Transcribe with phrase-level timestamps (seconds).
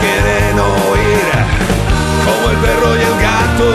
[0.00, 1.30] Quieren oír
[2.24, 3.74] como el perro y el gato.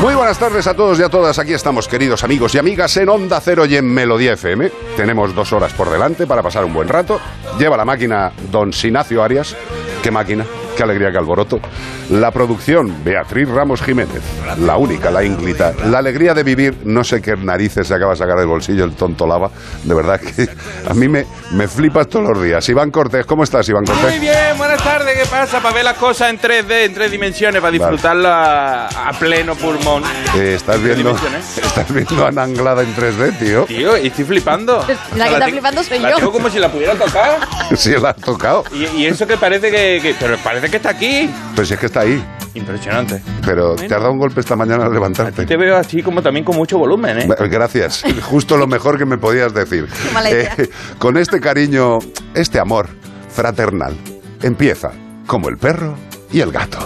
[0.00, 1.38] Muy buenas tardes a todos y a todas.
[1.38, 4.70] Aquí estamos, queridos amigos y amigas, en Onda Cero y en Melodía FM.
[4.96, 7.20] Tenemos dos horas por delante para pasar un buen rato.
[7.58, 9.54] Lleva la máquina don Sinacio Arias.
[10.02, 10.46] ¿Qué máquina?
[10.80, 11.60] Qué alegría, qué alboroto.
[12.08, 14.22] La producción, Beatriz Ramos Jiménez.
[14.60, 15.74] La única, la ínclita.
[15.84, 18.92] La alegría de vivir, no sé qué narices se acaba de sacar del bolsillo el
[18.94, 19.50] tonto lava.
[19.84, 20.48] De verdad que
[20.88, 22.66] a mí me, me flipas todos los días.
[22.70, 24.08] Iván Cortés, ¿cómo estás, Iván Cortés?
[24.10, 25.18] Muy bien, buenas tardes.
[25.18, 25.60] ¿Qué pasa?
[25.60, 30.02] Para ver las cosas en 3D, en tres dimensiones, para disfrutarla a, a pleno pulmón.
[30.34, 31.58] Eh, estás viendo, dimensiones?
[31.62, 33.64] estás viendo a Nanglada en 3D, tío.
[33.66, 34.82] Tío, y estoy flipando.
[35.14, 36.16] La que está flipando soy la yo.
[36.16, 37.38] tengo como si la pudiera tocar.
[37.76, 38.64] Sí, la has tocado.
[38.72, 41.30] Y, y eso que parece que, que- Pero parece que está aquí.
[41.54, 42.22] Pues si es que está ahí.
[42.54, 43.22] Impresionante.
[43.44, 45.46] Pero te has dado un golpe esta mañana al levantarte.
[45.46, 47.28] Te veo así como también con mucho volumen, ¿eh?
[47.48, 48.02] Gracias.
[48.22, 49.86] Justo lo mejor que me podías decir.
[49.86, 50.54] Qué mala idea.
[50.58, 51.98] Eh, con este cariño,
[52.34, 52.88] este amor
[53.28, 53.94] fraternal,
[54.42, 54.90] empieza
[55.26, 55.94] como el perro
[56.32, 56.78] y el gato.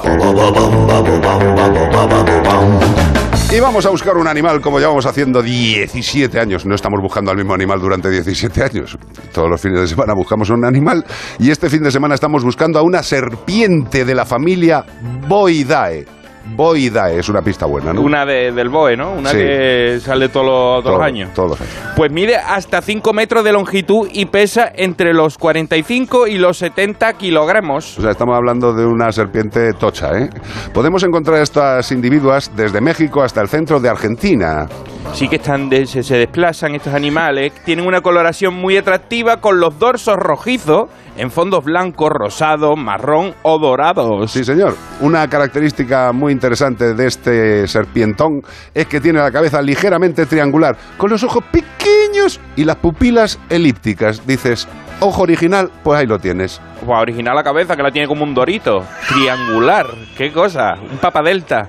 [3.55, 6.67] Y vamos a buscar un animal como llevamos haciendo 17 años.
[6.67, 8.99] No estamos buscando al mismo animal durante 17 años.
[9.33, 11.05] Todos los fines de semana buscamos un animal
[11.39, 14.85] y este fin de semana estamos buscando a una serpiente de la familia
[15.29, 16.05] Boidae.
[16.47, 18.03] Boidae es una pista buena, ¿no?
[18.03, 19.13] Una de- del BOE, ¿no?
[19.13, 19.37] Una Sí.
[19.39, 21.31] que sale todos los, todos los años.
[21.35, 21.73] Todos los años.
[21.97, 27.15] Pues mide hasta 5 metros de longitud y pesa entre los 45 y los 70
[27.15, 27.99] kilogramos.
[27.99, 30.31] O sea, estamos hablando de una serpiente tocha, ¿eh?
[30.73, 34.67] Podemos encontrar estas individuas desde México hasta el centro de Argentina.
[35.13, 39.61] Sí que están de- se, se desplazan estos animales, tienen una coloración muy atractiva con
[39.61, 44.33] los dorsos rojizos en fondos blancos, rosados, marrón o dorados.
[44.33, 44.75] Sí, señor.
[45.01, 48.43] Una característica muy interesante de este serpientón
[48.75, 54.27] es que tiene la cabeza ligeramente triangular, con los ojos pequeños y las pupilas elípticas.
[54.27, 54.67] Dices,
[55.01, 56.61] ojo original, pues ahí lo tienes.
[56.85, 61.23] Guau, original la cabeza que la tiene como un dorito, triangular, qué cosa, un papa
[61.23, 61.69] delta.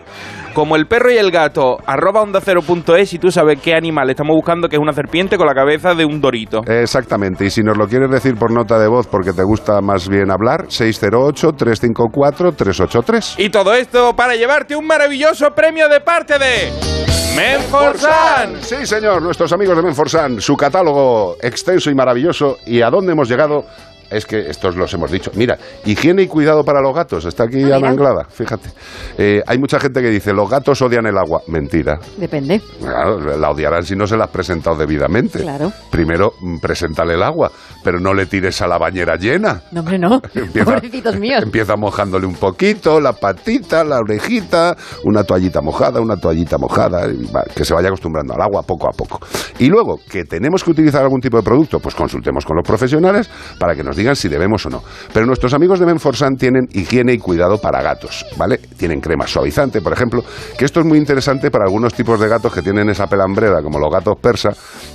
[0.53, 3.75] Como el perro y el gato, arroba onda cero punto es y tú sabes qué
[3.75, 6.62] animal estamos buscando que es una serpiente con la cabeza de un dorito.
[6.66, 10.07] Exactamente, y si nos lo quieres decir por nota de voz porque te gusta más
[10.07, 13.36] bien hablar, 608-354-383.
[13.38, 16.94] Y todo esto para llevarte un maravilloso premio de parte de
[17.35, 18.62] Menforsan.
[18.62, 22.59] Sí, señor, nuestros amigos de Menforsan, su catálogo extenso y maravilloso.
[22.66, 23.66] ¿Y a dónde hemos llegado?
[24.09, 25.31] Es que estos los hemos dicho.
[25.35, 27.25] Mira, higiene y cuidado para los gatos.
[27.25, 27.63] Está aquí.
[27.71, 28.69] Ana Anglada, fíjate.
[29.17, 31.41] Eh, hay mucha gente que dice, los gatos odian el agua.
[31.47, 31.99] Mentira.
[32.17, 32.61] Depende.
[32.79, 35.39] Claro, la odiarán si no se la has presentado debidamente.
[35.39, 35.71] Claro.
[35.91, 37.51] Primero, mm, preséntale el agua,
[37.83, 39.62] pero no le tires a la bañera llena.
[39.71, 40.21] No, hombre, no.
[40.65, 41.44] Pobrecitos míos.
[41.44, 47.31] Empieza mojándole un poquito, la patita, la orejita, una toallita mojada, una toallita mojada, y
[47.31, 49.19] va, que se vaya acostumbrando al agua poco a poco.
[49.59, 53.30] Y luego, que tenemos que utilizar algún tipo de producto, pues consultemos con los profesionales
[53.59, 54.83] para que nos digan si debemos o no.
[55.13, 58.59] Pero nuestros amigos de Menforsan tienen higiene y cuidado para gatos, ¿vale?
[58.77, 60.24] Tienen crema suavizante, por ejemplo,
[60.57, 63.80] que esto es muy interesante para algunos tipos de gatos que tienen esa pelambrera, como
[63.80, 64.50] los gatos persa,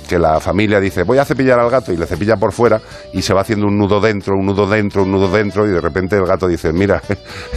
[0.07, 2.81] que la familia dice, voy a cepillar al gato y le cepilla por fuera
[3.13, 5.81] y se va haciendo un nudo dentro, un nudo dentro, un nudo dentro y de
[5.81, 7.01] repente el gato dice, mira,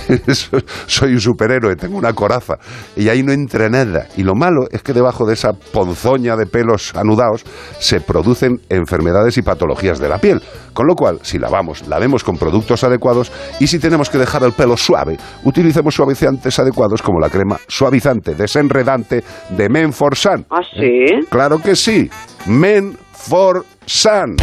[0.86, 2.54] soy un superhéroe, tengo una coraza
[2.96, 4.06] y ahí no entra nada.
[4.16, 7.44] Y lo malo es que debajo de esa ponzoña de pelos anudados
[7.78, 10.42] se producen enfermedades y patologías de la piel.
[10.72, 14.52] Con lo cual, si lavamos, lavemos con productos adecuados y si tenemos que dejar el
[14.52, 20.46] pelo suave, utilicemos suavizantes adecuados como la crema suavizante desenredante de Men for Sun.
[20.50, 21.26] ¿Ah, sí?
[21.30, 22.10] Claro que sí,
[22.46, 24.36] Men for Sun.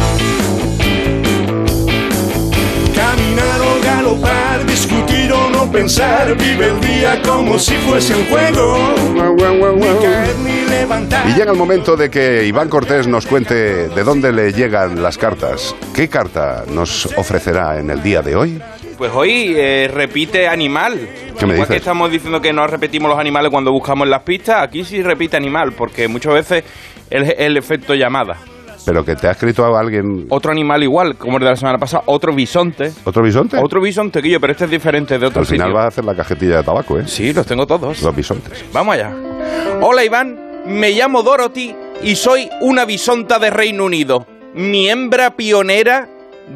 [2.94, 8.94] Caminar o galopar, discutir o no pensar, vive el día como si fuese un juego.
[9.74, 11.28] Ni caer ni levantar.
[11.28, 15.18] Y llega el momento de que Iván Cortés nos cuente de dónde le llegan las
[15.18, 15.74] cartas.
[15.94, 18.60] ¿Qué carta nos ofrecerá en el día de hoy?
[18.98, 20.94] Pues hoy eh, repite animal.
[21.38, 21.76] ¿Qué me Igual que dices?
[21.76, 25.72] estamos diciendo que no repetimos los animales cuando buscamos las pistas, aquí sí repite animal,
[25.76, 26.64] porque muchas veces
[27.10, 28.36] es el efecto llamada.
[28.84, 30.26] Pero que te ha escrito a alguien...
[30.28, 32.90] Otro animal igual, como el de la semana pasada, otro bisonte.
[33.04, 33.56] ¿Otro bisonte?
[33.58, 35.78] Otro bisonte, Guillo, pero este es diferente de otro Al final sitio.
[35.78, 37.04] va a hacer la cajetilla de tabaco, ¿eh?
[37.06, 38.02] Sí, los tengo todos.
[38.02, 38.64] Los bisontes.
[38.72, 39.12] Vamos allá.
[39.80, 46.08] Hola Iván, me llamo Dorothy y soy una bisonta de Reino Unido, miembro pionera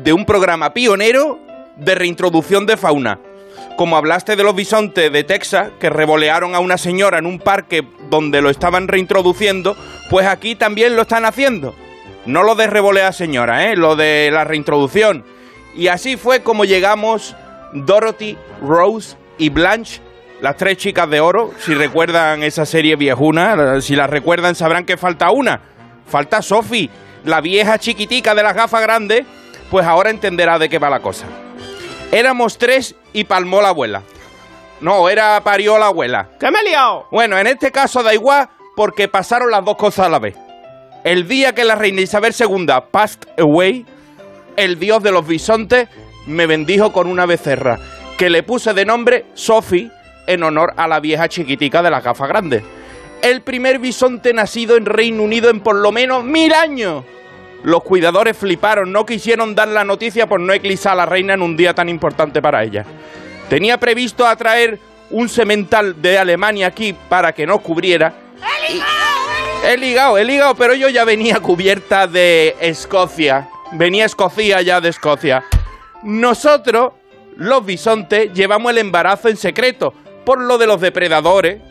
[0.04, 1.38] de un programa pionero
[1.76, 3.18] de reintroducción de fauna.
[3.76, 7.86] Como hablaste de los bisontes de Texas que revolearon a una señora en un parque
[8.08, 9.76] donde lo estaban reintroduciendo,
[10.08, 11.74] pues aquí también lo están haciendo.
[12.24, 13.76] No lo de revolear señora, ¿eh?
[13.76, 15.24] lo de la reintroducción.
[15.74, 17.36] Y así fue como llegamos
[17.72, 20.00] Dorothy, Rose y Blanche,
[20.40, 21.52] las tres chicas de oro.
[21.58, 25.60] Si recuerdan esa serie viejuna, si la recuerdan sabrán que falta una.
[26.06, 26.90] Falta Sophie,
[27.24, 29.24] la vieja chiquitica de las gafas grandes,
[29.70, 31.26] pues ahora entenderá de qué va la cosa.
[32.12, 34.02] Éramos tres y palmó la abuela.
[34.80, 36.28] No, era parió la abuela.
[36.38, 37.08] ¿Qué me he liado?
[37.10, 40.36] Bueno, en este caso da igual porque pasaron las dos cosas a la vez.
[41.02, 43.86] El día que la reina Isabel II passed away,
[44.56, 45.88] el dios de los bisontes
[46.26, 47.78] me bendijo con una becerra,
[48.18, 49.90] que le puse de nombre Sophie
[50.26, 52.62] en honor a la vieja chiquitica de las gafas grandes.
[53.22, 57.04] El primer bisonte nacido en Reino Unido en por lo menos mil años.
[57.62, 61.42] Los cuidadores fliparon, no quisieron dar la noticia por no eclipsar a la reina en
[61.42, 62.84] un día tan importante para ella.
[63.48, 64.78] Tenía previsto atraer
[65.10, 68.14] un semental de Alemania aquí para que nos cubriera.
[69.64, 73.48] He ligado, he ligado, pero yo ya venía cubierta de Escocia.
[73.72, 75.42] Venía Escocia ya de Escocia.
[76.04, 76.92] Nosotros,
[77.36, 79.92] los bisontes, llevamos el embarazo en secreto
[80.26, 81.62] por lo de los depredadores.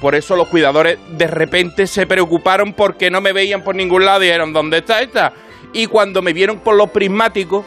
[0.00, 4.22] Por eso los cuidadores de repente se preocuparon porque no me veían por ningún lado
[4.22, 5.32] y dijeron, ¿dónde está esta?
[5.72, 7.64] Y cuando me vieron con los prismáticos,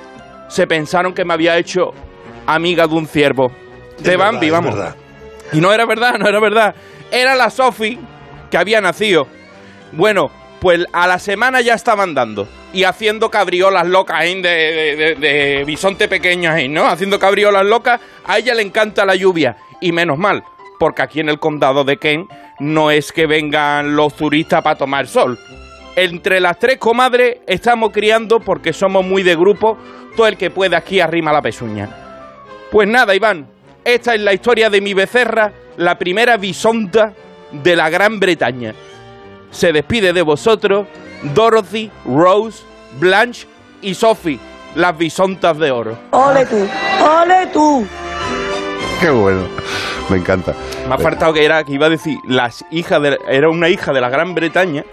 [0.47, 1.91] se pensaron que me había hecho
[2.45, 3.51] amiga de un ciervo.
[3.99, 4.93] De Es Bambi, verdad, vamos.
[5.51, 6.75] Y no era verdad, no era verdad.
[7.11, 7.97] Era la Sophie
[8.51, 9.27] que había nacido.
[9.91, 10.29] Bueno,
[10.61, 12.47] pues a la semana ya estaban dando.
[12.73, 16.85] Y haciendo cabriolas locas de, de, de- de bisonte pequeño ahí, ¿no?
[16.87, 17.99] Haciendo cabriolas locas.
[18.25, 19.55] A ella le encanta la lluvia.
[19.79, 20.43] Y menos mal,
[20.79, 22.29] porque aquí en el condado de Kent
[22.59, 25.37] no es que vengan los turistas para tomar sol.
[25.95, 29.77] Entre las tres comadres estamos criando porque somos muy de grupo.
[30.15, 31.89] Todo el que puede aquí arrima la pezuña.
[32.71, 33.47] Pues nada, Iván,
[33.83, 37.13] esta es la historia de mi becerra, la primera bisonta
[37.51, 38.73] de la Gran Bretaña.
[39.51, 40.87] Se despide de vosotros
[41.33, 42.63] Dorothy, Rose,
[42.99, 43.47] Blanche
[43.81, 44.39] y Sophie,
[44.75, 45.97] las bisontas de oro.
[46.11, 46.67] ¡Ole tú!
[47.03, 47.87] ¡Ole tú!
[49.01, 49.47] Qué bueno.
[50.09, 50.53] Me encanta.
[50.87, 53.93] Me ha faltado que era que iba a decir las hijas de era una hija
[53.93, 54.85] de la Gran Bretaña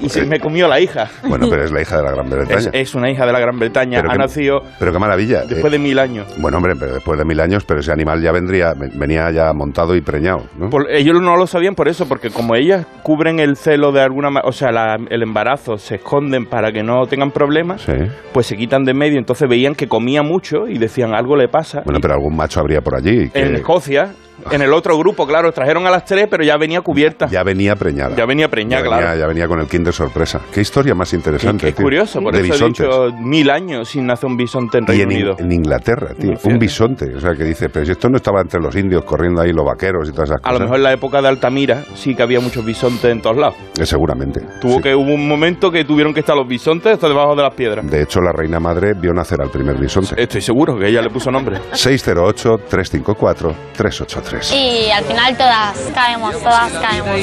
[0.00, 1.08] y se me comió la hija.
[1.28, 2.58] Bueno, pero es la hija de la Gran Bretaña.
[2.58, 5.42] Es, es una hija de la Gran Bretaña, Pero ha qué- nacido Pero qué maravilla.
[5.42, 6.26] después Eh, de mil años.
[6.38, 9.94] Bueno, hombre, pero después de mil años, pero ese animal ya vendría, venía ya montado
[9.96, 10.68] y preñado, ¿no?
[10.70, 14.28] Por- ellos no lo sabían por eso, porque como ellas cubren el celo de alguna
[14.44, 17.92] o sea, la- el embarazo, se esconden para que no tengan problemas, Sí.
[18.32, 19.18] pues se quitan de en medio.
[19.18, 21.82] Entonces veían que comía mucho y decían algo le pasa.
[21.84, 23.28] Bueno, pero algún macho habría por allí.
[23.30, 24.12] que en Escocia,
[24.50, 27.26] en el otro grupo, claro, trajeron a las tres, pero ya venía cubierta.
[27.28, 28.14] Ya venía preñada.
[28.16, 29.18] Ya venía preñada, Ya venía- claro.
[29.20, 30.40] Ya venía con el kinder sorpresa.
[30.52, 31.68] Qué historia más interesante.
[31.68, 31.84] es tío.
[31.84, 32.80] curioso, por de eso bisontes.
[32.80, 35.36] he dicho mil años sin nacer un bisonte en Y Reino en, Unido.
[35.38, 36.34] en Inglaterra, tío.
[36.44, 37.14] Un bisonte.
[37.16, 39.64] O sea, que dice, pero si esto no estaba entre los indios corriendo ahí los
[39.64, 40.54] vaqueros y todas esas A cosas.
[40.54, 43.56] lo mejor en la época de Altamira sí que había muchos bisontes en todos lados.
[43.80, 44.40] Eh, seguramente.
[44.60, 44.82] Tuvo sí.
[44.82, 47.88] que hubo un momento que tuvieron que estar los bisontes hasta debajo de las piedras.
[47.90, 50.20] De hecho, la reina madre vio nacer al primer bisonte.
[50.20, 51.58] Estoy seguro que ella le puso nombre.
[54.30, 54.54] 608-354-383.
[54.54, 57.20] Y al final todas caemos, todas caemos.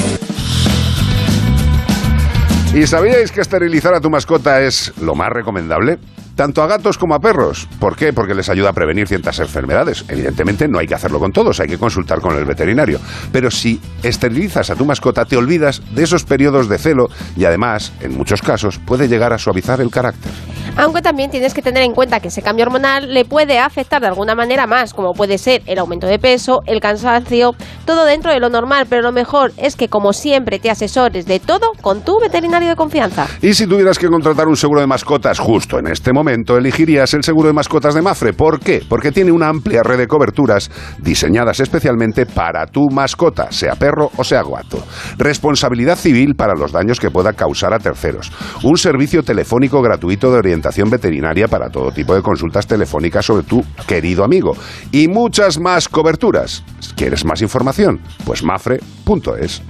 [2.74, 6.00] ¿Y sabíais que esterilizar a tu mascota es lo más recomendable?
[6.36, 7.68] Tanto a gatos como a perros.
[7.80, 8.14] ¿Por qué?
[8.14, 10.06] Porque les ayuda a prevenir ciertas enfermedades.
[10.08, 13.00] Evidentemente no hay que hacerlo con todos, hay que consultar con el veterinario.
[13.32, 17.94] Pero si esterilizas a tu mascota, te olvidas de esos periodos de celo y además,
[18.00, 20.32] en muchos casos, puede llegar a suavizar el carácter.
[20.76, 24.08] Aunque también tienes que tener en cuenta que ese cambio hormonal le puede afectar de
[24.08, 28.40] alguna manera más, como puede ser el aumento de peso, el cansancio, todo dentro de
[28.40, 32.20] lo normal, pero lo mejor es que como siempre te asesores de todo con tu
[32.20, 33.28] veterinario de confianza.
[33.42, 37.24] Y si tuvieras que contratar un seguro de mascotas justo en este momento, elegirías el
[37.24, 38.34] seguro de mascotas de Mafre.
[38.34, 38.82] ¿Por qué?
[38.88, 44.24] Porque tiene una amplia red de coberturas diseñadas especialmente para tu mascota, sea perro o
[44.24, 44.84] sea gato.
[45.18, 48.32] Responsabilidad civil para los daños que pueda causar a terceros.
[48.64, 53.64] Un servicio telefónico gratuito de orientación veterinaria para todo tipo de consultas telefónicas sobre tu
[53.88, 54.56] querido amigo.
[54.92, 56.64] Y muchas más coberturas.
[56.96, 58.00] ¿Quieres más información?
[58.26, 59.62] Pues mafre.es.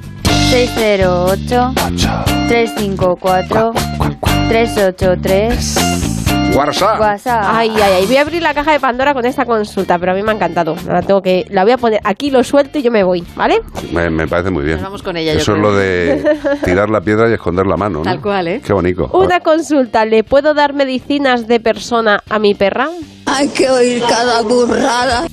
[0.49, 1.73] 608
[2.47, 3.71] 354
[4.49, 6.99] 383 WhatsApp.
[6.99, 7.43] WhatsApp.
[7.47, 8.05] Ay, ay, ay.
[8.05, 10.35] Voy a abrir la caja de Pandora con esta consulta, pero a mí me ha
[10.35, 10.75] encantado.
[10.87, 13.61] La tengo que, la voy a poner aquí, lo suelto y yo me voy, ¿vale?
[13.91, 14.77] Me, me parece muy bien.
[14.77, 15.71] Nos vamos con ella, yo Eso es creo.
[15.71, 17.99] lo de tirar la piedra y esconder la mano.
[17.99, 18.03] ¿no?
[18.03, 18.61] Tal cual, ¿eh?
[18.63, 19.09] Qué bonito.
[19.13, 22.89] Una consulta, ¿le puedo dar medicinas de persona a mi perra?
[23.25, 25.25] Hay que oír cada burrada.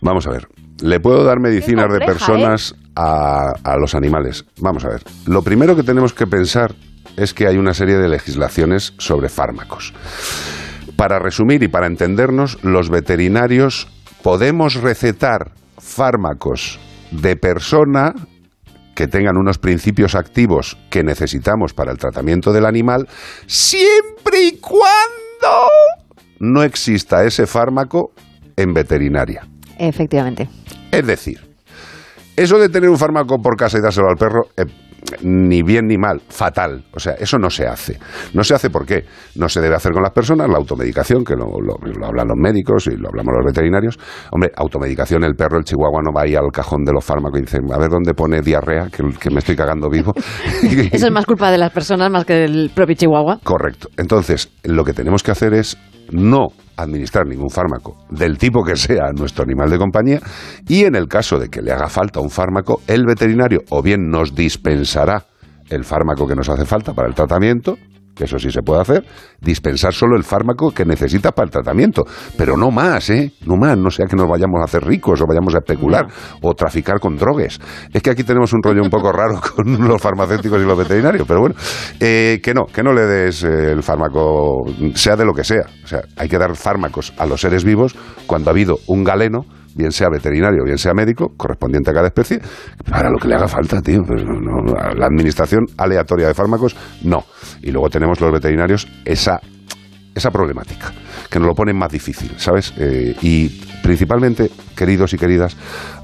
[0.00, 0.48] Vamos a ver.
[0.80, 4.44] ¿Le puedo dar medicinas de compleja, personas a, a los animales?
[4.58, 5.02] Vamos a ver.
[5.26, 6.74] Lo primero que tenemos que pensar
[7.16, 9.92] es que hay una serie de legislaciones sobre fármacos.
[10.96, 13.88] Para resumir y para entendernos, los veterinarios
[14.22, 16.78] podemos recetar fármacos
[17.10, 18.14] de persona
[18.94, 23.08] que tengan unos principios activos que necesitamos para el tratamiento del animal,
[23.46, 25.68] siempre y cuando
[26.40, 28.12] no exista ese fármaco
[28.56, 29.46] en veterinaria.
[29.78, 30.48] Efectivamente.
[30.90, 31.40] Es decir,
[32.36, 34.64] eso de tener un fármaco por casa y dárselo al perro, eh,
[35.22, 36.84] ni bien ni mal, fatal.
[36.92, 37.98] O sea, eso no se hace.
[38.34, 39.04] No se hace por qué.
[39.36, 42.36] No se debe hacer con las personas, la automedicación, que lo, lo- lo hablan los
[42.38, 43.98] médicos y lo hablamos los veterinarios.
[44.30, 47.42] Hombre, automedicación, el perro, el chihuahua no va ahí al cajón de los fármacos y
[47.42, 50.12] dice, a ver dónde pone diarrea, que, que me estoy cagando vivo.
[50.92, 53.40] Eso es más culpa de las personas más que del propio Chihuahua.
[53.42, 53.88] Correcto.
[53.96, 55.76] Entonces, lo que tenemos que hacer es
[56.12, 60.20] no administrar ningún fármaco del tipo que sea a nuestro animal de compañía
[60.68, 64.10] y en el caso de que le haga falta un fármaco, el veterinario o bien
[64.10, 65.24] nos dispensará
[65.68, 67.76] el fármaco que nos hace falta para el tratamiento,
[68.22, 69.04] que eso sí se puede hacer,
[69.40, 72.04] dispensar solo el fármaco que necesita para el tratamiento,
[72.36, 73.32] pero no más, ¿eh?
[73.46, 76.06] No más, no sea que nos vayamos a hacer ricos o vayamos a especular
[76.40, 77.58] o traficar con drogues.
[77.92, 81.26] Es que aquí tenemos un rollo un poco raro con los farmacéuticos y los veterinarios,
[81.26, 81.56] pero bueno,
[81.98, 84.64] eh, que no, que no le des eh, el fármaco,
[84.94, 85.64] sea de lo que sea.
[85.82, 89.40] O sea, hay que dar fármacos a los seres vivos cuando ha habido un galeno
[89.74, 92.40] bien sea veterinario, bien sea médico, correspondiente a cada especie,
[92.88, 94.02] para lo que le haga falta, tío.
[94.06, 97.24] Pues no, no, la administración aleatoria de fármacos, no.
[97.62, 99.40] Y luego tenemos los veterinarios esa,
[100.14, 100.92] esa problemática,
[101.30, 102.72] que nos lo ponen más difícil, ¿sabes?
[102.78, 105.56] Eh, y principalmente, queridos y queridas,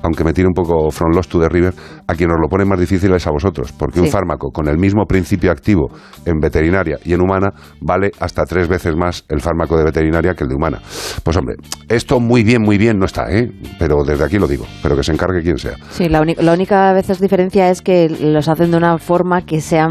[0.03, 1.73] aunque me tire un poco from lost to the river,
[2.07, 4.79] a quien nos lo pone más difícil es a vosotros, porque un fármaco con el
[4.79, 5.89] mismo principio activo
[6.25, 10.45] en veterinaria y en humana vale hasta tres veces más el fármaco de veterinaria que
[10.45, 10.79] el de humana.
[11.23, 11.57] Pues hombre,
[11.89, 13.51] esto muy bien, muy bien no está, ¿eh?
[13.79, 15.75] Pero desde aquí lo digo, pero que se encargue quien sea.
[15.91, 19.61] Sí, la, la única a veces diferencia es que los hacen de una forma que
[19.61, 19.91] sean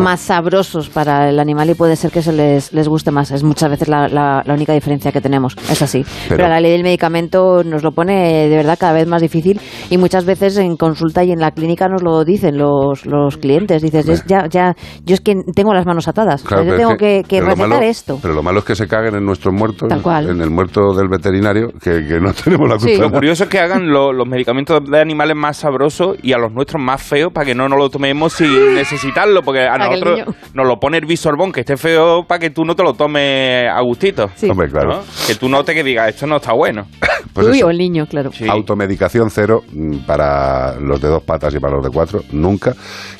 [0.00, 3.30] más sabrosos para el animal y puede ser que se les, les guste más.
[3.30, 5.56] Es muchas veces la, la- la única diferencia que tenemos.
[5.70, 6.04] Es así.
[6.28, 9.98] Pero, la ley del medicamento nos lo pone de verdad cada vez más difícil y
[9.98, 13.82] muchas veces en consulta y en la clínica nos lo dicen los, los clientes.
[13.82, 16.42] Dices, "Es- ya, ya, yo es que tengo las manos atadas.
[16.42, 18.18] Claro, yo tengo que, que recetar malo- esto.
[18.22, 20.30] Pero lo malo es que se caguen en nuestros muertos, Tal cual.
[20.30, 23.02] en el muerto del veterinario, que, que no tenemos la culpa.
[23.04, 26.52] Lo curioso es que hagan lo- los medicamentos de animales más sabrosos y a los
[26.52, 30.20] nuestros más feos para que no nos lo tomemos sin necesitarlo, porque a Para nosotros
[30.54, 33.66] nos lo pone el bisorbón, que esté feo para que tú no te lo tomes
[33.68, 34.30] a gustito.
[34.36, 34.48] Sí.
[34.50, 34.88] Hombre, claro.
[34.96, 35.00] ¿no?
[35.26, 36.86] Que tú notes que digas, esto no está bueno.
[37.32, 37.66] Pues Uy, eso.
[37.66, 38.30] o el niño, claro.
[38.32, 38.46] Sí.
[38.48, 42.74] Automedicación cero mm, para los de dos patas y para los de cuatro, nunca.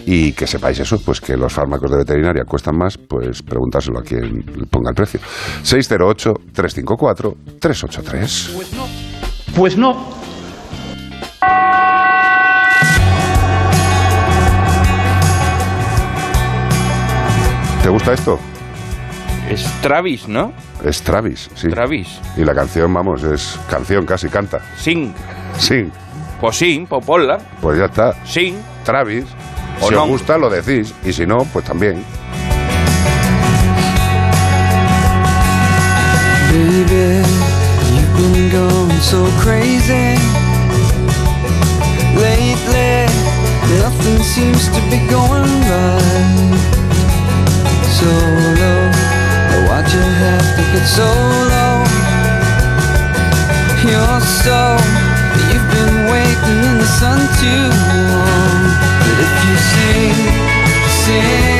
[0.07, 4.03] Y que sepáis eso, pues que los fármacos de veterinaria cuestan más, pues preguntárselo a
[4.03, 5.21] quien ponga el precio.
[5.63, 8.51] 608-354-383.
[9.55, 10.23] Pues no.
[17.83, 18.39] ¿Te gusta esto?
[19.51, 20.53] Es Travis, ¿no?
[20.85, 21.69] Es Travis, sí.
[21.69, 22.09] Travis.
[22.37, 24.61] Y la canción, vamos, es canción, casi canta.
[24.79, 25.13] Sing.
[25.59, 25.91] Sí,
[26.41, 27.39] Pues sí, pues ponla.
[27.61, 28.15] pues ya está.
[28.25, 28.57] Sing.
[28.85, 29.25] Travis.
[29.81, 30.05] O si no.
[30.05, 30.95] os gusta, lo decís.
[31.05, 32.03] Y si no, pues también.
[36.51, 37.23] Baby,
[37.95, 40.17] you've been going so crazy
[42.17, 43.07] lately.
[43.81, 46.61] Nothing seems to be going right.
[47.97, 48.72] Solo,
[49.93, 51.85] watching stick it so low.
[53.85, 54.77] You're so,
[55.51, 57.69] you've been waiting in the sun too
[58.09, 58.63] long.
[59.05, 60.15] But if you sing,
[61.05, 61.52] sing,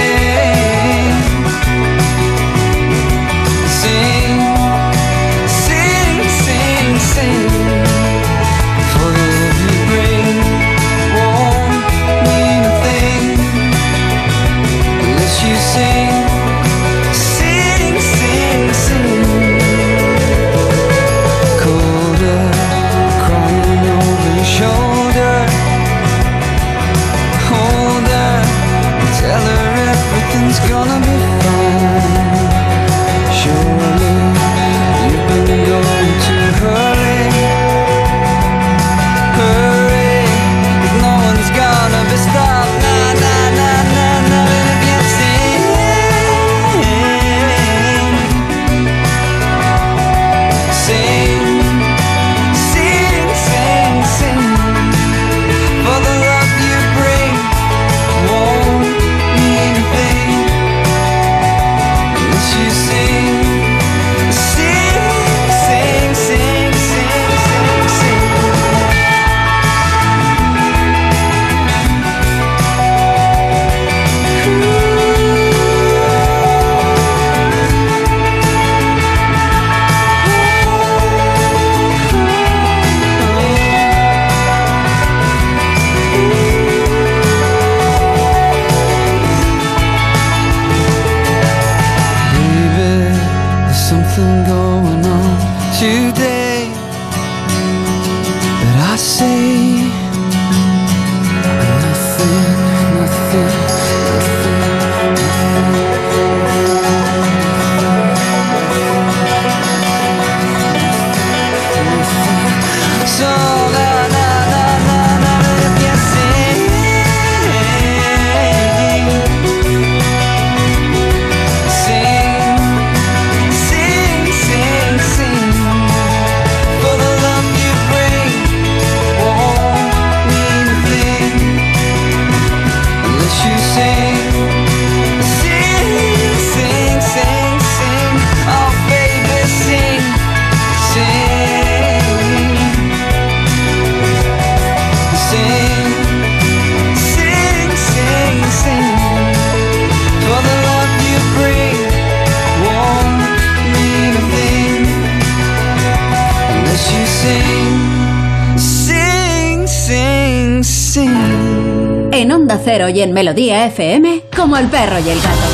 [163.13, 165.47] Melodía FM, como el perro y el gato.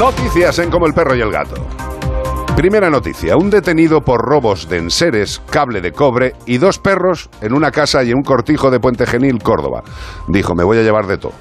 [0.00, 1.54] Noticias en Como el perro y el gato.
[2.56, 7.54] Primera noticia, un detenido por robos de enseres, cable de cobre y dos perros en
[7.54, 9.84] una casa y en un cortijo de Puente Genil, Córdoba.
[10.26, 11.32] Dijo, me voy a llevar de todo.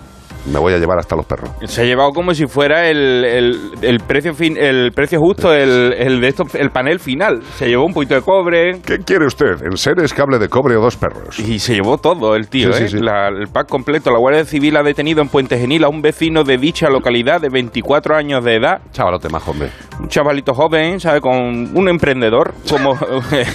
[0.45, 1.49] Me voy a llevar hasta los perros.
[1.65, 5.93] Se ha llevado como si fuera el, el- el precio fin, el precio justo, el,
[5.93, 7.41] el de esto, el panel final.
[7.58, 8.80] Se llevó un poquito de cobre.
[8.86, 9.62] ¿Qué quiere usted?
[9.63, 11.38] ¿Enseres, cable de cobre o dos perros?
[11.39, 12.88] Y se llevó todo el tío, Sí, ¿eh?
[12.88, 13.04] sí, sí.
[13.04, 14.10] La- el pack completo.
[14.12, 17.49] La Guardia Civil ha detenido en Puente Genil a un vecino de dicha localidad de
[17.49, 18.82] 24 años de edad.
[18.91, 19.69] Chavalote más hombre.
[19.99, 21.21] Un chavalito joven, ¿sabe?
[21.21, 21.32] Con
[21.77, 22.97] un emprendedor como,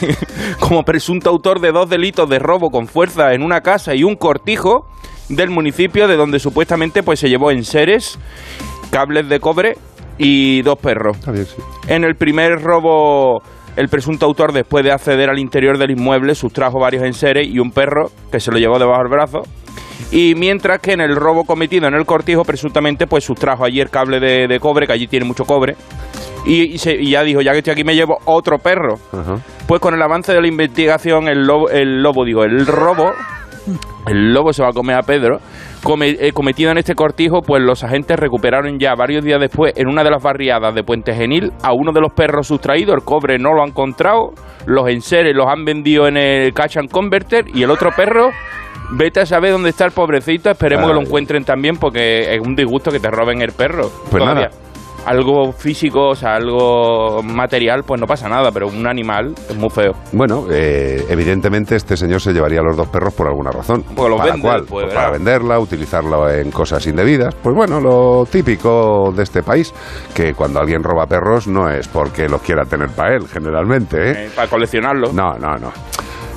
[0.60, 4.14] como presunto autor de dos delitos de robo con fuerza en una casa y un
[4.16, 4.86] cortijo
[5.28, 8.18] del municipio de donde supuestamente pues se llevó enseres,
[8.90, 9.76] cables de cobre
[10.18, 11.16] y dos perros.
[11.88, 13.42] En el primer robo,
[13.76, 17.70] el presunto autor, después de acceder al interior del inmueble, sustrajo varios enseres y un
[17.70, 19.42] perro que se lo llevó debajo del brazo.
[20.12, 23.90] Y mientras que en el robo cometido en el cortijo, presuntamente, pues sustrajo allí el
[23.90, 25.74] cable de, de cobre, que allí tiene mucho cobre.
[26.44, 28.98] Y, y se- y ya dijo, ya que estoy aquí me llevo otro perro.
[29.66, 33.12] Pues con el avance de la investigación, el lobo, el lobo digo, el robo,
[34.06, 35.38] el lobo se va a comer a Pedro,
[35.82, 39.88] come- eh, cometido en este cortijo, pues los agentes recuperaron ya varios días después en
[39.88, 43.38] una de las barriadas de Puente Genil a uno de los perros sustraídos, el cobre
[43.38, 44.30] no lo han encontrado,
[44.66, 48.30] los enseres los han vendido en el Cash and Converter y el otro perro...
[48.88, 50.90] Vete a saber dónde está el pobrecito, esperemos Ay.
[50.90, 53.88] que lo encuentren también porque es un disgusto que te roben el perro.
[54.10, 54.48] Pues todavía.
[54.48, 54.50] nada.
[55.06, 59.70] Algo físico, o sea, algo material, pues no pasa nada, pero un animal es muy
[59.70, 59.92] feo.
[60.12, 63.84] Bueno, eh, evidentemente este señor se llevaría los dos perros por alguna razón.
[63.94, 64.64] Porque los ¿Para vende, cuál?
[64.68, 67.34] pues, Pues para venderla, utilizarlo en cosas indebidas.
[67.36, 69.72] Pues bueno, lo típico de este país,
[70.14, 74.10] que cuando alguien roba perros no es porque los quiera tener para él, generalmente.
[74.10, 74.26] ¿eh?
[74.26, 75.12] Eh, para coleccionarlo.
[75.12, 75.70] No, no, no.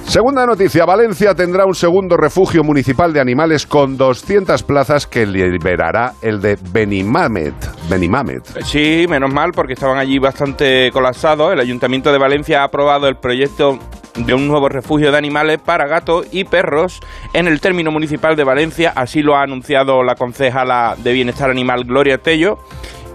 [0.09, 6.13] Segunda noticia, Valencia tendrá un segundo refugio municipal de animales con 200 plazas que liberará
[6.23, 7.53] el de Benimamet.
[7.87, 8.43] Benimamet.
[8.63, 11.53] Sí, menos mal, porque estaban allí bastante colapsados.
[11.53, 13.77] El Ayuntamiento de Valencia ha aprobado el proyecto
[14.15, 17.01] de un nuevo refugio de animales para gatos y perros
[17.33, 18.91] en el término municipal de Valencia.
[18.95, 22.57] Así lo ha anunciado la concejala de Bienestar Animal Gloria Tello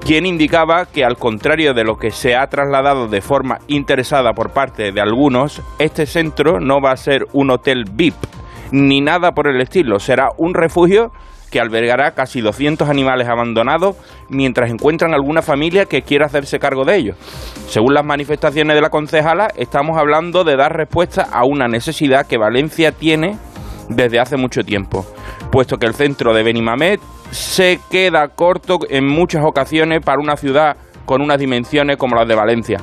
[0.04, 4.50] quien indicaba que al contrario de lo que se ha trasladado de forma interesada por
[4.50, 8.14] parte de algunos, este centro no va a ser un hotel VIP
[8.70, 11.10] ni nada por el estilo, será un refugio
[11.50, 13.96] que albergará casi 200 animales abandonados
[14.28, 17.16] mientras encuentran alguna familia que quiera hacerse cargo de ellos.
[17.68, 22.36] Según las manifestaciones de la concejala, estamos hablando de dar respuesta a una necesidad que
[22.36, 23.38] Valencia tiene
[23.88, 25.06] desde hace mucho tiempo,
[25.50, 27.00] puesto que el centro de Benimamet
[27.34, 32.34] se queda corto en muchas ocasiones para una ciudad con unas dimensiones como las de
[32.34, 32.78] Valencia.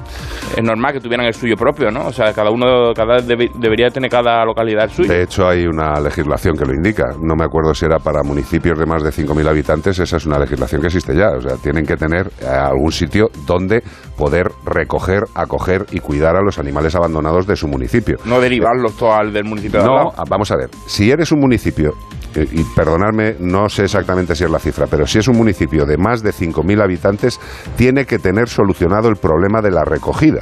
[0.55, 2.05] Es normal que tuvieran el suyo propio, ¿no?
[2.05, 5.09] O sea, cada uno cada debe- debería tener cada localidad el suyo.
[5.11, 7.15] De hecho, hay una legislación que lo indica.
[7.19, 9.97] No me acuerdo si era para municipios de más de 5.000 habitantes.
[9.97, 11.29] Esa es una legislación que existe ya.
[11.31, 13.81] O sea, tienen que tener eh, algún sitio donde
[14.17, 18.17] poder recoger, acoger y cuidar a los animales abandonados de su municipio.
[18.25, 20.25] No derivarlos todos al del municipio de al No, lado.
[20.29, 20.69] vamos a ver.
[20.85, 21.93] Si eres un municipio,
[22.35, 25.97] y perdonadme, no sé exactamente si es la cifra, pero si es un municipio de
[25.97, 27.39] más de 5.000 habitantes,
[27.75, 30.41] tiene que tener solucionado el problema de la recogida.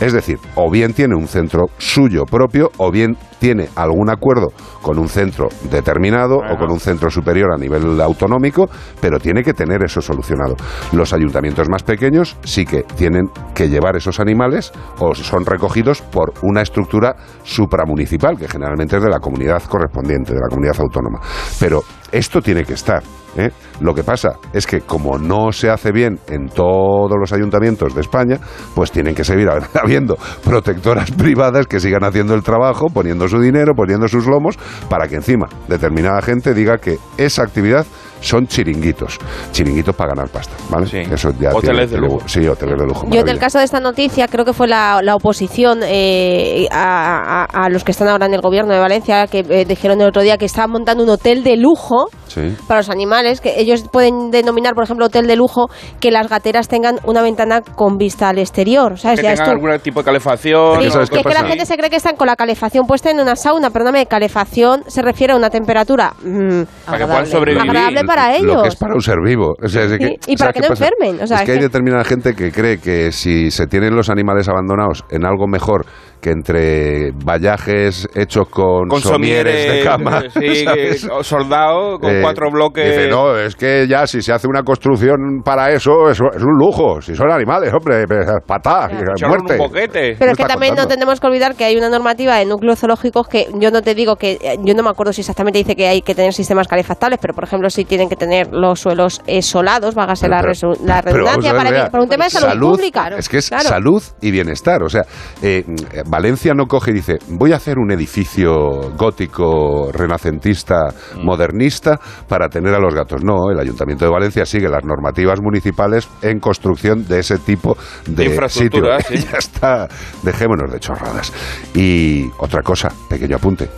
[0.00, 4.98] Es decir, o bien tiene un centro suyo propio, o bien tiene algún acuerdo con
[4.98, 8.68] un centro determinado o con un centro superior a nivel autonómico,
[9.00, 10.56] pero tiene que tener eso solucionado.
[10.92, 16.32] Los ayuntamientos más pequeños sí que tienen que llevar esos animales o son recogidos por
[16.42, 21.20] una estructura supramunicipal, que generalmente es de la comunidad correspondiente, de la comunidad autónoma.
[21.58, 23.02] Pero esto tiene que estar.
[23.36, 23.50] ¿Eh?
[23.80, 28.00] Lo que pasa es que como no se hace bien en todos los ayuntamientos de
[28.00, 28.38] España,
[28.74, 29.48] pues tienen que seguir
[29.82, 35.08] habiendo protectoras privadas que sigan haciendo el trabajo, poniendo su dinero, poniendo sus lomos, para
[35.08, 37.86] que encima determinada gente diga que esa actividad
[38.20, 39.18] son chiringuitos.
[39.52, 40.86] Chiringuitos para ganar pasta, ¿vale?
[40.86, 42.28] Eso ya Hoteles tiene- de lujo.
[42.28, 43.06] Sí, hoteles de lujo.
[43.10, 47.46] Yo en el caso de esta noticia creo que fue la, la oposición eh, a,
[47.50, 50.08] a- a los que están ahora en el gobierno de Valencia que eh, dijeron el
[50.08, 52.56] otro día que estaban montando un hotel de lujo Sí.
[52.68, 56.68] para los animales, que ellos pueden denominar, por ejemplo, hotel de lujo, que las gateras
[56.68, 59.00] tengan una ventana con vista al exterior.
[59.00, 59.18] ¿sabes?
[59.18, 60.80] Que Ya tengan esto- algún tipo de calefacción.
[60.80, 62.86] Sí, o que es que cosas la gente se cree que están con la calefacción
[62.86, 67.26] puesta en una sauna, perdóname, calefacción se refiere a una temperatura mm, Para que puedan
[67.26, 67.68] sobrevivir.
[67.68, 68.66] agradable para Lo que ellos.
[68.68, 69.54] es para un ser vivo.
[69.62, 70.88] O sea, es que- y ¿sabes para que no pasa?
[70.88, 73.94] enfermen, o sea, es que hay que- determinada gente que cree que si se tienen
[73.94, 75.86] los animales abandonados en algo mejor
[76.20, 81.08] que entre vallajes hechos con, Con somieres de somieres, cama, sí, ¿sabes?
[81.22, 82.84] soldado con Eh, cuatro bloques.
[82.84, 86.58] Dice, no, es que ya si se hace una construcción para eso, eso es un
[86.58, 87.00] lujo.
[87.00, 88.04] Si son animales, hombre,
[88.46, 89.56] patá, Echarlo en un muerte.
[89.56, 90.16] boquete.
[90.18, 90.94] Pero es que también no contando?
[90.94, 94.16] tenemos que olvidar que hay una normativa de núcleos zoológicos que yo no te digo
[94.16, 97.18] que, eh, yo no me acuerdo si exactamente dice que hay que tener sistemas calefactables,
[97.20, 100.78] pero por ejemplo si tienen que tener los suelos eh, solados, vágase la, Pero- resu-
[100.84, 103.08] la redundancia, ver, para, que- para un tema de salud, pública.
[103.16, 103.68] Es que es Claro.
[103.68, 104.82] salud y bienestar.
[104.82, 105.02] O sea,
[105.42, 105.64] eh,
[106.10, 108.52] Valencia no coge y dice, voy a hacer un edificio
[108.96, 111.24] gótico, renacentista, Mm.
[111.24, 113.22] modernista para tener a los gatos.
[113.24, 118.24] No, el Ayuntamiento de Valencia sigue las normativas municipales en construcción de ese tipo de
[118.26, 119.20] Infraestructura, sitio.
[119.20, 119.28] sí.
[119.32, 119.88] ya está,
[120.22, 121.32] dejémonos de chorradas.
[121.74, 123.68] Y otra cosa, pequeño apunte.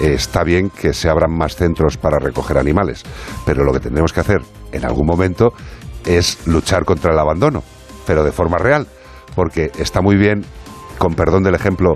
[0.00, 3.02] Está bien que se abran más centros para recoger animales,
[3.46, 4.40] pero lo que tendremos que hacer
[4.72, 5.52] en algún momento
[6.04, 7.62] es luchar contra el abandono,
[8.06, 8.86] pero de forma real,
[9.34, 10.44] porque está muy bien,
[10.98, 11.94] con perdón del ejemplo,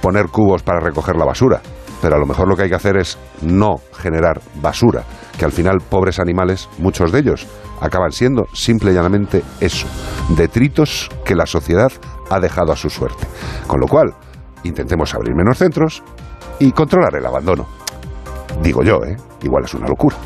[0.00, 1.60] poner cubos para recoger la basura,
[2.00, 5.04] pero a lo mejor lo que hay que hacer es no generar basura,
[5.38, 7.46] que al final pobres animales, muchos de ellos,
[7.80, 9.86] acaban siendo simple y llanamente eso,
[10.36, 11.90] detritos que la sociedad
[12.30, 13.26] ha dejado a su suerte.
[13.66, 14.14] Con lo cual,
[14.64, 16.02] intentemos abrir menos centros
[16.58, 17.66] y controlar el abandono.
[18.62, 19.16] Digo yo, ¿eh?
[19.42, 20.16] Igual es una locura.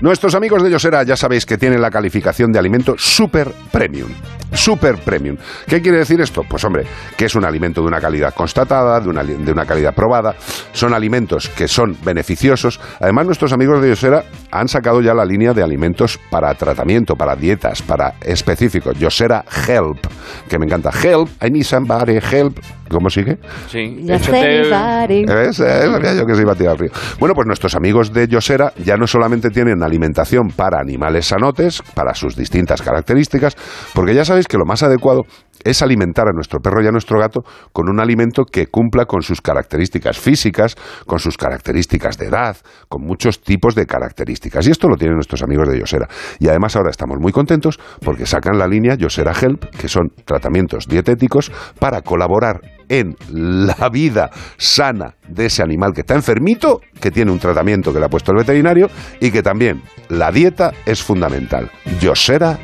[0.00, 4.08] Nuestros amigos de Yosera ya sabéis que tienen la calificación de alimento super premium.
[4.54, 5.36] Super premium.
[5.66, 6.42] ¿Qué quiere decir esto?
[6.48, 9.94] Pues hombre, que es un alimento de una calidad constatada, de una, de una calidad
[9.94, 10.34] probada.
[10.72, 12.80] Son alimentos que son beneficiosos.
[13.00, 17.36] Además, nuestros amigos de Yosera han sacado ya la línea de alimentos para tratamiento, para
[17.36, 18.98] dietas, para específicos.
[18.98, 20.06] Yosera Help,
[20.48, 20.90] que me encanta.
[20.90, 22.58] Help, I need somebody, help.
[22.90, 23.38] ¿Cómo sigue?
[23.68, 25.26] Sí, Ya sé, échate-.
[25.26, 25.60] ¿Ves?
[25.60, 26.90] Eh, sabía yo que se iba a tirar al río.
[27.18, 32.14] Bueno, pues nuestros amigos de Yosera ya no solamente tienen alimentación para animales sanotes, para
[32.14, 33.56] sus distintas características,
[33.94, 35.24] porque ya sabéis que lo más adecuado
[35.64, 39.22] es alimentar a nuestro perro y a nuestro gato con un alimento que cumpla con
[39.22, 42.56] sus características físicas, con sus características de edad,
[42.88, 44.66] con muchos tipos de características.
[44.66, 46.08] Y esto lo tienen nuestros amigos de Yosera.
[46.38, 50.86] Y además ahora estamos muy contentos porque sacan la línea Yosera Help, que son tratamientos
[50.86, 57.30] dietéticos para colaborar en la vida sana de ese animal que está enfermito, que tiene
[57.30, 58.88] un tratamiento que le ha puesto el veterinario
[59.20, 61.70] y que también la dieta es fundamental.
[62.00, 62.58] Yosera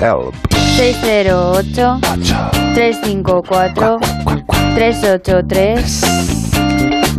[0.00, 0.34] Help.
[0.76, 2.00] 608
[2.74, 3.98] 354
[4.74, 6.02] 383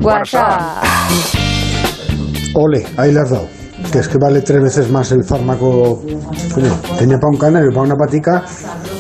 [0.01, 0.84] WhatsApp.
[2.56, 3.62] Ole, ahí le has dado.
[3.91, 6.02] Que es que vale tres veces más el fármaco.
[6.98, 8.43] Tenía para un canario, para una patica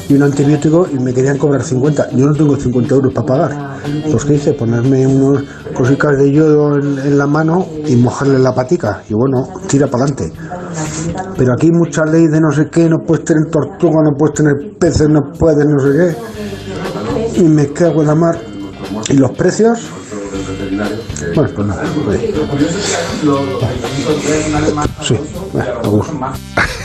[0.09, 2.11] y un antibiótico y me querían cobrar 50.
[2.11, 3.77] Yo no tengo 50 euros para pagar.
[4.11, 4.53] Pues ¿qué hice?
[4.53, 5.43] Ponerme unos
[5.73, 9.01] cositas de yodo en, en la mano y mojarle la patica.
[9.09, 10.31] Y bueno, tira para adelante.
[11.37, 14.35] Pero aquí hay mucha ley de no sé qué, no puedes tener tortuga, no puedes
[14.35, 16.15] tener peces, no puedes no sé
[17.33, 17.41] qué.
[17.41, 18.37] Y me cago en la mar.
[19.09, 19.79] ¿Y los precios?
[21.35, 21.83] Bueno, pues nada.
[25.01, 25.15] Sí.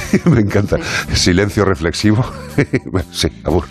[0.24, 0.77] Me encanta.
[1.12, 2.24] Silencio reflexivo.
[3.11, 3.64] sí, abur.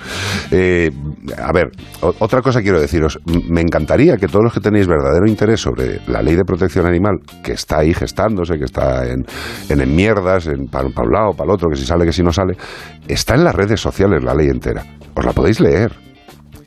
[0.51, 0.89] Eh,
[1.37, 3.19] a ver, otra cosa quiero deciros.
[3.25, 7.19] Me encantaría que todos los que tenéis verdadero interés sobre la ley de protección animal,
[7.43, 9.25] que está ahí gestándose, que está en,
[9.69, 12.23] en, en mierdas, en, para, un lado, para el otro, que si sale, que si
[12.23, 12.55] no sale,
[13.07, 14.83] está en las redes sociales la ley entera.
[15.15, 16.06] Os la podéis leer.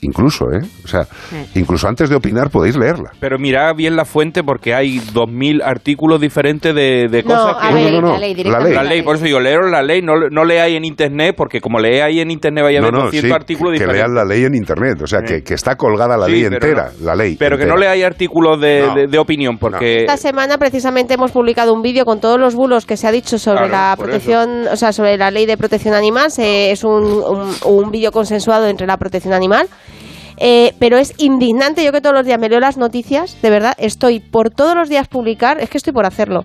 [0.03, 0.59] Incluso, ¿eh?
[0.83, 1.05] O sea,
[1.53, 3.11] incluso antes de opinar podéis leerla.
[3.19, 7.69] Pero mirad bien la fuente porque hay 2.000 artículos diferentes de, de No, cosas a
[7.69, 7.75] que...
[7.75, 10.01] ver, No, no, no, la ley, La la ley, por eso digo, leeros la ley,
[10.01, 13.27] no, no leáis en internet porque como leáis en internet vaya a haber no, 200
[13.29, 13.99] sí, artículos que diferentes.
[14.09, 14.99] lean la ley en internet.
[15.03, 16.91] O sea, que, que está colgada la Sí, ley pero entera.
[16.99, 17.05] no.
[17.05, 17.35] La ley.
[17.37, 18.95] Pero que no leáis artículos de, No.
[18.95, 19.97] de- de opinión porque...
[19.99, 23.37] Esta semana precisamente hemos publicado un vídeo con todos los bulos que se ha dicho
[23.37, 26.31] sobre Claro, la protección, o sea, sobre la ley de protección animal.
[26.31, 29.67] Se- es un, un, un vídeo consensuado entre la protección animal.
[30.43, 33.73] Eh, pero es indignante, yo que todos los días me leo las noticias, de verdad,
[33.77, 36.43] estoy por todos los días publicar, es que estoy por hacerlo.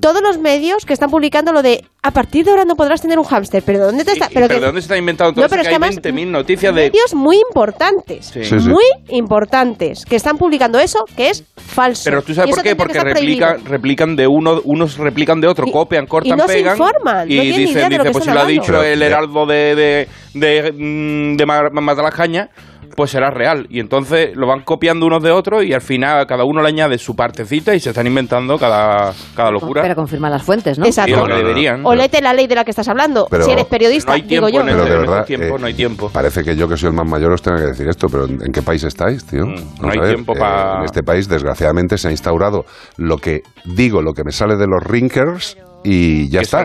[0.00, 3.18] Todos los medios que están publicando lo de a partir de ahora no podrás tener
[3.18, 4.26] un hámster, pero ¿dónde te está?
[4.30, 5.90] ¿Y- pero que- ¿de dónde se está inventando todo No, pero es que que hay
[5.90, 6.80] además 20.000 noticias de...
[6.82, 8.44] medios muy importantes, Sí.
[8.44, 8.68] Sí, sí.
[8.68, 12.02] muy importantes, que están publicando eso que es falso.
[12.04, 15.66] Pero tú Y sabes por qué, porque replican, replican de uno, unos replican de otro,
[15.70, 16.72] copian, cortan, no se pegan.
[16.78, 18.66] informan, no y ni dicen, idea de lo dice, que pues si lo ha dicho
[18.68, 22.48] Pero, el heraldo de, de, de, mm, de Ma- Matalajaña,
[22.94, 23.66] pues será real.
[23.70, 26.98] Y entonces lo van copiando unos de otros y al final cada uno le añade
[26.98, 29.82] su partecita y se están inventando cada, cada locura.
[29.82, 30.86] Pero confirma las fuentes, ¿no?
[30.86, 31.10] Exacto.
[31.10, 31.84] Y lo que deberían.
[31.84, 33.26] O léete la ley de la que estás hablando.
[33.30, 34.62] Pero- si eres periodista, No hay digo yo.
[34.64, 36.10] Pero de verdad, tiempo eh, no hay tiempo.
[36.10, 38.52] Parece que yo que soy el más mayor os tenga que decir esto, pero ¿en
[38.52, 39.46] qué país estáis, tío?
[39.46, 42.64] Mm, hay a ver, tiempo eh, pa- En este país, desgraciadamente, se ha instaurado
[42.96, 45.56] lo que digo, lo que me sale de los rinkers
[45.88, 46.64] y ya Que está.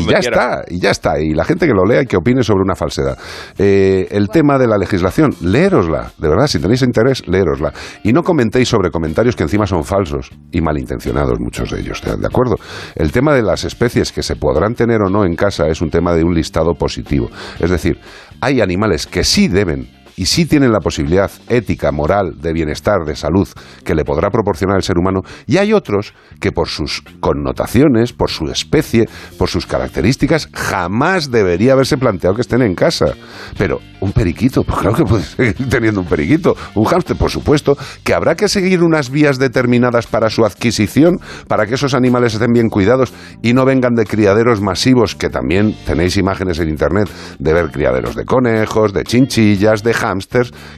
[0.00, 1.20] y ya está, y ya está.
[1.20, 3.16] Y la gente que lo lea y que opine sobre una falsedad.
[3.56, 7.72] Eh, el tema de la legislación, léerosla, de verdad, si tenéis interés, léerosla.
[8.02, 12.16] Y no comentéis sobre comentarios que encima son falsos y malintencionados, muchos de ellos, ¿de
[12.16, 12.56] de acuerdo?
[12.96, 15.90] El tema de las especies que se podrán tener o no en casa es un
[15.90, 17.30] tema de un listado positivo.
[17.60, 18.00] Es decir,
[18.40, 23.14] hay animales que sí deben y sí tienen la posibilidad ética, moral, de bienestar, de
[23.14, 23.48] salud,
[23.84, 28.28] que le podrá proporcionar el ser humano, y hay otros que por sus connotaciones, por
[28.28, 33.14] su especie, por sus características, jamás debería haberse planteado que estén en casa.
[33.56, 37.76] Pero un periquito, pues claro que puedes seguir teniendo un periquito, un hámster, por supuesto,
[38.02, 42.52] que habrá que seguir unas vías determinadas para su adquisición, para que esos animales estén
[42.52, 47.52] bien cuidados y no vengan de criaderos masivos, que también tenéis imágenes en internet de
[47.52, 49.94] ver criaderos de conejos, de chinchillas, de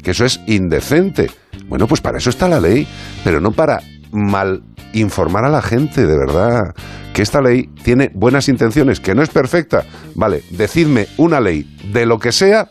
[0.02, 1.30] que eso es indecente.
[1.68, 2.86] Bueno, pues para eso está la ley,
[3.24, 3.80] pero no para
[4.12, 4.62] mal
[4.92, 6.74] informar a la gente, de verdad.
[7.14, 9.84] Que esta ley tiene buenas intenciones, que no es perfecta.
[10.14, 12.68] Vale, decidme una ley de lo que sea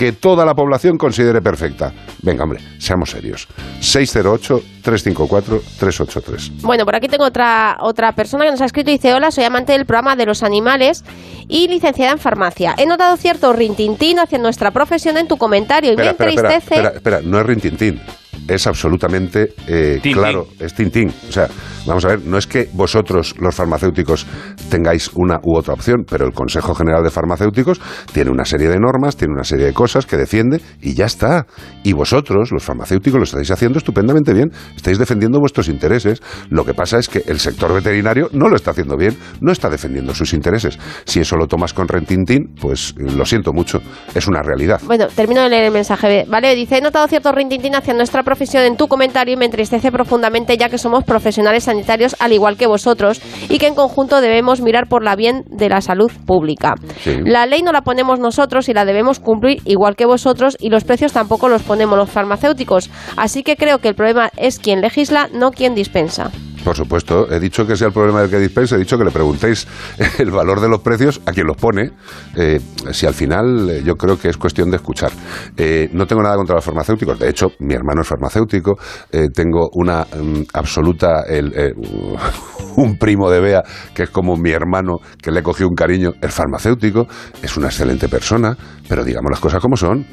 [0.00, 1.92] que toda la población considere perfecta.
[2.22, 3.46] Venga, hombre, seamos serios.
[3.82, 6.62] 608-354-383.
[6.62, 9.44] Bueno, por aquí tengo otra, otra persona que nos ha escrito y dice, hola, soy
[9.44, 11.04] amante del programa de los animales
[11.48, 12.74] y licenciada en farmacia.
[12.78, 16.54] He notado cierto rintintín hacia nuestra profesión en tu comentario y Espera, me espera, espera,
[16.54, 16.76] entristece...
[16.76, 18.00] espera, espera, no es Rintintín.
[18.48, 21.12] Es absolutamente eh, claro, es Tintín.
[21.28, 21.48] O sea,
[21.86, 24.26] vamos a ver, no es que vosotros, los farmacéuticos,
[24.70, 27.80] tengáis una u otra opción, pero el Consejo General de Farmacéuticos
[28.12, 31.46] tiene una serie de normas, tiene una serie de cosas que defiende y ya está.
[31.82, 36.20] Y vosotros, los farmacéuticos, lo estáis haciendo estupendamente bien, estáis defendiendo vuestros intereses.
[36.48, 39.68] Lo que pasa es que el sector veterinario no lo está haciendo bien, no está
[39.68, 40.78] defendiendo sus intereses.
[41.04, 43.80] Si eso lo tomas con Rintintín, pues eh, lo siento mucho,
[44.14, 44.80] es una realidad.
[44.84, 46.54] Bueno, termino de leer el mensaje, ¿vale?
[46.54, 50.56] Dice, he notado cierto rintintín hacia nuestra profesión en tu comentario y me entristece profundamente
[50.56, 54.86] ya que somos profesionales sanitarios al igual que vosotros y que en conjunto debemos mirar
[54.86, 56.74] por la bien de la salud pública.
[57.02, 57.16] Sí.
[57.24, 60.84] La ley no la ponemos nosotros y la debemos cumplir igual que vosotros y los
[60.84, 62.88] precios tampoco los ponemos los farmacéuticos.
[63.16, 66.30] Así que creo que el problema es quien legisla, no quien dispensa.
[66.64, 69.10] Por supuesto, he dicho que sea el problema del que dispensa, he dicho que le
[69.10, 69.66] preguntéis
[70.18, 71.92] el valor de los precios a quien los pone,
[72.36, 72.60] eh,
[72.92, 75.10] si al final eh, yo creo que es cuestión de escuchar.
[75.56, 78.78] Eh, no tengo nada contra los farmacéuticos, de hecho, mi hermano es farmacéutico,
[79.10, 81.24] eh, tengo una mm, absoluta,
[82.76, 83.62] un primo de Bea,
[83.94, 87.06] que es como mi hermano, que le cogió un cariño, es farmacéutico,
[87.42, 88.56] es una excelente persona,
[88.88, 90.06] pero digamos las cosas como son,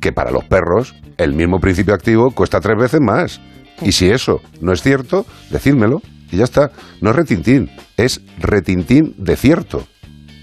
[0.00, 3.40] que para los perros el mismo principio activo cuesta tres veces más.
[3.82, 6.70] Y si eso no es cierto, decídmelo y ya está.
[7.00, 9.84] No es retintín, es retintín de cierto.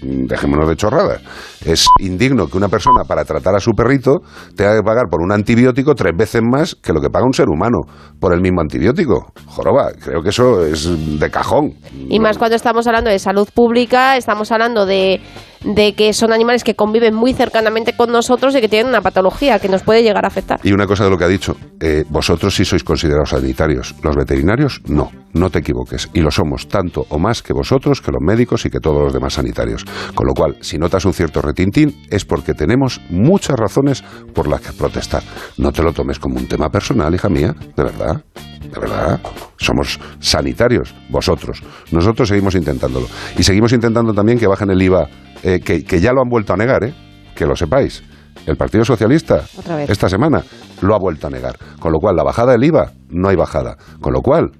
[0.02, 1.22] Dejémonos de chorradas.
[1.64, 4.18] Es indigno que una persona para tratar a su perrito
[4.56, 7.48] tenga que pagar por un antibiótico tres veces más que lo que paga un ser
[7.48, 7.82] humano
[8.18, 9.32] por el mismo antibiótico.
[9.46, 11.74] Joroba, creo que eso es de cajón.
[12.08, 15.20] Y más cuando estamos hablando de salud pública, estamos hablando de,
[15.64, 19.58] de que son animales que conviven muy cercanamente con nosotros y que tienen una patología
[19.58, 20.60] que nos puede llegar a afectar.
[20.62, 24.16] Y una cosa de lo que ha dicho, eh, vosotros sí sois considerados sanitarios, los
[24.16, 26.08] veterinarios no, no te equivoques.
[26.12, 29.12] Y lo somos tanto o más que vosotros, que los médicos y que todos los
[29.12, 29.84] demás sanitarios.
[30.14, 34.02] Con lo cual, si notas un cierto retintín, es porque tenemos muchas razones
[34.34, 35.22] por las que protestar.
[35.58, 38.22] No te lo tomes como un tema personal, hija mía, de verdad.
[38.70, 39.20] De verdad,
[39.56, 41.62] somos sanitarios, vosotros.
[41.90, 43.06] Nosotros seguimos intentándolo.
[43.38, 45.08] Y seguimos intentando también que bajen el IVA,
[45.42, 46.94] eh, que, que ya lo han vuelto a negar, ¿eh?
[47.34, 48.02] que lo sepáis.
[48.46, 49.44] El Partido Socialista
[49.88, 50.42] esta semana
[50.80, 51.56] lo ha vuelto a negar.
[51.78, 53.76] Con lo cual, la bajada del IVA, no hay bajada.
[54.00, 54.50] Con lo cual,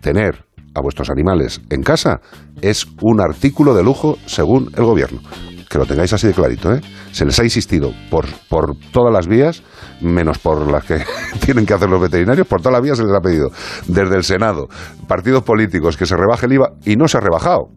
[0.00, 0.44] tener
[0.74, 2.20] a vuestros animales en casa
[2.60, 5.20] es un artículo de lujo según el gobierno.
[5.68, 6.80] Que lo tengáis así de clarito, ¿eh?
[7.12, 9.62] Se les ha insistido por, por todas las vías,
[10.00, 11.04] menos por las que
[11.44, 13.50] tienen que hacer los veterinarios, por todas las vías se les ha pedido.
[13.86, 14.68] Desde el Senado,
[15.06, 17.68] partidos políticos, que se rebaje el IVA y no se ha rebajado.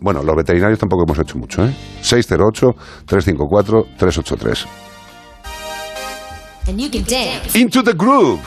[0.00, 1.74] Bueno, los veterinarios tampoco hemos hecho mucho, ¿eh?
[2.02, 4.66] 608-354-383.
[6.66, 8.40] And you can dance Into the Groove.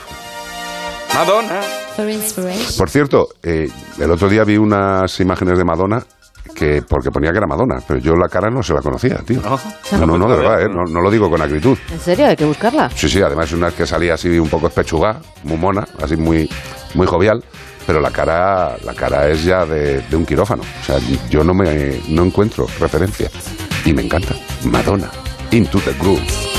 [1.14, 1.62] Madonna.
[1.98, 2.76] for inspiration.
[2.76, 6.04] Por cierto, eh, el otro día vi unas imágenes de Madonna
[6.54, 9.40] que porque ponía que era Madonna, pero yo la cara no se la conocía, tío.
[9.92, 10.68] No, no, no, de verdad, ¿eh?
[10.68, 11.76] no, no lo digo con acritud.
[11.92, 12.26] ¿En serio?
[12.26, 12.90] Hay que buscarla.
[12.94, 16.48] Sí, sí, además es una que salía así un poco espechugada, muy mona, así muy,
[16.94, 17.42] muy jovial,
[17.86, 20.62] pero la cara, la cara es ya de, de un quirófano.
[20.62, 20.98] O sea,
[21.30, 23.30] yo no me no encuentro referencia.
[23.84, 24.34] Y me encanta.
[24.64, 25.10] Madonna,
[25.52, 26.57] Into the Groove.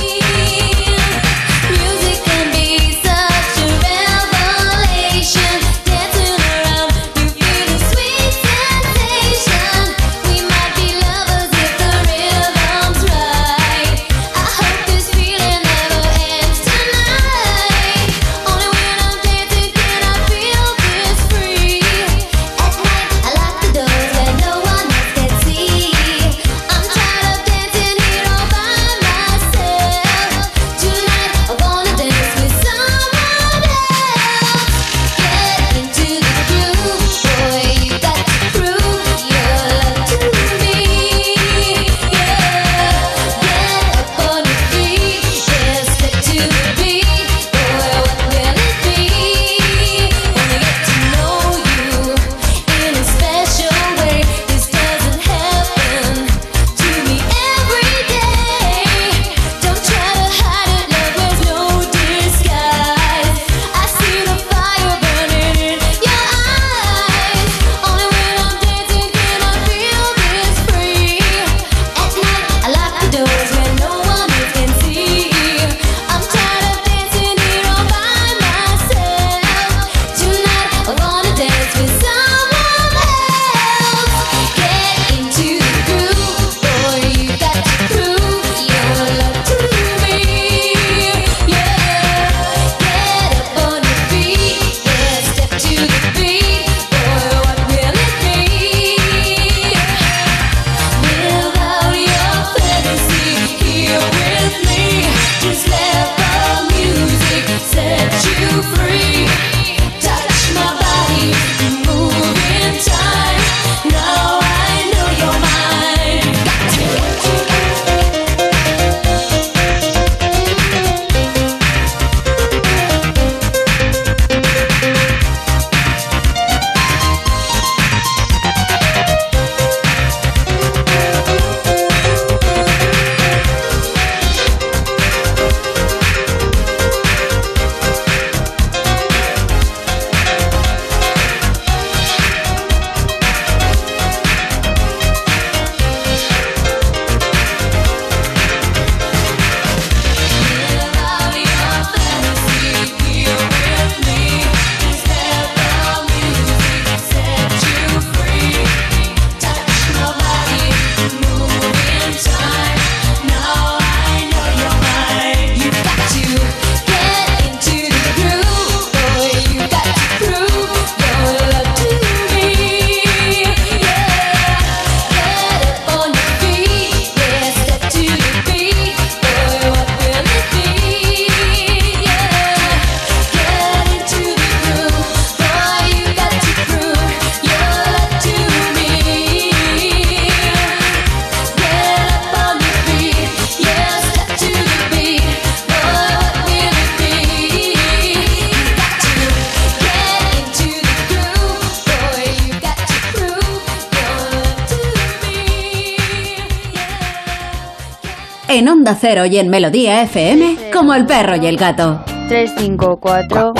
[208.99, 212.01] En Onda Cero y en Melodía FM, como el perro y el gato.
[212.27, 213.53] 354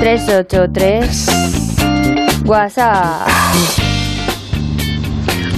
[0.00, 1.26] 383
[2.44, 3.28] WhatsApp.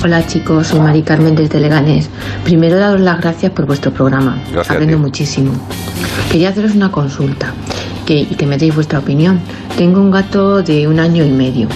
[0.03, 2.09] Hola chicos, soy Mari Carmen desde Leganés.
[2.45, 4.39] Primero daros las gracias por vuestro programa.
[4.51, 5.53] Gracias, Aprendo muchísimo.
[6.31, 7.53] Quería haceros una consulta
[8.07, 9.41] que, y que me deis vuestra opinión.
[9.77, 11.69] Tengo un gato de un año y medio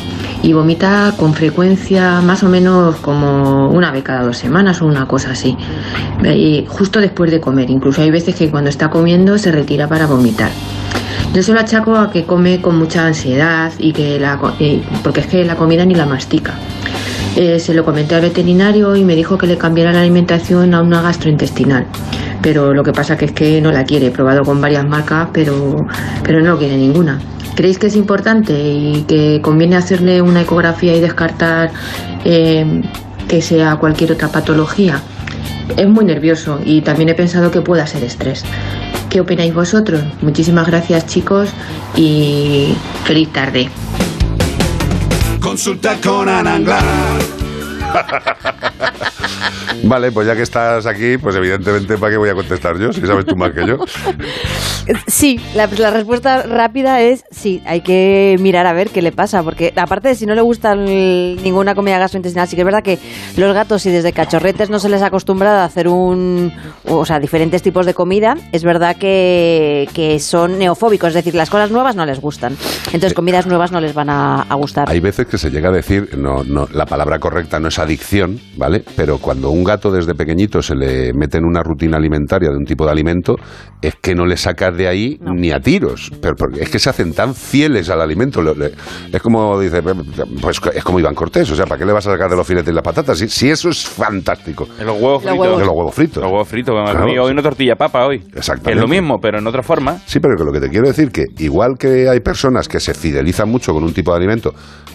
[0.43, 5.07] y vomita con frecuencia más o menos como una vez cada dos semanas o una
[5.07, 5.57] cosa así.
[6.25, 7.71] Y justo después de comer.
[7.71, 10.51] Incluso hay veces que cuando está comiendo se retira para vomitar.
[11.35, 15.21] Yo se lo achaco a que come con mucha ansiedad y que la, eh, porque
[15.21, 16.55] es que la comida ni la mastica.
[17.37, 20.81] Eh, se lo comenté al veterinario y me dijo que le cambiara la alimentación a
[20.81, 21.87] una gastrointestinal.
[22.41, 24.07] Pero lo que pasa que es que no la quiere.
[24.07, 25.87] He probado con varias marcas, pero,
[26.25, 27.21] pero no quiere ninguna.
[27.55, 31.71] ¿Creéis que es importante y que conviene hacerle una ecografía y descartar
[32.25, 32.83] eh,
[33.29, 35.03] que sea cualquier otra patología?
[35.77, 38.45] Es muy nervioso y también he pensado que pueda ser estrés.
[39.11, 40.03] ¿Qué opináis vosotros?
[40.23, 41.51] Muchísimas gracias chicos
[41.95, 43.69] y feliz tarde.
[45.41, 47.19] Consulta con Ana Anglada.
[49.85, 52.93] Vale, pues ya que estás aquí, pues evidentemente, ¿para qué voy a contestar yo?
[52.93, 53.79] Si sabes tú más que yo.
[55.09, 59.43] Sí, la, la respuesta rápida es sí, hay que mirar a ver qué le pasa,
[59.43, 62.83] porque aparte de si no le gusta el- ninguna comida gastrointestinal, sí que es verdad
[62.85, 62.99] que
[63.37, 66.53] los gatos, si desde cachorretes no se les ha acostumbrado a hacer un,
[66.85, 71.51] o sea, diferentes tipos de comida, es verdad que, que son neofóbicos, es decir, las
[71.51, 72.57] cosas nuevas no les gustan.
[72.87, 74.89] Entonces, comidas nuevas no les van a, a gustar.
[74.89, 78.41] Hay veces que se llega a decir, no, no, la palabra correcta no es adicción,
[78.57, 78.85] ¿vale?
[78.95, 82.65] Pero cuando un gato desde pequeñito se le mete en una rutina alimentaria de un
[82.65, 83.37] tipo de alimento,
[83.83, 86.11] es que no le sacas de ahí ni a tiros.
[86.21, 88.43] Pero porque es que se hacen tan fieles al alimento.
[89.13, 89.83] Es como dice,
[90.41, 92.47] pues es como Iván Cortés, o sea, ¿para qué le vas a sacar de los
[92.47, 93.19] filetes y las patatas?
[93.19, 94.67] Si, si eso es fantástico.
[94.79, 95.59] En los huevos fritos.
[95.59, 96.23] De los huevos fritos.
[96.23, 97.25] Los huevos Claro.
[97.25, 98.23] hoy una tortilla papa hoy.
[98.35, 98.73] Exactamente.
[98.73, 99.99] Es lo mismo, pero en otra forma.
[100.07, 102.95] Sí, pero que lo que te quiero decir que igual que hay personas que se
[102.95, 104.53] fidelizan mucho con un tipo de alimento,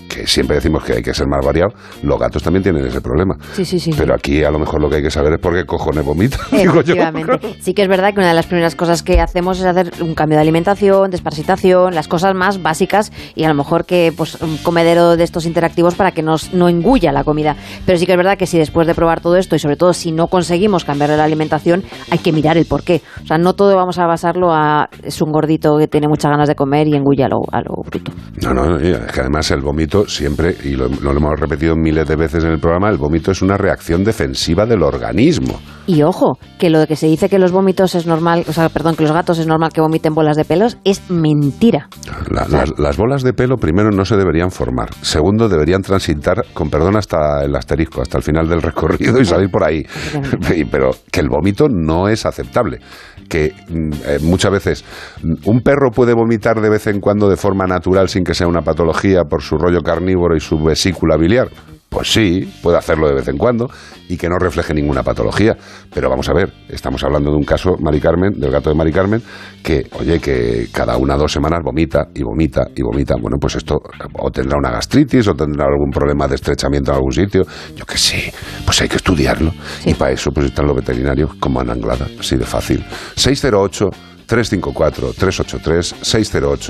[0.09, 1.73] que siempre decimos que hay que ser más variado,
[2.03, 3.35] los gatos también tienen ese problema.
[3.53, 3.91] Sí, sí, sí.
[3.97, 6.37] Pero aquí a lo mejor lo que hay que saber es por qué cojones vomita.
[6.51, 6.93] digo yo.
[6.93, 7.55] Efectivamente.
[7.59, 10.15] Sí que es verdad que una de las primeras cosas que hacemos es hacer un
[10.15, 14.57] cambio de alimentación, desparasitación, las cosas más básicas y a lo mejor que pues un
[14.57, 17.55] comedero de estos interactivos para que nos, no engulla la comida.
[17.85, 19.93] Pero sí que es verdad que si después de probar todo esto y sobre todo
[19.93, 23.01] si no conseguimos cambiar la alimentación, hay que mirar el porqué.
[23.23, 26.47] O sea, no todo vamos a basarlo a es un gordito que tiene muchas ganas
[26.47, 28.11] de comer y engulla a lo, a lo bruto.
[28.41, 32.07] No, no, mira, es que además el vómito siempre, y lo, lo hemos repetido miles
[32.07, 35.59] de veces en el programa, el vómito es una reacción defensiva del organismo.
[35.87, 38.69] Y ojo, que lo de que se dice que los vómitos es normal, o sea,
[38.69, 41.89] perdón, que los gatos es normal que vomiten bolas de pelos es mentira.
[42.29, 44.89] La- las, las bolas de pelo, primero, no se deberían formar.
[45.01, 49.49] Segundo, deberían transitar, con perdón, hasta el asterisco, hasta el final del recorrido y salir
[49.49, 49.83] por ahí.
[50.71, 52.79] Pero que el vómito no es aceptable.
[53.27, 54.85] Que mm, eh, muchas veces
[55.23, 58.47] mm, un perro puede vomitar de vez en cuando de forma natural sin que sea
[58.47, 61.47] una patología por su rollo carnívoro y su vesícula biliar.
[61.91, 63.69] Pues sí, puede hacerlo de vez en cuando
[64.07, 65.57] y que no refleje ninguna patología.
[65.93, 68.93] Pero vamos a ver, estamos hablando de un caso, Mari Carmen, del gato de Mari
[68.93, 69.21] Carmen,
[69.61, 73.15] que, oye, que cada una o dos semanas vomita y vomita y vomita.
[73.21, 73.81] Bueno, pues esto
[74.19, 77.43] o tendrá una gastritis o tendrá algún problema de estrechamiento en algún sitio.
[77.75, 78.33] Yo qué sé,
[78.63, 79.51] pues hay que estudiarlo.
[79.85, 82.85] Y para eso pues están los veterinarios como Ana Anglada, así de fácil.
[83.17, 83.89] 608
[84.29, 85.95] 354-383,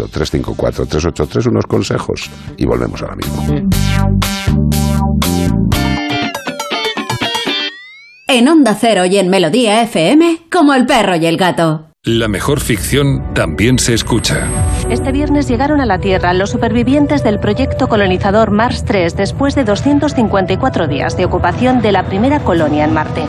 [0.09, 3.45] 608-354-383, unos consejos y volvemos ahora mismo.
[8.33, 11.89] En Onda Cero y en Melodía FM, como el perro y el gato.
[12.05, 14.47] La mejor ficción también se escucha.
[14.89, 19.65] Este viernes llegaron a la Tierra los supervivientes del proyecto colonizador Mars 3 después de
[19.65, 23.25] 254 días de ocupación de la primera colonia en Marte.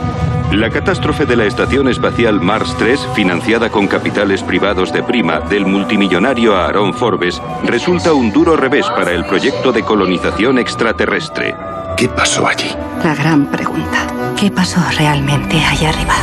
[0.53, 5.65] La catástrofe de la Estación Espacial Mars 3, financiada con capitales privados de prima del
[5.65, 11.55] multimillonario Aaron Forbes, resulta un duro revés para el proyecto de colonización extraterrestre.
[11.97, 12.69] ¿Qué pasó allí?
[13.03, 14.07] La gran pregunta.
[14.39, 16.15] ¿Qué pasó realmente allá arriba?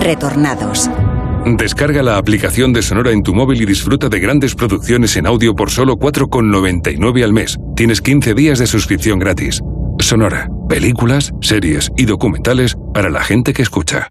[0.00, 0.90] Retornados.
[1.46, 5.54] Descarga la aplicación de Sonora en tu móvil y disfruta de grandes producciones en audio
[5.54, 7.56] por solo 4,99 al mes.
[7.74, 9.60] Tienes 15 días de suscripción gratis.
[9.98, 14.10] Sonora, películas, series y documentales para la gente que escucha.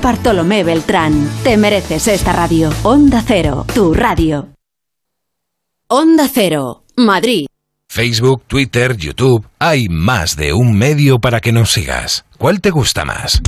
[0.00, 1.28] Bartolomé Beltrán.
[1.42, 2.70] Te mereces esta radio.
[2.82, 4.48] Onda Cero, tu radio.
[5.88, 7.46] Onda Cero, Madrid.
[7.88, 9.46] Facebook, Twitter, YouTube.
[9.58, 12.24] Hay más de un medio para que nos sigas.
[12.38, 13.40] ¿Cuál te gusta más?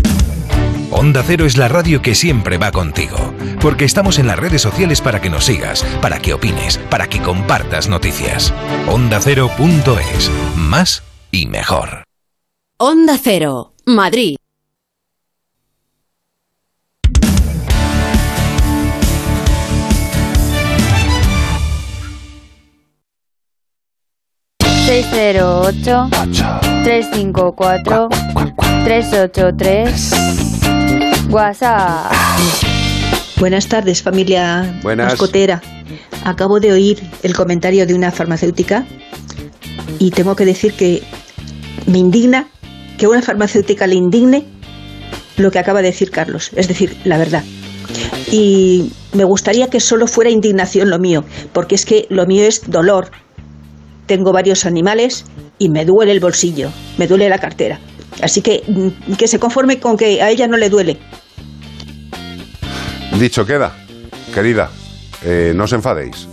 [0.91, 5.03] Onda Cero es la radio que siempre va contigo, porque estamos en las redes sociales
[5.03, 8.55] para que nos sigas, para que opines, para que compartas noticias.
[8.89, 10.31] OndaCero.es.
[10.57, 12.05] Más y mejor.
[12.79, 14.37] Onda Cero, Madrid.
[24.91, 26.09] Ocho
[26.83, 28.09] tres cinco cuatro
[28.85, 30.13] tres ocho tres
[31.29, 32.11] WhatsApp.
[33.37, 35.09] Buenas tardes, familia Buenas.
[35.09, 35.61] mascotera.
[36.25, 38.87] Acabo de oír el comentario de una farmacéutica
[39.99, 41.03] y tengo que decir que
[41.87, 42.49] me indigna
[42.97, 44.47] que a una farmacéutica le indigne
[45.37, 47.45] lo que acaba de decir Carlos, es decir, la verdad.
[48.33, 52.71] Y me gustaría que solo fuera indignación lo mío, porque es que lo mío es
[52.71, 53.11] dolor.
[54.09, 55.27] Tengo varios animales
[55.59, 57.79] y me duele el bolsillo, me duele la cartera.
[58.23, 60.97] Así que mm, que se conforme con que a ella no le duele.
[63.21, 63.77] Dicho queda,
[64.35, 64.71] querida,
[65.23, 66.27] eh, no os enfadéis.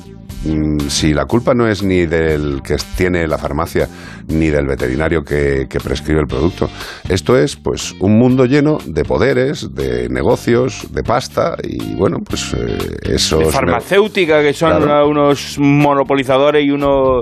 [0.46, 3.88] Mm, Si la culpa no es ni del que tiene la farmacia
[4.28, 6.70] ni del veterinario que, que prescribe el producto,
[7.10, 12.54] esto es pues un mundo lleno de poderes, de negocios, de pasta y bueno, pues
[12.54, 15.08] eh, esos de farmacéutica, que son Claro.
[15.10, 17.22] unos monopolizadores y unos,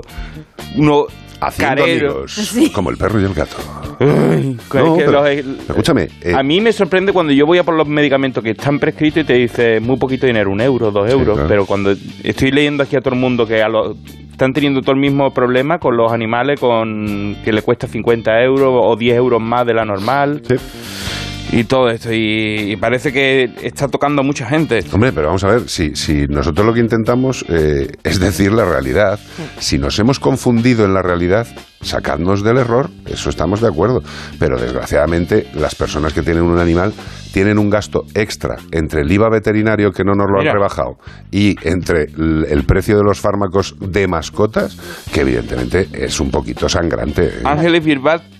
[0.76, 1.04] unos
[1.48, 2.52] Haciendo careros.
[2.52, 3.56] amigos, como el perro y el gato.
[4.00, 5.28] Ay, que- No, que pero, los-
[5.68, 8.78] escúchame, eh, a mí me sorprende cuando yo voy a por los medicamentos que están
[8.78, 11.48] prescritos y te dice muy poquito dinero, un euro, dos euros, claro.
[11.48, 13.96] pero cuando estoy leyendo aquí a todo el mundo que a los,
[14.32, 18.70] están teniendo todo el mismo problema con los animales, con que le cuesta 50 euros
[18.72, 20.42] o 10 euros más de la normal.
[21.54, 24.80] Y todo esto, y, y parece que está tocando a mucha gente.
[24.92, 28.64] Hombre, pero vamos a ver, si, si nosotros lo que intentamos eh, es decir la
[28.64, 29.20] realidad,
[29.60, 31.46] si nos hemos confundido en la realidad,
[31.84, 34.02] sacadnos del error, eso estamos de acuerdo.
[34.38, 36.92] Pero desgraciadamente las personas que tienen un animal
[37.32, 40.52] tienen un gasto extra entre el IVA veterinario que no nos lo Mira.
[40.52, 40.98] han rebajado
[41.32, 44.76] y entre el, el precio de los fármacos de mascotas,
[45.12, 47.26] que evidentemente es un poquito sangrante.
[47.26, 47.42] ¿eh?
[47.44, 47.84] Ángeles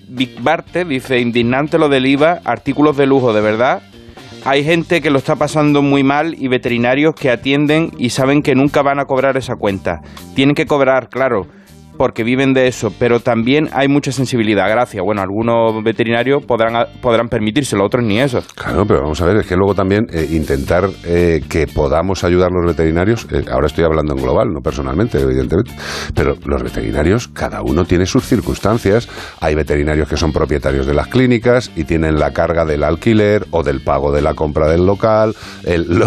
[0.08, 3.82] Bigbarte dice, indignante lo del IVA, artículos de lujo, de verdad.
[4.44, 8.54] Hay gente que lo está pasando muy mal y veterinarios que atienden y saben que
[8.54, 10.02] nunca van a cobrar esa cuenta.
[10.34, 11.46] Tienen que cobrar, claro,
[11.96, 14.68] porque viven de eso, pero también hay mucha sensibilidad.
[14.68, 15.02] Gracias.
[15.04, 18.40] Bueno, algunos veterinarios podrán, podrán permitírselo, otros ni eso.
[18.54, 22.50] Claro, pero vamos a ver, es que luego también eh, intentar eh, que podamos ayudar
[22.50, 25.72] los veterinarios, eh, ahora estoy hablando en global, no personalmente, evidentemente,
[26.14, 29.08] pero los veterinarios, cada uno tiene sus circunstancias.
[29.40, 33.62] Hay veterinarios que son propietarios de las clínicas y tienen la carga del alquiler o
[33.62, 35.34] del pago de la compra del local.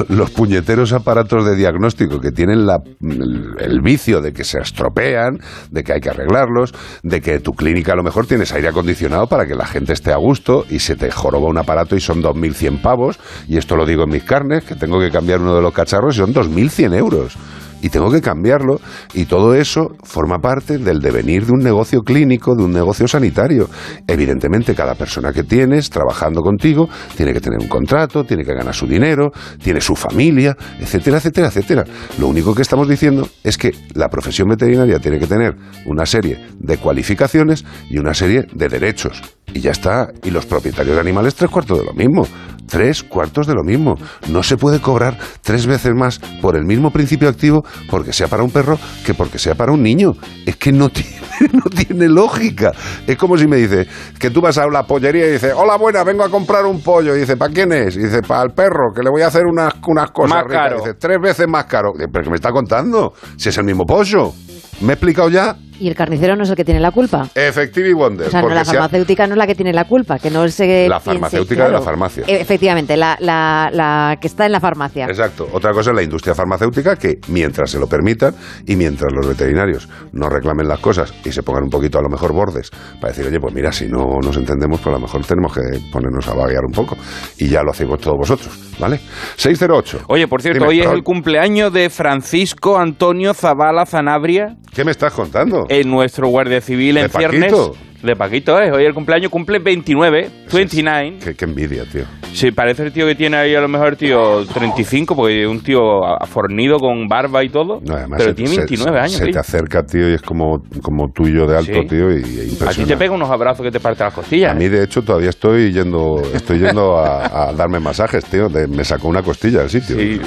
[0.09, 5.39] Los puñeteros aparatos de diagnóstico que tienen la- el, el vicio de que se estropean,
[5.77, 6.73] de que hay que arreglarlos,
[7.03, 10.11] de que tu clínica a lo mejor tienes aire acondicionado para que la gente esté
[10.11, 13.85] a gusto y se te joroba un aparato y son 2.100 pavos, y esto lo
[13.85, 16.95] digo en mis carnes, que tengo que cambiar uno de los cacharros y son 2.100
[16.97, 17.37] euros.
[17.81, 18.79] Y tengo que cambiarlo.
[19.13, 23.69] Y todo eso forma parte del devenir de un negocio clínico, de un negocio sanitario.
[24.07, 28.73] Evidentemente, cada persona que tienes trabajando contigo tiene que tener un contrato, tiene que ganar
[28.73, 31.83] su dinero, tiene su familia, etcétera, etcétera, etcétera.
[32.19, 35.55] Lo único que estamos diciendo es que la profesión veterinaria tiene que tener
[35.85, 39.21] una serie de cualificaciones y una serie de derechos.
[39.53, 40.09] Y ya está.
[40.23, 42.27] Y los propietarios de animales, tres cuartos de lo mismo.
[42.67, 43.95] Tres cuartos de lo mismo.
[44.29, 48.43] No se puede cobrar tres veces más por el mismo principio activo porque sea para
[48.43, 50.13] un perro que porque sea para un niño.
[50.45, 51.17] Es que no tiene,
[51.53, 52.71] no tiene lógica.
[53.05, 53.87] Es como si me dices
[54.19, 57.15] que tú vas a la pollería y dices, hola buena, vengo a comprar un pollo.
[57.15, 57.95] Y dice, ¿para quién es?
[57.95, 60.57] Y dice, para el perro, que le voy a hacer unas, unas cosas Más ricas".
[60.57, 60.77] caro.
[60.79, 61.93] Dice, tres veces más caro.
[61.97, 63.13] ¿Pero qué me está contando?
[63.37, 64.33] Si es el mismo pollo.
[64.81, 65.55] ¿Me he explicado ya?
[65.79, 67.27] Y el carnicero no es el que tiene la culpa.
[67.35, 68.27] Effective Wonder.
[68.27, 70.59] O sea, no, la farmacéutica no es la que tiene la culpa, que no es
[70.59, 72.23] eh, La se- farmacéutica de la farmacia.
[72.27, 75.05] Eh, Efectivamente, la, la- la que está en la farmacia.
[75.05, 75.47] Exacto.
[75.53, 78.33] Otra cosa es la industria farmacéutica que mientras se lo permitan
[78.65, 82.09] y mientras los veterinarios no reclamen las cosas y se pongan un poquito a lo
[82.09, 85.25] mejor bordes para decir, oye, pues mira, si no nos entendemos, pues a lo mejor
[85.25, 85.61] tenemos que
[85.91, 86.97] ponernos a vaguear un poco.
[87.37, 88.49] Y ya lo hacéis todos vosotros,
[88.79, 88.99] ¿vale?
[89.37, 90.01] 608.
[90.07, 94.55] Oye, por cierto, Dime, hoy es el cumpleaños de Francisco Antonio Zavala Zanabria.
[94.73, 95.65] ¿Qué me estás contando?
[95.69, 97.51] En nuestro guardia civil ¿De en ciernes.
[97.51, 97.75] Paquito?
[98.03, 98.71] De Paquito, es.
[98.71, 101.17] Hoy el cumpleaños cumple 29, 29.
[101.23, 102.03] Qué, qué envidia, tío.
[102.31, 105.61] Sí, parece el tío que tiene ahí a lo mejor, tío, 35, porque es un
[105.61, 107.81] tío afornido con barba y todo.
[107.83, 109.13] No, además pero se- tiene se- 29 años.
[109.13, 111.87] Se, te acerca, tío, y es como, como tuyo de alto, Sí.
[111.87, 112.85] tío, y, y A ti impresionante.
[112.85, 114.51] te pega unos abrazos que te parte las costillas.
[114.51, 118.47] A mí, de hecho, todavía estoy yendo, estoy yendo a, a darme masajes, tío.
[118.47, 119.95] De- me sacó una costilla del sitio.
[119.97, 120.21] Un,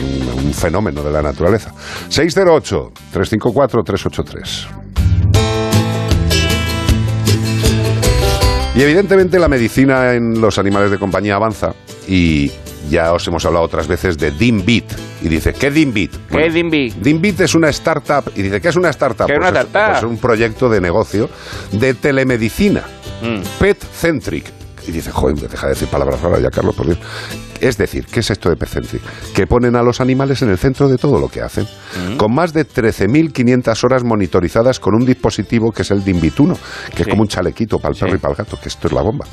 [0.46, 1.72] un fenómeno de la naturaleza.
[2.08, 4.66] 608-354-383.
[8.74, 11.74] Y evidentemente la medicina en los animales de compañía avanza
[12.06, 12.50] y
[12.88, 14.84] ya os hemos hablado otras veces de Dimbit.
[15.22, 16.12] Y dice, ¿qué Dimbit?
[16.30, 16.90] ¿Qué es Dimbi?
[16.90, 18.32] Dimbit es una startup.
[18.36, 19.26] Y dice, ¿qué es una startup?
[19.26, 19.86] ¿Qué es una Pues startup?
[19.92, 21.28] pues es un proyecto de negocio
[21.72, 22.84] de telemedicina.
[23.22, 23.42] Mm.
[23.58, 24.46] Pet-centric.
[24.86, 26.98] Y dice, joder, deja de decir palabras raras ya, Carlos, por Dios.
[27.60, 29.02] Es decir, ¿qué es esto de pet-centric?
[29.34, 31.66] Que ponen a los animales en el centro de todo lo que hacen.
[32.16, 36.56] Con más de 13.500 horas monitorizadas con un dispositivo que es el Dimbit 1,
[36.94, 38.92] que es como un chalequito para el perro y para el gato, que esto es
[38.92, 39.26] la bomba.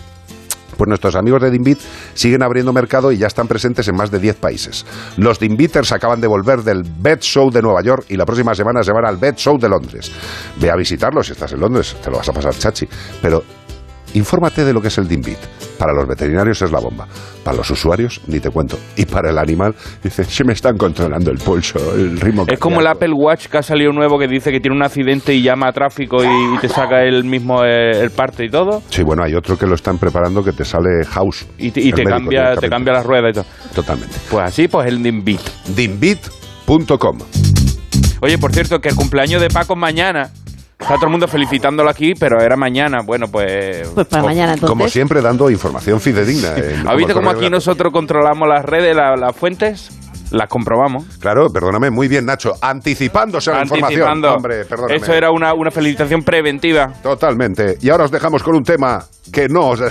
[0.77, 1.79] Pues nuestros amigos de Dimbit
[2.13, 4.85] siguen abriendo mercado y ya están presentes en más de 10 países.
[5.17, 8.83] Los Dimbiters acaban de volver del Vet Show de Nueva York y la próxima semana
[8.83, 10.11] se van al Vet Show de Londres.
[10.59, 12.87] Ve a visitarlos si estás en Londres, te lo vas a pasar chachi.
[13.21, 13.43] Pero
[14.13, 15.37] infórmate de lo que es el Dimbit.
[15.77, 17.07] Para los veterinarios es la bomba.
[17.43, 18.77] Para los usuarios, ni te cuento.
[18.95, 22.79] Y para el animal, dice, se me están controlando el pulso, el ritmo Es como
[22.79, 23.05] el cardíaco".
[23.05, 25.71] Apple Watch que ha salido nuevo que dice que tiene un accidente y llama a
[25.71, 28.81] tráfico y, y te saca el mismo eh, el parte y todo.
[28.89, 31.45] Sí, bueno, hay otro que lo están preparando que te sale house.
[31.57, 33.45] Y te, y cambia, te cambia las ruedas y todo.
[33.75, 34.15] Totalmente.
[34.29, 35.41] Pues así, pues el Dimbit.
[35.75, 37.19] Dimbit.com.
[38.21, 40.31] Oye, por cierto, que el cumpleaños de Paco mañana.
[40.87, 42.99] Está todo el mundo felicitándolo aquí, pero era mañana.
[43.03, 43.89] Bueno, pues...
[43.93, 44.69] Pues para mañana entonces.
[44.69, 46.51] Como siempre, dando información fidedigna.
[46.89, 49.89] ¿Has visto cómo aquí nosotros controlamos las redes, la- las fuentes?
[50.31, 51.03] Las comprobamos.
[51.19, 52.53] Claro, perdóname, muy bien, Nacho.
[52.61, 53.89] Anticipándose a la información.
[54.01, 54.33] Anticipando.
[54.33, 54.95] Hombre, perdóname.
[54.95, 56.93] Eso era una, una felicitación preventiva.
[57.03, 57.77] Totalmente.
[57.81, 59.81] Y ahora os dejamos con un tema que no, os-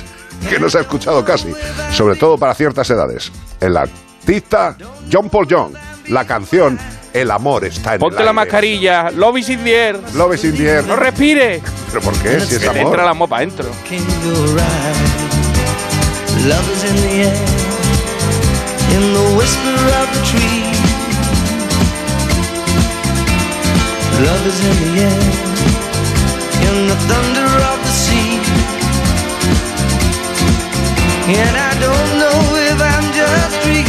[0.48, 1.52] que no se ha escuchado casi,
[1.92, 3.30] sobre todo para ciertas edades.
[3.60, 4.76] El artista
[5.12, 5.72] John Paul Young.
[6.08, 6.78] La canción
[7.16, 8.34] El amor está en Ponte el la aire.
[8.34, 9.10] mascarilla.
[9.10, 10.00] Love is in the air.
[10.14, 10.84] Love is in the air.
[10.84, 11.62] No respire.
[11.88, 12.38] ¿Pero por qué?
[12.40, 12.92] Si es Que te amor.
[12.92, 13.70] entra la mopa adentro.
[16.46, 17.46] Love is in the air,
[18.94, 20.62] in the whisper of the tree.
[24.22, 25.22] Love is in the air,
[26.68, 28.38] in the thunder of the sea.
[31.28, 32.38] And I don't know
[32.70, 33.85] if I'm just dreaming,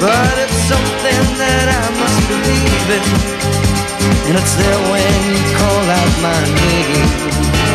[0.00, 3.04] but it's something that I must believe in.
[4.28, 7.65] And it's there when you call out my name.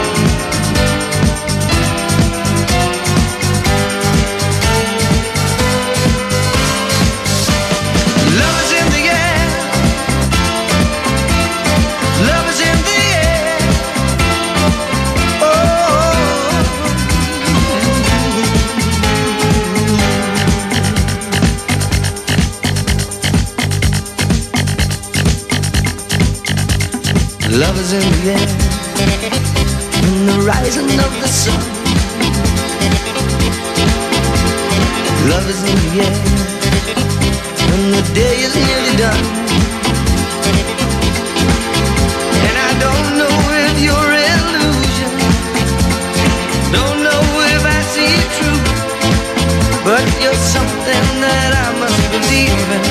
[30.51, 31.61] Rising of the sun.
[35.31, 36.17] Love is in the air,
[37.69, 39.23] when the day is nearly done.
[42.47, 43.35] And I don't know
[43.67, 45.11] if you're illusion,
[46.77, 47.23] don't know
[47.55, 48.61] if I see it true,
[49.87, 52.83] but you're something that I must believe in,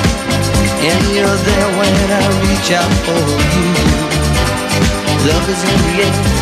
[0.89, 3.21] and you're there when I reach out for
[3.55, 3.69] you.
[5.29, 6.41] Love is in the air.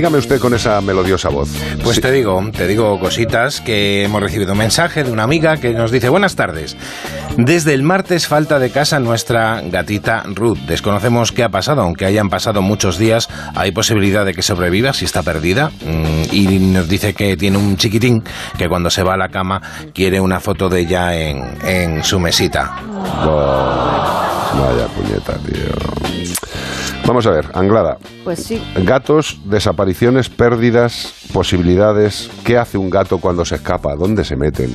[0.00, 1.50] Dígame usted con esa melodiosa voz.
[1.84, 5.74] Pues te digo, te digo cositas que hemos recibido un mensaje de una amiga que
[5.74, 6.74] nos dice buenas tardes.
[7.36, 10.56] Desde el martes falta de casa nuestra gatita Ruth.
[10.66, 15.04] Desconocemos qué ha pasado, aunque hayan pasado muchos días, hay posibilidad de que sobreviva si
[15.04, 15.70] está perdida.
[15.84, 18.24] Mm, Y nos dice que tiene un chiquitín
[18.56, 19.60] que cuando se va a la cama
[19.92, 22.72] quiere una foto de ella en, en su mesita.
[24.56, 26.09] Vaya puñeta, tío.
[27.06, 27.98] Vamos a ver, Anglada.
[28.24, 28.62] Pues sí.
[28.84, 32.30] Gatos, desapariciones, pérdidas, posibilidades.
[32.44, 33.94] ¿Qué hace un gato cuando se escapa?
[33.96, 34.70] ¿Dónde se meten?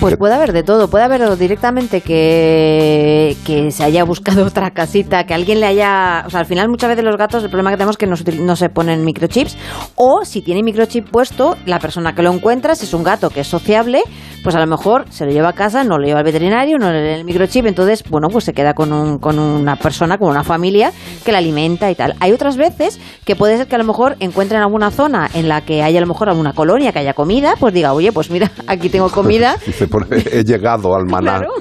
[0.00, 5.24] Pues puede haber de todo, puede haber directamente que, que se haya buscado otra casita,
[5.24, 6.24] que alguien le haya...
[6.26, 8.16] O sea, al final muchas veces los gatos, el problema que tenemos es que no
[8.16, 9.56] se, no se ponen microchips,
[9.96, 13.40] o si tiene microchip puesto, la persona que lo encuentra, si es un gato que
[13.40, 14.02] es sociable,
[14.42, 16.92] pues a lo mejor se lo lleva a casa, no lo lleva al veterinario, no
[16.92, 20.28] le lee el microchip, entonces, bueno, pues se queda con, un, con una persona, con
[20.28, 20.92] una familia
[21.24, 22.14] que la alimenta y tal.
[22.20, 25.62] Hay otras veces que puede ser que a lo mejor encuentren alguna zona en la
[25.62, 28.50] que haya a lo mejor alguna colonia, que haya comida, pues diga, oye, pues mira,
[28.66, 29.88] aquí tengo comida, Dice,
[30.32, 31.38] he llegado al maná.
[31.38, 31.52] Claro.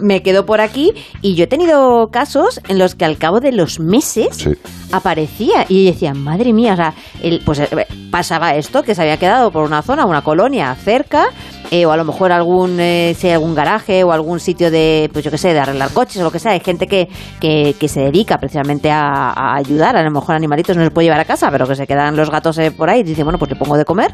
[0.00, 3.52] me quedo por aquí y yo he tenido casos en los que al cabo de
[3.52, 4.50] los meses Sí.
[4.92, 7.68] aparecía y decía, madre mía, o sea, el- pues eh,
[8.10, 11.26] pasaba esto, que se había quedado por una zona, una colonia cerca,
[11.70, 15.30] eh, o a lo mejor algún, eh, algún garaje o algún sitio de, pues yo
[15.30, 16.52] qué sé, de arreglar coches o lo que sea.
[16.52, 17.08] Hay gente que,
[17.40, 21.06] que, que se dedica precisamente a, a ayudar, a lo mejor animalitos no se puede
[21.06, 23.38] llevar a casa, pero que se quedan los gatos eh, por ahí y dicen, bueno,
[23.38, 24.12] pues le pongo de comer.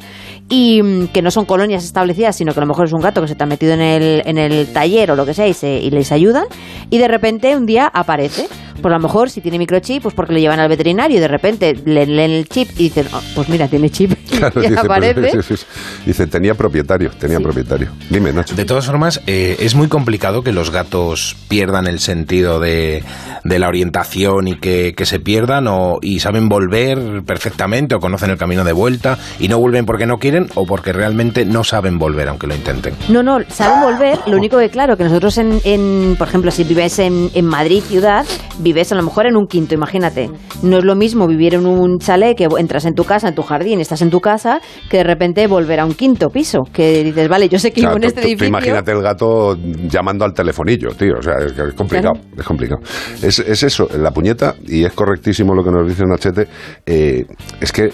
[0.49, 3.21] Y mm, que no son colonias establecidas, sino que a lo mejor es un gato
[3.21, 5.79] que se está metido en el, en el taller o lo que sea y, se,
[5.79, 6.45] y les ayudan.
[6.91, 8.47] Y de repente un día aparece.
[8.77, 11.29] Pues a lo mejor si tiene microchip, pues porque le llevan al veterinario y de
[11.29, 14.13] repente le leen el chip y dicen, "Oh, pues mira, tiene chip.
[14.37, 15.15] Claro, y dice, aparece.
[15.15, 15.67] pues, sí, sí, sí.
[16.05, 17.89] Dice, tenía propietario, tenía propietario.
[18.11, 18.55] Dime, Nacho.
[18.55, 23.03] De todas formas, eh, es muy complicado que los gatos pierdan el sentido de,
[23.45, 28.29] de la orientación y que, que se pierdan o, y saben volver perfectamente o conocen
[28.29, 31.99] el camino de vuelta y no vuelven porque no quieren o porque realmente no saben
[31.99, 32.95] volver aunque lo intenten.
[33.09, 34.19] No, no, saben volver.
[34.27, 37.83] Lo único que, claro, que nosotros, en, en, por ejemplo, si vives en, en Madrid,
[37.83, 38.25] ciudad,
[38.59, 40.31] vives a lo mejor en un quinto, imagínate.
[40.63, 43.43] No es lo mismo vivir en un chalet que entras en tu casa, en tu
[43.43, 46.63] jardín, estás en tu casa, que de repente volver a un quinto piso.
[46.73, 48.49] Que dices, vale, yo sé que Claro, vivo en este edificio.
[48.49, 49.57] imagínate el gato
[49.89, 51.15] llamando al telefonillo, tío.
[51.19, 52.15] O sea, es, es complicado.
[52.37, 52.81] Es complicado.
[53.23, 56.49] Es, es eso, la puñeta, y es correctísimo lo que nos dice Nachete,
[56.85, 57.25] eh,
[57.61, 57.91] es que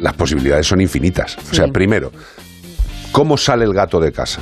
[0.00, 1.36] las posibilidades son infinitas.
[1.50, 1.70] O sea, Sí.
[1.72, 2.12] primero,
[3.12, 4.40] ¿cómo sale el gato de casa?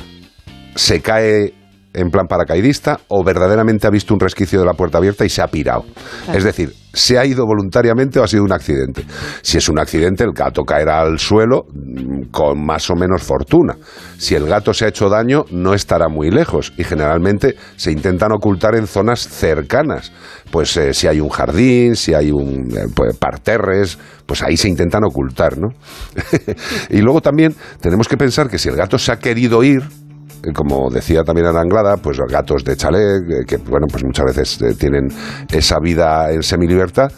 [0.75, 1.53] ¿Se cae
[1.93, 5.41] en plan paracaidista o verdaderamente ha visto un resquicio de la puerta abierta y se
[5.41, 5.83] ha pirado?
[6.25, 6.37] Claro.
[6.37, 9.03] Es decir, ¿se ha ido voluntariamente o ha sido un accidente?
[9.41, 13.75] Si es un accidente, el gato caerá al suelo mm, con más o menos fortuna.
[14.17, 18.31] Si el gato se ha hecho daño, no estará muy lejos y generalmente se intentan
[18.31, 20.11] ocultar en zonas cercanas.
[20.51, 24.69] Pues eh, si hay un jardín, si hay un eh, pues, parterres, pues ahí se
[24.69, 25.69] intentan ocultar, ¿no?
[26.89, 29.81] y luego también tenemos que pensar que si el gato se ha querido ir,
[30.51, 34.25] como decía también Ana Anglada, pues los gatos de chalet, eh, que bueno, pues muchas
[34.25, 35.07] veces eh, tienen
[35.51, 37.11] esa vida en semilibertad,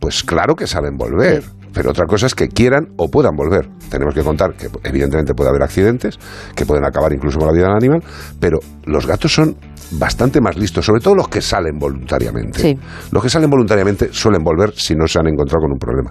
[0.00, 1.44] pues claro que saben volver.
[1.72, 3.68] Pero otra cosa es que quieran o puedan volver.
[3.90, 6.18] Tenemos que contar que evidentemente puede haber accidentes,
[6.54, 8.02] que pueden acabar incluso con la vida del animal,
[8.38, 9.56] pero los gatos son
[9.92, 12.58] bastante más listos, sobre todo los que salen voluntariamente.
[12.60, 12.78] Sí.
[13.12, 16.10] Los que salen voluntariamente suelen volver si no se han encontrado con un problema.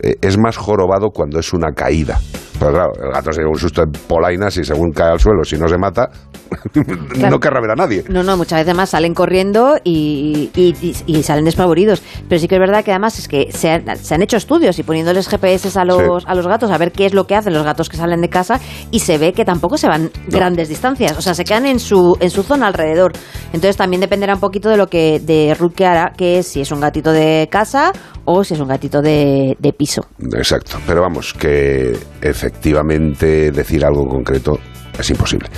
[0.00, 2.18] Eh, es más jorobado cuando es una caída.
[2.58, 5.44] Pero claro, el gato se lleva un susto de polainas y según cae al suelo,
[5.44, 6.08] si no se mata,
[7.30, 8.04] no querrá ver a nadie.
[8.08, 12.02] No, no, muchas veces más salen corriendo y, y- y- y salen despavoridos.
[12.28, 14.76] Pero sí que es verdad que además es que se han, se han hecho estudios
[14.78, 16.26] y poniéndoles GPS a los, Sí.
[16.28, 18.28] a los gatos a ver qué es lo que hacen los gatos que salen de
[18.28, 18.60] casa
[18.90, 21.16] y se ve que tampoco se van grandes distancias.
[21.16, 23.07] O sea, se quedan en su, en su zona alrededor.
[23.46, 26.60] Entonces también dependerá un poquito de lo que de Ruth que hará, que es si
[26.60, 27.92] es un gatito de casa
[28.24, 30.02] o si es un gatito de, piso.
[30.34, 34.58] Exacto, pero vamos, que efectivamente decir algo concreto
[34.98, 35.48] es imposible.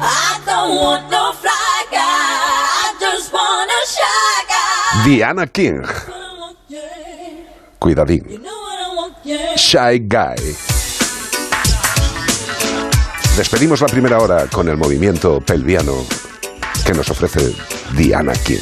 [0.00, 1.94] I don't want no fly guy.
[1.94, 5.04] I just want a shy guy.
[5.04, 5.84] Diana King.
[7.78, 8.24] Cuidadín.
[9.24, 10.36] Shy Guy.
[13.38, 16.04] Despedimos la primera hora con el movimiento pelviano
[16.84, 17.54] que nos ofrece
[17.96, 18.58] Diana King.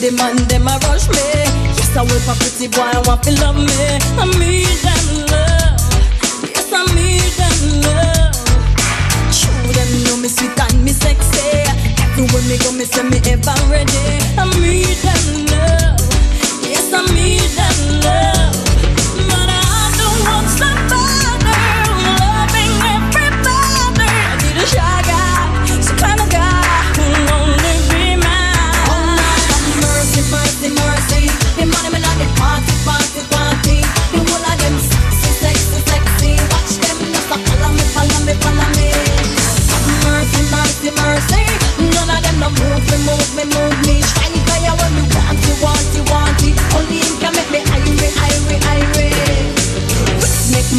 [0.00, 0.68] The man them
[9.32, 10.92] True, them know me sweet and me
[12.48, 13.98] me go, me say me ever ready.
[14.36, 16.00] I need that love.
[16.68, 18.67] Yes, I need that love.
[38.76, 38.92] Me.
[40.04, 41.44] Mercy, mercy, mercy.
[41.80, 44.04] None of them no move me, move me, move me.
[44.44, 46.56] Guy, when want you, want you, want it.
[46.76, 47.60] Only him can make me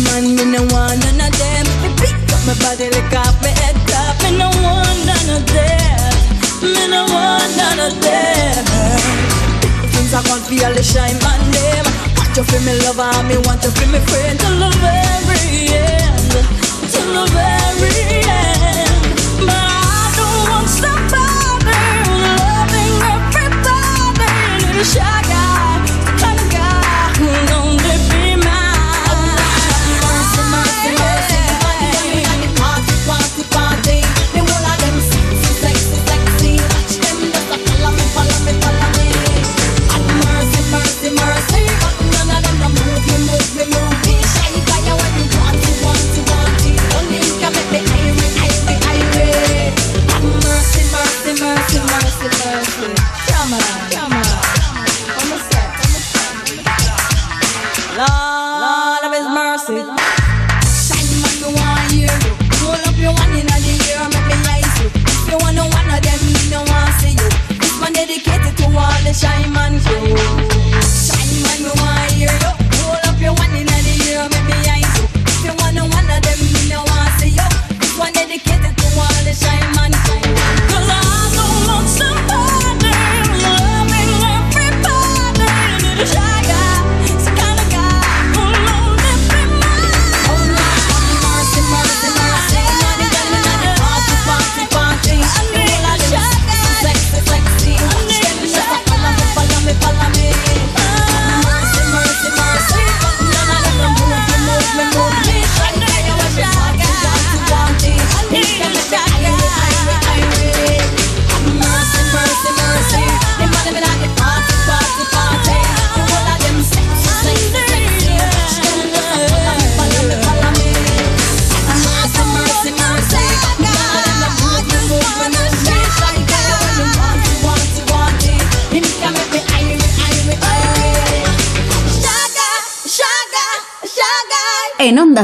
[0.06, 1.66] man, me no want none of them.
[1.82, 2.89] Me up my body,
[3.41, 3.76] my head.
[4.22, 6.14] Me no want none of them.
[6.62, 8.66] Me no want none of them.
[9.89, 10.22] Things I
[10.84, 12.09] shine man.
[12.36, 16.32] You feel me lover, me want you feel me friend till the very end,
[16.90, 19.04] till the very end.
[19.46, 21.76] But I don't want somebody
[22.40, 24.80] loving everybody.
[24.80, 25.18] A shy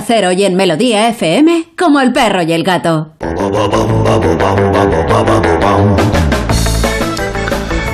[0.05, 3.13] En Onda Cero y en Melodía FM, como el perro y el gato.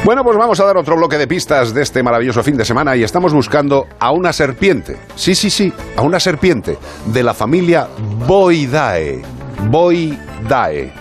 [0.03, 2.95] Bueno, pues vamos a dar otro bloque de pistas de este maravilloso fin de semana
[2.95, 4.97] y estamos buscando a una serpiente.
[5.15, 7.87] Sí, sí, sí, a una serpiente de la familia
[8.27, 9.21] Boidae.
[9.69, 11.00] Boidae.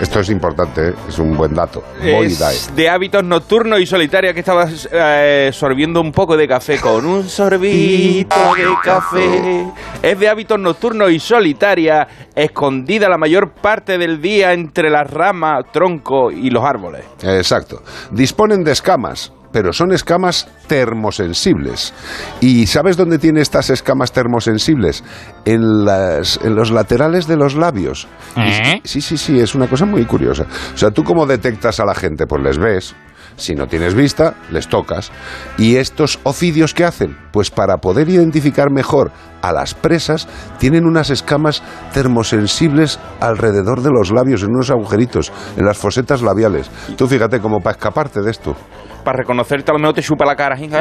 [0.00, 0.94] Esto es importante, ¿eh?
[1.08, 1.84] es un buen dato.
[2.02, 7.04] Es de hábitos nocturnos y solitarios que estabas eh, sorbiendo un poco de café con
[7.04, 9.66] un sorbito de café.
[10.02, 15.66] Es de hábitos nocturnos y solitaria, escondida la mayor parte del día entre las ramas,
[15.70, 17.04] tronco y los árboles.
[17.22, 17.82] Exacto.
[18.10, 21.92] Disponen de escamas, pero son escamas termosensibles.
[22.40, 25.02] ¿Y sabes dónde tiene estas escamas termosensibles?
[25.44, 28.06] En, las, en los laterales de los labios.
[28.36, 30.46] Y- Sí, sí, sí, es una cosa muy curiosa.
[30.74, 32.26] O sea, ¿tú cómo detectas a la gente?
[32.26, 32.94] Pues les ves.
[33.36, 35.10] Si no tienes vista, les tocas.
[35.58, 37.16] ¿Y estos ofidios qué hacen?
[37.32, 39.10] Pues para poder identificar mejor
[39.42, 40.28] a las presas,
[40.58, 41.62] tienen unas escamas
[41.94, 46.70] termosensibles alrededor de los labios, en unos agujeritos, en las fosetas labiales.
[46.96, 48.54] Tú fíjate, como para escaparte de esto.
[49.04, 50.58] Para reconocerte, a lo mejor te chupa la cara.
[50.58, 50.76] y Dice,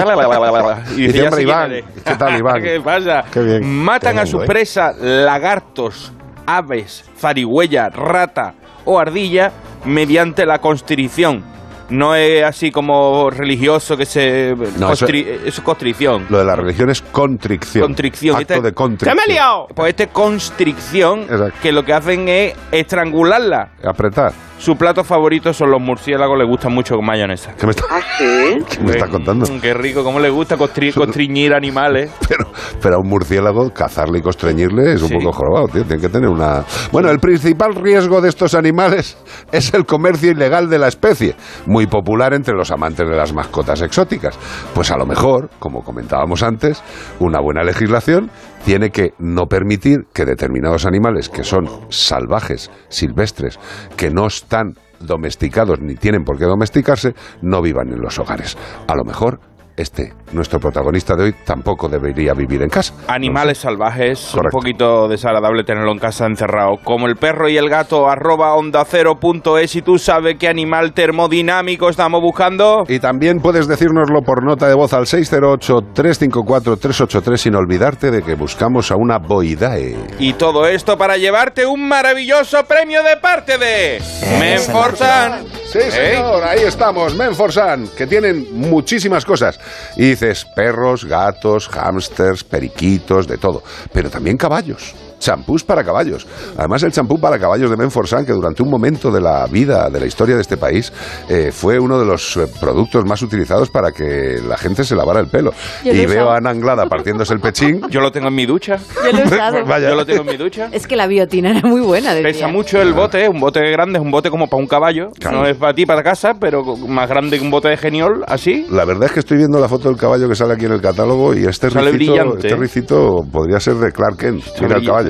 [0.98, 1.86] dice, "Ya "Hombre, sé quién Iván, eres".
[2.04, 2.62] ¿qué tal, Iván?
[2.62, 3.24] ¿Qué pasa?
[3.32, 3.84] Qué bien.
[3.84, 4.46] Matan a sus ¿eh?
[4.46, 6.12] presas lagartos,
[6.46, 9.52] aves, zarigüeya, rata o ardilla
[9.86, 11.44] mediante la constricción.
[11.90, 14.54] No es así como religioso que se...
[14.78, 16.26] No, eso- constri- eso es constricción.
[16.30, 17.86] Lo de la religión es contricción.
[17.86, 18.36] Constricción.
[18.38, 19.18] Acto Este- de constricción.
[19.18, 19.68] ¡Se me ha liado!
[19.76, 21.26] Pues este constricción,
[21.62, 23.72] que lo que hacen es estrangularla.
[23.84, 24.34] Apretar.
[24.60, 27.54] Su plato favorito son los murciélagos, le gustan mucho con mayonesa.
[27.58, 29.46] ¿Qué me está, ¿Ah, ¿qué me está contando?
[29.50, 32.12] Mm, Qué rico, cómo le gusta constri- constriñir animales.
[32.28, 35.16] Pero, pero a un murciélago, cazarle y constreñirle es un Sí.
[35.16, 35.84] poco jorobado, tío.
[35.86, 36.66] Tiene que tener una...
[36.92, 39.18] Bueno, el principal riesgo de estos animales
[39.54, 41.36] es el comercio ilegal de la especie.
[41.66, 44.38] Muy muy popular entre los amantes de las mascotas exóticas.
[44.74, 46.84] Pues a lo mejor, como comentábamos antes,
[47.20, 48.30] una buena legislación
[48.66, 53.62] tiene que no permitir que determinados animales que son salvajes, silvestres,
[53.96, 58.58] que no están domesticados ni tienen por qué domesticarse, no vivan en los hogares.
[58.86, 59.40] A lo mejor
[59.80, 62.94] este, nuestro protagonista de hoy, tampoco debería vivir en casa.
[63.08, 64.58] Animales salvajes, Correcto.
[64.58, 66.78] un poquito desagradable tenerlo en casa encerrado.
[66.84, 69.76] Como el perro y el gato, arroba onda cero punto es.
[69.76, 72.84] Y tú sabes qué animal termodinámico estamos buscando.
[72.88, 78.92] Y también puedes decírnoslo por nota de voz al 608-354-383 sin olvidarte de que buscamos
[78.92, 79.96] a una Boidae.
[80.20, 84.00] Y todo esto para llevarte un maravilloso premio de parte de
[84.40, 85.46] Menforsan.
[85.66, 89.58] Sí, señor, ahí estamos, Menforsan, que tienen muchísimas cosas.
[89.96, 93.64] Y dices perros, gatos, hámsters, periquitos, de todo.
[93.92, 94.94] Pero también caballos.
[95.20, 96.26] Champús para caballos.
[96.58, 100.00] Además, el champú para caballos de Menforsan, que durante un momento de la vida, de
[100.00, 100.92] la historia de este país,
[101.30, 105.20] eh, fue uno de los eh, productos más utilizados para que la gente se lavara
[105.20, 105.52] el pelo.
[105.84, 107.82] Yo y veo a Ana Anglada partiendo el pechín.
[107.90, 108.78] Yo lo tengo en mi ducha.
[109.04, 109.66] Yo lo he usado.
[109.68, 109.90] Vaya.
[109.90, 110.70] Yo lo tengo en mi ducha.
[110.72, 112.14] Es que la biotina era muy buena.
[112.14, 112.32] decía.
[112.32, 115.10] Pesa mucho el bote, un bote grande, es un bote como para un caballo.
[115.20, 115.42] Claro.
[115.42, 118.66] No es para ti, para casa, pero más grande que un bote de geniol, así.
[118.70, 120.82] La verdad es que estoy viendo la foto del caballo que sale aquí en el
[120.82, 124.44] catálogo y este Sale ricito, este ricito podría ser de Clark Kent.
[124.62, 125.09] Mira el caballo.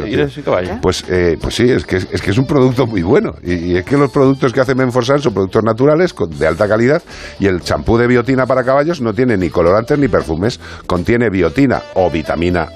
[0.81, 3.35] Pues, eh, pues sí, es que es, es que es un producto muy bueno.
[3.43, 6.67] Y, y es que los productos que hace Menforsan son productos naturales, con- de alta
[6.67, 7.01] calidad.
[7.39, 10.59] Y el champú de biotina para caballos no tiene ni colorantes ni perfumes.
[10.87, 12.67] Contiene biotina o vitamina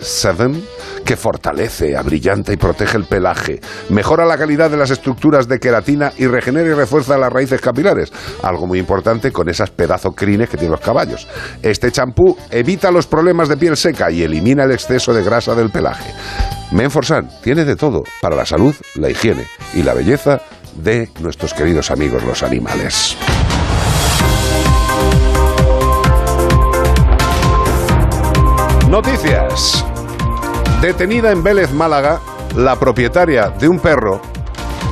[0.00, 0.60] B7
[1.04, 3.60] que fortalece, abrillanta y protege el pelaje.
[3.88, 8.12] Mejora la calidad de las estructuras de queratina y regenera y refuerza las raíces capilares.
[8.42, 11.26] Algo muy importante con esas pedazo crines que tienen los caballos.
[11.62, 15.70] Este champú evita los problemas de piel seca y elimina el exceso de grasa del
[15.70, 16.12] pelaje.
[16.72, 20.42] Menforsan tiene de todo para la salud, la higiene y la belleza
[20.76, 23.16] de nuestros queridos amigos los animales.
[28.88, 29.87] Noticias.
[30.80, 32.20] Detenida en Vélez, Málaga,
[32.54, 34.20] la propietaria de un perro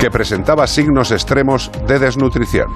[0.01, 2.68] que presentaba signos extremos de desnutrición.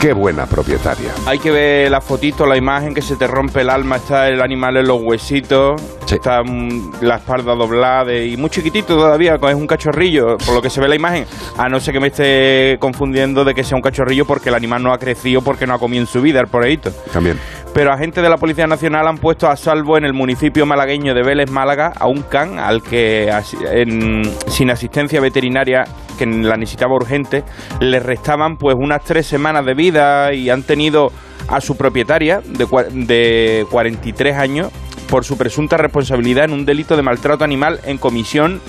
[0.00, 1.10] Qué buena propietaria.
[1.26, 4.40] Hay que ver la fotito, la imagen que se te rompe el alma, está el
[4.40, 9.66] animal en los huesitos, está mm, la espalda doblada y muy chiquitito todavía, es un
[9.66, 11.24] cachorrillo, por lo que se ve la imagen,
[11.56, 14.82] a no ser que me esté confundiendo de que sea un cachorrillo porque el animal
[14.82, 16.90] no ha crecido, porque no ha comido en su vida el poreíto.
[17.12, 17.38] También.
[17.74, 21.22] Pero agentes de la Policía Nacional han puesto a salvo en el municipio malagueño de
[21.22, 23.32] Vélez, Málaga, a un can al que,
[23.72, 25.84] en- sin asistencia veterinaria,
[26.22, 27.44] que la necesitaba urgente,
[27.80, 31.10] le restaban pues unas tres semanas de vida y han tenido
[31.48, 34.70] a su propietaria de, de 43 años
[35.08, 38.60] por su presunta responsabilidad en un delito de maltrato animal en comisión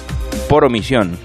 [0.50, 1.18] por omisión.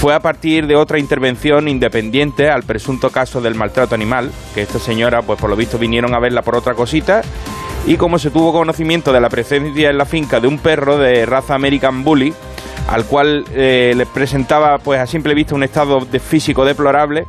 [0.00, 4.78] Fue a partir de otra intervención independiente al presunto caso del maltrato animal, que esta
[4.78, 7.22] señora, pues por lo visto, vinieron a verla por otra cosita,
[7.86, 11.24] y como se tuvo conocimiento de la presencia en la finca de un perro de
[11.26, 12.34] raza American Bully,
[12.88, 17.26] al cual eh, le presentaba, pues a simple vista, un estado de físico deplorable,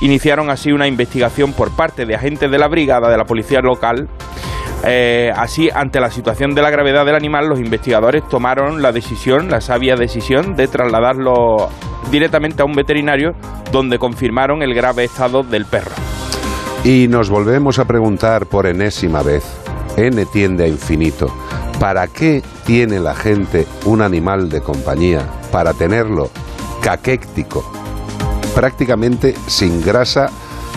[0.00, 4.08] iniciaron así una investigación por parte de agentes de la brigada de la policía local
[4.86, 9.50] eh, así, ante la situación de la gravedad del animal, los investigadores tomaron la decisión,
[9.50, 11.70] la sabia decisión, de trasladarlo
[12.10, 13.32] directamente a un veterinario
[13.72, 15.92] donde confirmaron el grave estado del perro.
[16.84, 19.44] Y nos volvemos a preguntar por enésima vez,
[19.96, 21.34] N tiende a infinito,
[21.80, 25.26] ¿para qué tiene la gente un animal de compañía?
[25.50, 26.30] Para tenerlo
[26.82, 27.64] caquéctico,
[28.54, 30.30] prácticamente sin grasa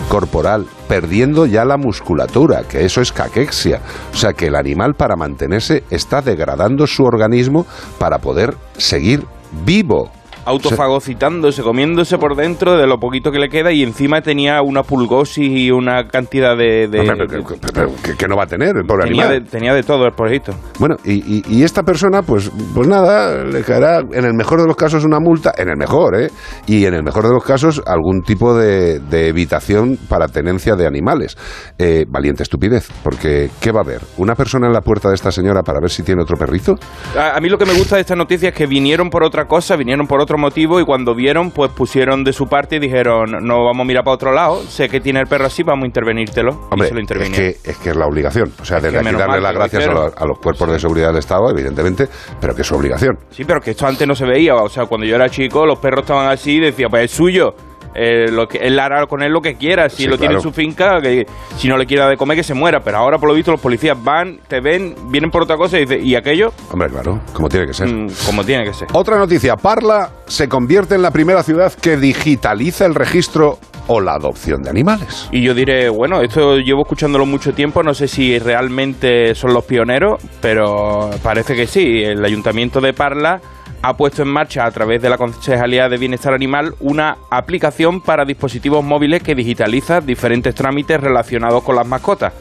[0.08, 3.80] corporal, perdiendo ya la musculatura, que eso es caquexia.
[4.12, 7.66] O sea que el animal para mantenerse está degradando su organismo
[7.98, 9.24] para poder seguir
[9.64, 10.10] vivo.
[10.48, 15.48] Autofagocitándose, comiéndose por dentro de lo poquito que le queda y encima tenía una pulgosis
[15.50, 16.88] y una cantidad de...
[16.88, 19.36] de- Hombre, pero, pero- pero que, que no va a tener el pobre tenía, de,
[19.36, 19.50] animal.
[19.50, 20.52] tenía de todo el pobrecito.
[20.78, 24.66] Bueno, y, y- y esta persona, pues, pues nada, le caerá en el mejor de
[24.66, 26.28] los casos una multa, en el mejor, ¿eh?
[26.66, 30.86] Y en el mejor de los casos algún tipo de, de evitación para tenencia de
[30.86, 31.36] animales.
[31.78, 34.00] Eh, valiente estupidez, porque ¿qué va a haber?
[34.16, 36.74] ¿Una persona en la puerta de esta señora para ver si tiene otro perrito?
[37.16, 39.46] A, a mí lo que me gusta de esta noticia es que vinieron por otra
[39.46, 43.30] cosa, vinieron por otro motivo y cuando vieron, pues pusieron de su parte y dijeron,
[43.42, 45.86] no vamos a mirar para otro lado, sé que tiene el perro así, vamos a
[45.86, 46.52] intervenírtelo.
[46.70, 48.52] Hombre, y se lo es que, es que es la obligación.
[48.60, 51.18] O sea, desde aquí darle las gracias a los, a los cuerpos de seguridad del
[51.18, 52.08] Estado, evidentemente,
[52.40, 53.18] pero que es su obligación.
[53.30, 54.54] Sí, pero que esto antes no se veía.
[54.54, 57.54] O sea, cuando yo era chico, los perros estaban así y decía, pues es suyo.
[57.94, 59.88] Eh, lo que, él hará con él lo que quiera.
[59.88, 61.26] Si Sí, lo tiene en su finca, que
[61.56, 62.80] si no le quiere dar de comer, que se muera.
[62.80, 65.80] Pero ahora, por lo visto, los policías van, te ven, vienen por otra cosa y
[65.80, 66.52] dicen, ¿y aquello?
[66.70, 67.88] Hombre, claro, como tiene que ser.
[67.88, 68.88] Mm, como tiene que ser.
[68.92, 73.58] Otra noticia, Parla se convierte en la primera ciudad que digitaliza el registro
[73.88, 75.28] o la adopción de animales.
[75.32, 79.64] Y yo diré, bueno, esto llevo escuchándolo mucho tiempo, no sé si realmente son los
[79.64, 82.02] pioneros, pero parece que sí.
[82.04, 83.40] El Ayuntamiento de Parla
[83.82, 88.24] ha puesto en marcha a través de la Concejalía de Bienestar Animal una aplicación para
[88.24, 92.32] dispositivos móviles que digitaliza diferentes trámites relacionados con las mascotas.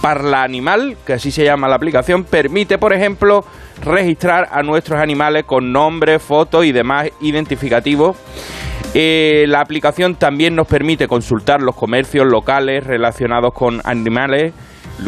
[0.00, 3.44] Parla Animal, que así se llama la aplicación, permite, por ejemplo,
[3.82, 8.16] registrar a nuestros animales con nombre, foto y demás identificativos.
[8.94, 14.54] Eh, la aplicación también nos permite consultar los comercios locales relacionados con animales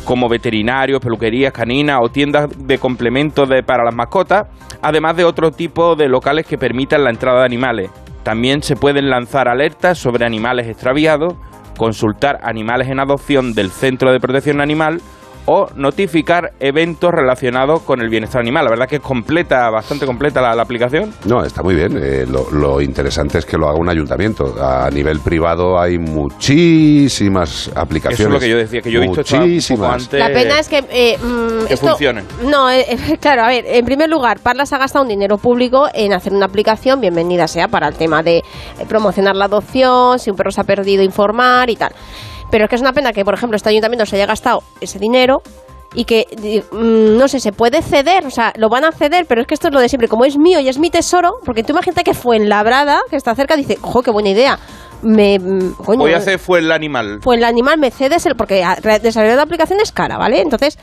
[0.04, 4.46] como veterinarios, peluquerías caninas o tiendas de complementos de- para las mascotas,
[4.82, 7.90] además de otro tipo de locales que permitan la entrada de animales.
[8.22, 11.34] También se pueden lanzar alertas sobre animales extraviados,
[11.76, 15.00] consultar animales en adopción del Centro de Protección Animal
[15.50, 18.64] o notificar eventos relacionados con el bienestar animal.
[18.64, 21.14] La verdad que es completa, bastante completa la, la aplicación.
[21.24, 21.96] No, está muy bien.
[21.96, 24.54] Eh, lo, lo interesante es que lo haga un ayuntamiento.
[24.62, 28.20] A nivel privado hay muchísimas aplicaciones.
[28.20, 30.02] Eso es lo que yo decía, que yo he visto muchísimas.
[30.02, 30.20] antes.
[30.20, 32.24] La pena es que, eh, mm, que esto, funcione.
[32.44, 32.84] No, eh,
[33.20, 36.34] claro, a ver, en primer lugar, Parla se ha gastado un dinero público en hacer
[36.34, 38.42] una aplicación, bienvenida sea, para el tema de eh,
[38.86, 41.92] promocionar la adopción, si un perro se ha perdido, informar y tal.
[42.50, 44.98] Pero es que es una pena que, por ejemplo, este ayuntamiento se haya gastado ese
[44.98, 45.42] dinero
[45.94, 46.26] y que,
[46.70, 49.54] mm, no sé, se puede ceder, o sea, lo van a ceder, pero es que
[49.54, 52.04] esto es lo de siempre, como es mío y es mi tesoro, porque tú imagínate
[52.04, 54.58] que fue en Labrada, que está cerca, dice, ojo, qué buena idea.
[55.02, 57.20] Me, mm, coño, Voy a hacer fue el animal.
[57.22, 58.64] pues el animal me cedes el porque
[59.02, 60.40] desarrollar la aplicación es cara, ¿vale?
[60.40, 60.78] Entonces,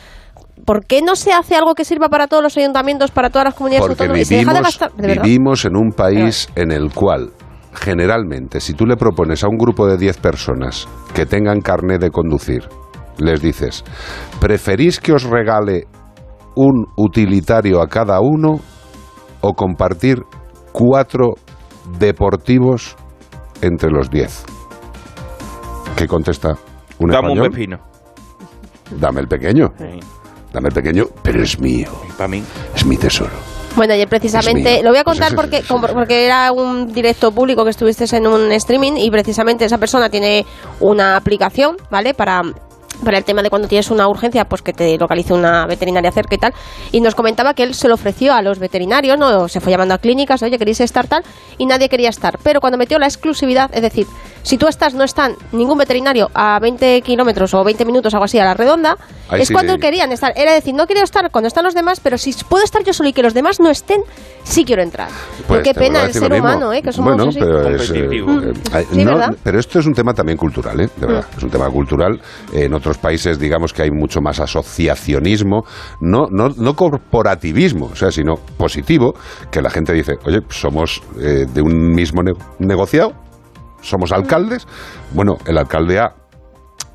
[0.65, 3.53] ¿por qué no se hace algo que sirva para todos los ayuntamientos, para todas las
[3.55, 4.21] comunidades Porque autónomas?
[4.21, 7.31] Y se deja de vivimos, gastar, de vivimos en un país en el cual,
[7.75, 12.09] generalmente, si tú le propones a un grupo de 10 personas que tengan carné de
[12.09, 12.67] conducir,
[13.17, 13.83] les dices,
[14.39, 15.87] ¿preferís que os regale
[16.55, 18.59] un utilitario a cada uno
[19.41, 20.21] o compartir
[20.71, 21.35] cuatro
[21.99, 22.95] deportivos
[23.61, 24.45] entre los 10?
[25.95, 26.55] ¿Qué contesta
[26.99, 27.77] un Dame un pepino.
[28.99, 29.73] Dame el pequeño.
[30.53, 31.89] Dame el pequeño, pero es mío.
[32.17, 32.43] Para mí.
[32.73, 33.54] Es mi tesoro.
[33.75, 37.71] Bueno, ayer precisamente, lo voy a Pues contar porque, porque era un directo público que
[37.71, 40.45] estuviste en un streaming y precisamente esa persona tiene
[40.79, 42.13] una aplicación, ¿vale?
[42.13, 42.41] Para
[43.03, 46.35] para el tema de cuando tienes una urgencia, pues que te localice una veterinaria cerca
[46.35, 46.53] y tal.
[46.91, 49.47] Y nos comentaba que él se lo ofreció a los veterinarios, ¿no?
[49.47, 51.23] Se fue llamando a clínicas, oye, queréis estar tal,
[51.57, 52.37] y nadie quería estar.
[52.43, 54.07] Pero cuando metió la exclusividad, es decir,
[54.43, 58.39] si tú estás, no están ningún veterinario a 20 kilómetros o 20 minutos, algo así,
[58.39, 58.95] a la redonda,
[59.27, 59.53] Ahí es sí.
[59.53, 60.33] cuando querían estar.
[60.35, 63.09] Era decir, no quiero estar cuando están los demás, pero si puedo estar yo solo
[63.09, 64.01] y que los demás no estén,
[64.43, 65.09] sí quiero entrar.
[65.47, 66.81] Pues qué pena el ser humano, ¿eh?
[66.81, 67.39] Que somos bueno, así.
[67.39, 69.05] pero, es, eh, eh, ay, Sí,
[69.43, 70.89] pero esto es un tema también cultural, ¿eh?
[70.95, 71.25] de verdad.
[71.33, 71.37] Mm.
[71.37, 72.21] Es un tema cultural.
[72.53, 75.63] En otros países, digamos que hay mucho más asociacionismo,
[76.01, 79.15] no, no, no corporativismo, o sea, sino positivo,
[79.49, 83.13] que la gente dice, oye, somos eh, de un mismo ne- negociado,
[83.81, 84.67] somos alcaldes.
[85.13, 86.13] Bueno, el alcalde A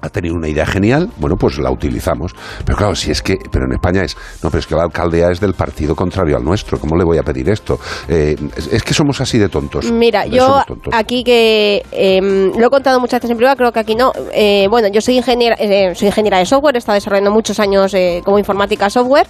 [0.00, 2.34] ha tenido una idea genial, bueno, pues la utilizamos.
[2.64, 5.30] Pero claro, si es que, pero en España es, no, pero es que la alcaldía
[5.30, 7.78] es del partido contrario al nuestro, ¿cómo le voy a pedir esto?
[8.08, 9.90] Eh, es, es que somos así de tontos.
[9.90, 10.94] Mira, De yo tontos.
[10.94, 14.12] aquí que em, lo he contado muchas veces en privado, creo que aquí no.
[14.32, 17.92] Eh, bueno, yo soy ingeniera, eh, soy ingeniera de software, he estado desarrollando muchos años
[17.94, 19.26] eh, como informática software.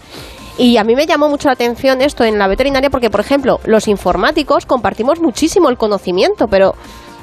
[0.59, 3.61] Y a mí me llamó mucho la atención esto en la veterinaria porque, por ejemplo,
[3.65, 6.75] los informáticos compartimos muchísimo el conocimiento, pero,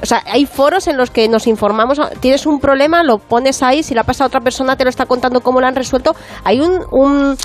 [0.02, 3.84] o sea, hay foros en los que nos informamos, tienes un problema, lo pones ahí,
[3.84, 6.16] si la pasa a otra persona te lo está contando cómo lo han resuelto.
[6.44, 6.80] Hay un...
[6.92, 7.36] un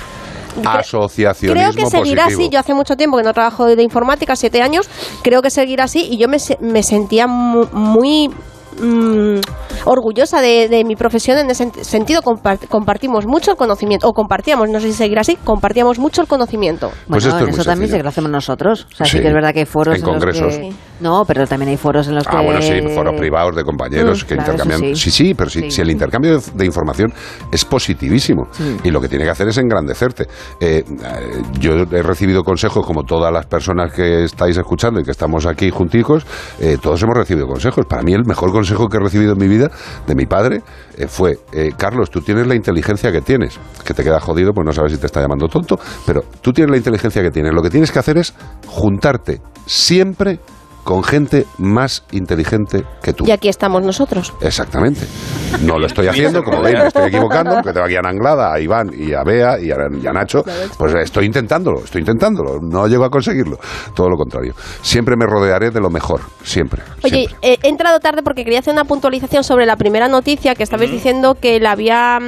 [0.65, 2.43] Asociacionismo Creo que seguirá positivo.
[2.45, 2.51] así.
[2.53, 4.89] Yo hace mucho tiempo que no trabajo de informática, siete años.
[5.23, 8.29] Creo que seguirá así y yo me, se- me sentía mu- muy
[8.81, 9.41] mm,
[9.85, 12.23] orgullosa de, de mi profesión en ese sent- sentido.
[12.23, 16.29] Compart- compartimos mucho el conocimiento, o compartíamos, no sé si seguirá así, compartíamos mucho el
[16.29, 16.91] conocimiento.
[17.09, 18.87] Pues Bueno, esto es en eso también que lo hacemos nosotros.
[18.93, 20.57] O sea, sí, Sí, que es verdad que hay foros en congresos.
[20.57, 22.37] que- No, pero también hay foros en los que...
[22.37, 24.95] Ah, bueno, sí, foros privados de compañeros Mm, que claro, intercambian.
[24.97, 25.11] sí.
[25.11, 25.11] Sí.
[25.11, 25.71] sí, pero si, Sí.
[25.71, 27.13] si el intercambio de, de información
[27.51, 28.77] es positivísimo Sí.
[28.85, 30.27] y lo que tiene que hacer es engrandecerte.
[30.61, 35.11] Eh, eh, yo he recibido consejos, como todas las personas que estáis escuchando y que
[35.11, 36.25] estamos aquí junticos,
[36.61, 37.85] eh, todos hemos recibido consejos.
[37.87, 39.71] Para mí, el mejor consejo que he recibido en mi vida
[40.07, 40.63] de mi padre
[40.97, 44.65] eh, fue: eh, Carlos, tú tienes la inteligencia que tienes, que te queda jodido, pues
[44.65, 47.53] no sabes si te está llamando tonto, pero tú tienes la inteligencia que tienes.
[47.53, 48.35] Lo que tienes que hacer es
[48.67, 50.41] juntarte siempre
[50.85, 53.25] con gente más inteligente que tú.
[53.27, 54.33] Y aquí estamos nosotros.
[54.41, 55.07] Exactamente.
[55.63, 58.91] No lo estoy haciendo, como veis, me estoy equivocando, porque tengo aquí a a Iván
[58.93, 60.43] y a Bea y a, y a, Nacho.
[60.77, 62.59] Pues estoy intentándolo, estoy intentándolo.
[62.61, 63.59] No llego a conseguirlo.
[63.95, 64.55] Todo lo contrario.
[64.81, 66.83] Siempre me rodearé de lo mejor, siempre.
[67.05, 70.91] Oye, he entrado tarde porque quería hacer una puntualización sobre la primera noticia que estabais
[70.91, 72.19] diciendo que la había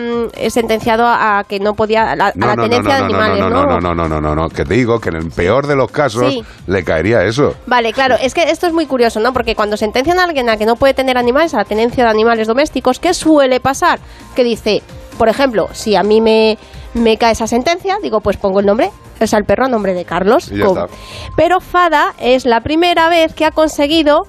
[0.48, 3.40] sentenciado a que no podía, a, la, no, a la no, tenencia no, de animales.
[3.40, 5.76] No, no, no, no, no, no, no, que te digo que en el peor de
[5.76, 6.34] los casos
[6.66, 7.54] le caería eso.
[7.66, 9.32] Vale, claro, es que esto es muy curioso, ¿no?
[9.32, 12.10] Porque cuando sentencian a alguien a que no puede tener animales, a la tenencia de
[12.10, 13.98] animales domésticos, ¿qué suele pasar?
[14.34, 14.82] Que dice,
[15.18, 16.58] por ejemplo, si a mí me,
[16.94, 18.90] me cae esa sentencia, digo, pues pongo el nombre,
[19.20, 20.50] o sea, el perro a nombre de Carlos.
[20.50, 20.78] Y ya Com.
[20.78, 20.96] está.
[21.36, 24.26] Pero Fada es la primera vez que ha conseguido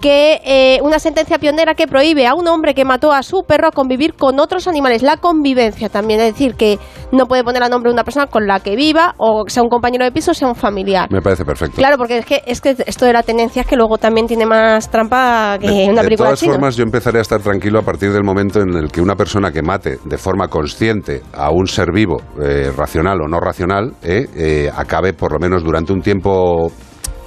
[0.00, 3.68] que eh, una sentencia pionera que prohíbe a un hombre que mató a su perro
[3.68, 5.02] a convivir con otros animales.
[5.02, 6.78] La convivencia también, es decir, que
[7.12, 9.68] no puede poner a nombre de una persona con la que viva o sea un
[9.68, 11.08] compañero de piso, sea un familiar.
[11.10, 11.76] Me parece perfecto.
[11.76, 14.44] Claro, porque es que, es que esto de la tenencia es que luego también tiene
[14.46, 16.52] más trampa que De- una de película todas china.
[16.52, 19.50] formas, yo empezaré a estar tranquilo a partir del momento en el que una persona
[19.50, 24.26] que mate de forma consciente a un ser vivo, eh, racional o no racional, eh,
[24.36, 26.70] eh, acabe por lo menos durante un tiempo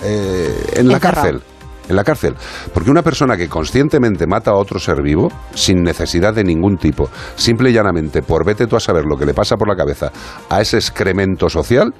[0.04, 1.00] eh, en la Encerrado.
[1.00, 1.42] cárcel.
[1.90, 2.36] En la cárcel.
[2.74, 7.10] Porque una persona que conscientemente mata a otro ser vivo, sin necesidad de ningún tipo,
[7.36, 10.12] simple y llanamente por vete tú a saber lo que le pasa por la cabeza
[10.50, 11.94] a ese excremento social,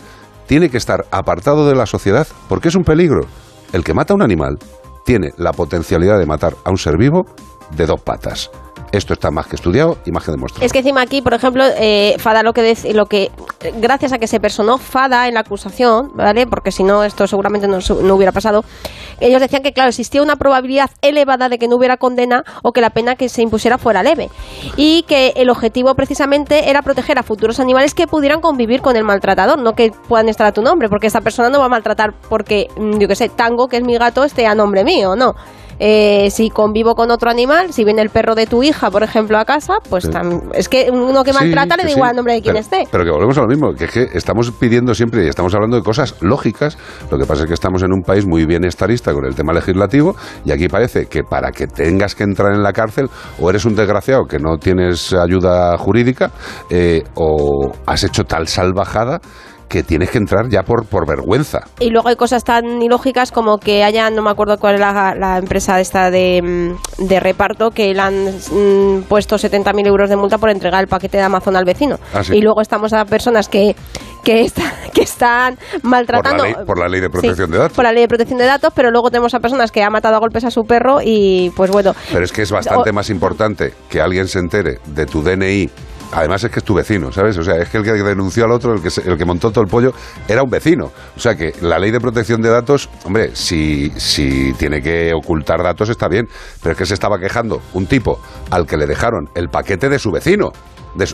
[0.48, 3.26] tiene que estar apartado de la sociedad porque es un peligro.
[3.74, 4.58] El que mata a un animal
[5.06, 7.26] tiene la potencialidad de matar a un ser vivo
[7.76, 8.52] de dos patas.
[8.92, 10.66] Esto está más que estudiado y más que demostrado.
[10.66, 13.32] Es que encima aquí, por ejemplo, eh, Fada lo que dec- lo que
[13.80, 16.48] gracias a que se personó Fada en la acusación, ¿vale?
[16.48, 18.64] Porque si no esto seguramente no, no hubiera pasado.
[19.20, 22.82] Ellos decían que claro, existía una probabilidad elevada de que no hubiera condena o que
[22.82, 24.30] la pena que se impusiera fuera leve
[24.78, 29.04] y que el objetivo precisamente era proteger a futuros animales que pudieran convivir con el
[29.04, 32.14] maltratador, no que puedan estar a tu nombre, porque esa persona no va a maltratar
[32.30, 35.36] porque mm, yo que sé, Tango, que es mi gato, esté a nombre mío, no.
[35.80, 39.38] Eh, si convivo con otro animal, si viene el perro de tu hija, por ejemplo,
[39.38, 40.10] a casa, pues Sí.
[40.12, 42.62] tam- es que uno que Sí, maltrata le da igual el nombre de quien pero,
[42.62, 42.88] esté.
[42.92, 45.78] Pero que volvemos a lo mismo, que es que estamos pidiendo siempre y estamos hablando
[45.78, 46.78] de cosas lógicas.
[47.10, 50.16] Lo que pasa es que estamos en un país muy bienestarista con el tema legislativo
[50.44, 53.76] y aquí parece que para que tengas que entrar en la cárcel o eres un
[53.76, 56.32] desgraciado que no tienes ayuda jurídica
[56.70, 59.20] eh, o has hecho tal salvajada
[59.70, 61.60] que tienes que entrar ya por, por vergüenza.
[61.80, 65.14] Y luego hay cosas tan ilógicas como que haya, no me acuerdo cuál es la,
[65.16, 66.42] la empresa esta de,
[67.00, 70.88] mm, de reparto, que le han mm, puesto 70.000 euros de multa por entregar el
[70.88, 71.98] paquete de Amazon al vecino.
[72.14, 72.36] Ah, sí.
[72.36, 73.76] Y luego estamos a personas que,
[74.24, 76.44] que, está- que están Por maltratando.
[76.44, 77.76] la, ley, por la ley de Sí, protección de datos.
[77.76, 80.16] Por la ley de protección de datos, pero luego tenemos a personas que han matado
[80.16, 81.94] a golpes a su perro y pues bueno.
[82.12, 85.70] Pero es que es bastante O- más importante que alguien se entere de tu DNI.
[86.12, 87.38] Además es que es tu vecino, ¿sabes?
[87.38, 89.64] O sea, es que el que denunció al otro, el que, el que montó todo
[89.64, 89.94] el pollo,
[90.28, 90.92] era un vecino.
[91.16, 95.62] O sea que la ley de protección de datos, hombre, si, si tiene que ocultar
[95.62, 96.28] datos está bien,
[96.62, 98.20] pero es que se estaba quejando un tipo
[98.50, 100.52] al que le dejaron el paquete de su vecino.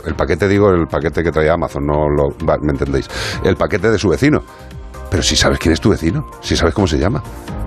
[0.05, 2.29] El paquete, digo, el paquete que traía Amazon, no lo,
[2.61, 3.09] ¿me entendéis?
[3.43, 4.39] El paquete de su vecino.
[5.09, 7.23] Pero si sabes quién es tu vecino, si sabes cómo se llama,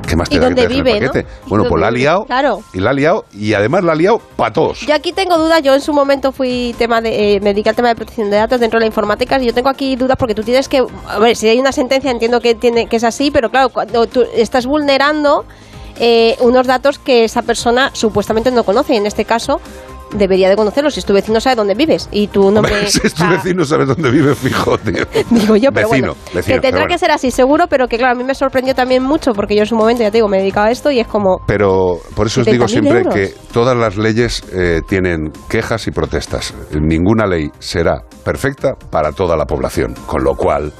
[0.06, 1.06] ¿qué más te Y da que dónde te el vive, ¿no?
[1.08, 1.28] paquete?
[1.46, 2.62] Y Bueno, pues la ha liado Claro.
[2.72, 4.80] y la ha liado y además la ha liado para todos.
[4.80, 7.76] Yo aquí tengo dudas, yo en su momento fui tema de, eh, me dediqué al
[7.76, 10.34] tema de protección de datos dentro de la informática y yo tengo aquí dudas porque
[10.34, 13.30] tú tienes que, a ver, si hay una sentencia entiendo que tiene que es así,
[13.30, 15.44] pero claro, cuando tú estás vulnerando
[16.00, 19.60] eh, unos datos que esa persona supuestamente no conoce, en este caso
[20.12, 22.74] debería de conocerlos, si tu vecino sabe dónde vives y tu nombre...
[22.74, 25.04] Hombre, si es tu vecino, sabes dónde vive, fijo, tío.
[25.30, 26.94] Digo yo, pero vecino, bueno, vecino, que tendrá bueno.
[26.94, 29.62] que ser así seguro, pero que claro, a mí me sorprendió también mucho porque yo
[29.62, 31.40] en su momento, ya te digo, me dedicaba a esto y es como...
[31.46, 33.14] Pero por eso os 70.000 digo siempre euros.
[33.14, 36.54] que todas las leyes eh, tienen quejas y protestas.
[36.72, 40.72] Ninguna ley será perfecta para toda la población, con lo cual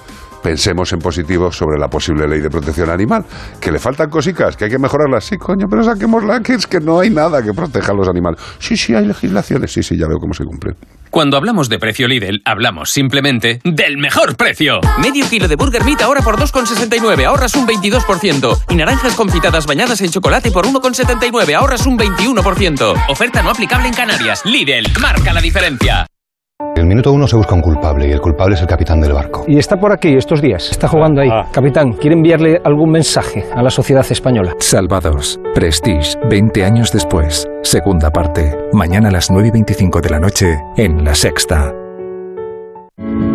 [0.49, 3.23] pensemos en positivo sobre la posible ley de protección animal.
[3.61, 5.27] Que le faltan cositas, que hay que mejorarlas.
[5.27, 8.41] Sí, coño, pero saquémosla, que es que no hay nada que proteja a los animales.
[8.59, 9.71] Sí, sí, hay legislaciones.
[9.71, 10.75] Sí, sí, ya veo cómo se cumplen.
[11.11, 14.81] Cuando hablamos de precio Lidl, hablamos simplemente del mejor precio.
[15.03, 18.59] Medio kilo de Burger Meat ahora por 2,69, ahorras un 22%.
[18.71, 23.05] Y naranjas confitadas bañadas en chocolate por 1,79, ahorras un 21%.
[23.11, 24.43] Oferta no aplicable en Canarias.
[24.47, 26.07] Lidl, marca la diferencia.
[26.61, 29.13] En el minuto uno se busca un culpable y el culpable es el capitán del
[29.13, 29.45] barco.
[29.47, 31.31] Y está por aquí estos días, está jugando ahí.
[31.53, 34.55] Capitán, ¿quiere enviarle algún mensaje a la sociedad española?
[34.59, 35.39] Salvados.
[35.55, 37.49] Prestige, 20 años después.
[37.63, 38.57] Segunda parte.
[38.73, 41.73] Mañana a las 9 y 25 de la noche en La Sexta.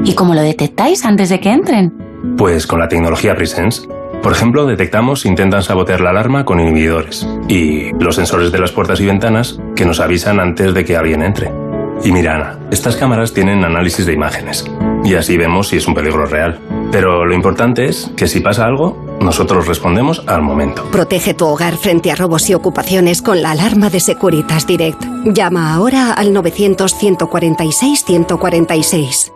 [0.03, 1.93] ¿Y cómo lo detectáis antes de que entren?
[2.37, 3.87] Pues con la tecnología Presence.
[4.21, 8.73] Por ejemplo, detectamos si intentan sabotear la alarma con inhibidores y los sensores de las
[8.73, 11.62] puertas y ventanas que nos avisan antes de que alguien entre.
[12.03, 14.65] Y mira, Ana, estas cámaras tienen análisis de imágenes
[15.03, 16.59] y así vemos si es un peligro real.
[16.91, 20.83] Pero lo importante es que si pasa algo, nosotros respondemos al momento.
[20.91, 25.03] Protege tu hogar frente a robos y ocupaciones con la alarma de Securitas Direct.
[25.25, 29.31] Llama ahora al 900-146-146.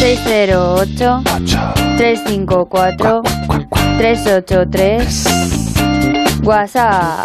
[0.00, 1.22] 608
[1.96, 3.22] 354
[3.98, 5.24] 383
[6.42, 7.24] WhatsApp.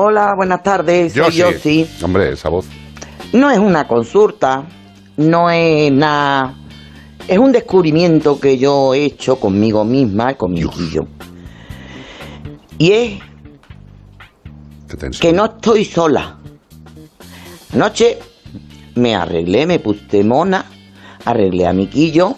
[0.00, 1.12] Hola, buenas tardes.
[1.12, 1.84] Soy Yossi.
[2.04, 2.66] Hombre, esa voz.
[3.32, 4.64] No es una consulta,
[5.16, 6.54] no es nada.
[7.26, 11.08] Es un descubrimiento que yo he hecho conmigo misma y con mi quillo.
[12.78, 13.18] Y es
[15.18, 16.38] que no estoy sola.
[17.74, 18.20] Anoche
[18.94, 20.64] me arreglé, me puse mona,
[21.24, 22.36] arreglé a mi quillo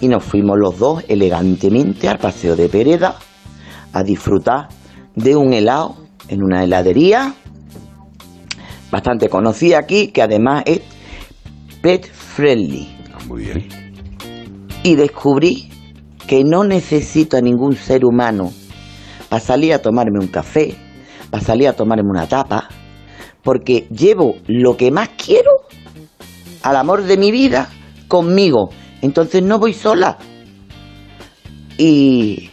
[0.00, 3.14] y nos fuimos los dos elegantemente al paseo de Pereda
[3.92, 4.68] a disfrutar
[5.14, 7.34] de un helado en una heladería
[8.90, 10.80] bastante conocida aquí, que además es
[11.82, 12.88] pet friendly.
[13.26, 13.68] Muy bien.
[14.82, 15.68] Y descubrí
[16.26, 18.52] que no necesito a ningún ser humano
[19.28, 20.74] para salir a tomarme un café,
[21.30, 22.68] para salir a tomarme una tapa,
[23.42, 25.50] porque llevo lo que más quiero
[26.62, 27.68] al amor de mi vida
[28.08, 28.70] conmigo.
[29.02, 30.18] Entonces no voy sola.
[31.76, 32.50] Y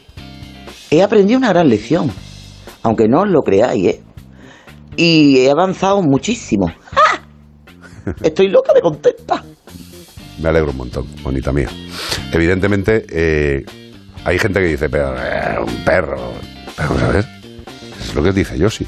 [0.92, 2.12] he aprendido una gran lección,
[2.86, 4.04] aunque no os lo creáis, ¿eh?
[4.96, 6.72] Y he avanzado muchísimo.
[6.92, 7.20] ¡Ah!
[8.22, 9.44] Estoy loca de contenta.
[10.40, 11.68] Me alegro un montón, bonita mía.
[12.32, 13.66] Evidentemente, eh,
[14.24, 16.34] hay gente que dice, pero eh, un perro.
[16.78, 17.26] Pero vamos a ver,
[18.00, 18.86] es lo que dice Yoshi.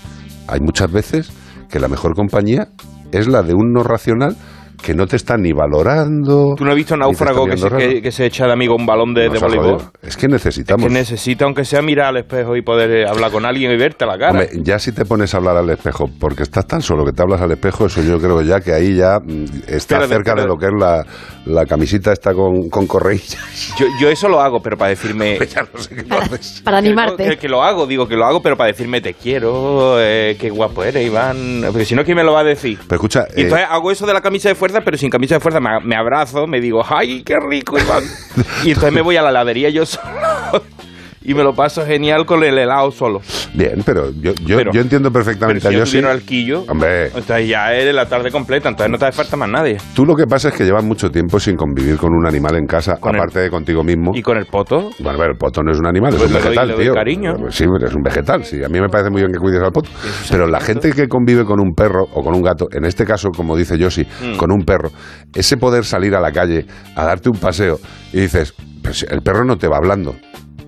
[0.47, 1.31] Hay muchas veces
[1.67, 2.67] que la mejor compañía
[3.11, 4.35] es la de un no racional
[4.87, 6.55] que no te está ni valorando.
[6.55, 8.85] ¿Tú no has visto está náufrago que se, que, que se echa de amigo un
[8.85, 9.81] balón de, de voleibol?
[10.01, 10.87] Es que necesitamos.
[10.87, 14.05] Que necesita, aunque sea mirar al espejo y poder eh, hablar con alguien y verte
[14.05, 14.31] a la cara.
[14.31, 17.21] Hombre, ya si te pones a hablar al espejo, porque estás tan solo que te
[17.21, 20.45] hablas al espejo, eso yo creo ya que ahí ya mm, está de- cerca de
[20.47, 21.03] lo que es la,
[21.47, 23.73] la camisita esta con, con correillas.
[23.77, 25.37] Yo, yo eso lo hago, pero para decirme...
[26.63, 27.29] Para animarte.
[27.31, 30.49] Que, que lo hago, digo que lo hago, pero para decirme te quiero, eh, qué
[30.49, 31.61] guapo eres, Iván.
[31.67, 32.77] Porque si no, ¿quién me lo va a decir?
[32.87, 35.35] Pero escucha, Y eh, entonces hago eso de la camisa de fuerza, pero sin camisa
[35.35, 38.03] de fuerza me, me abrazo, me digo, ¡ay, qué rico, Iván!
[38.63, 40.05] y entonces me voy a la heladería yo solo.
[41.27, 43.21] Y me lo paso genial con el helado solo.
[43.53, 45.91] bien, pero yo, yo, Pero- yo entiendo perfectamente Pero si yo Yoshi.
[45.97, 49.35] tuviera el quillo, Hombre, entonces ya eres la tarde completa, entonces no te hace falta
[49.37, 49.77] más nadie.
[49.93, 52.65] tú lo que pasa es que llevas mucho tiempo sin convivir con un animal en
[52.65, 54.11] casa, Con el- aparte de contigo mismo.
[54.15, 54.89] ¿Y con el poto?
[54.99, 56.83] Bueno, pero el poto no es un animal, es Pues un le doy- vegetal, doy
[56.85, 56.93] tío.
[56.93, 57.33] cariño.
[57.49, 58.63] Sí, es un vegetal, sí.
[58.63, 59.89] A mí me parece muy bien que cuides al poto.
[60.31, 63.29] Pero la gente que convive con un perro o con un gato, en este caso,
[63.35, 64.37] como dice Yoshi, Mm.
[64.37, 64.91] con un perro,
[65.35, 67.79] ese poder salir a la calle a darte un paseo
[68.13, 70.15] y dices, "Pero si el perro no te va hablando,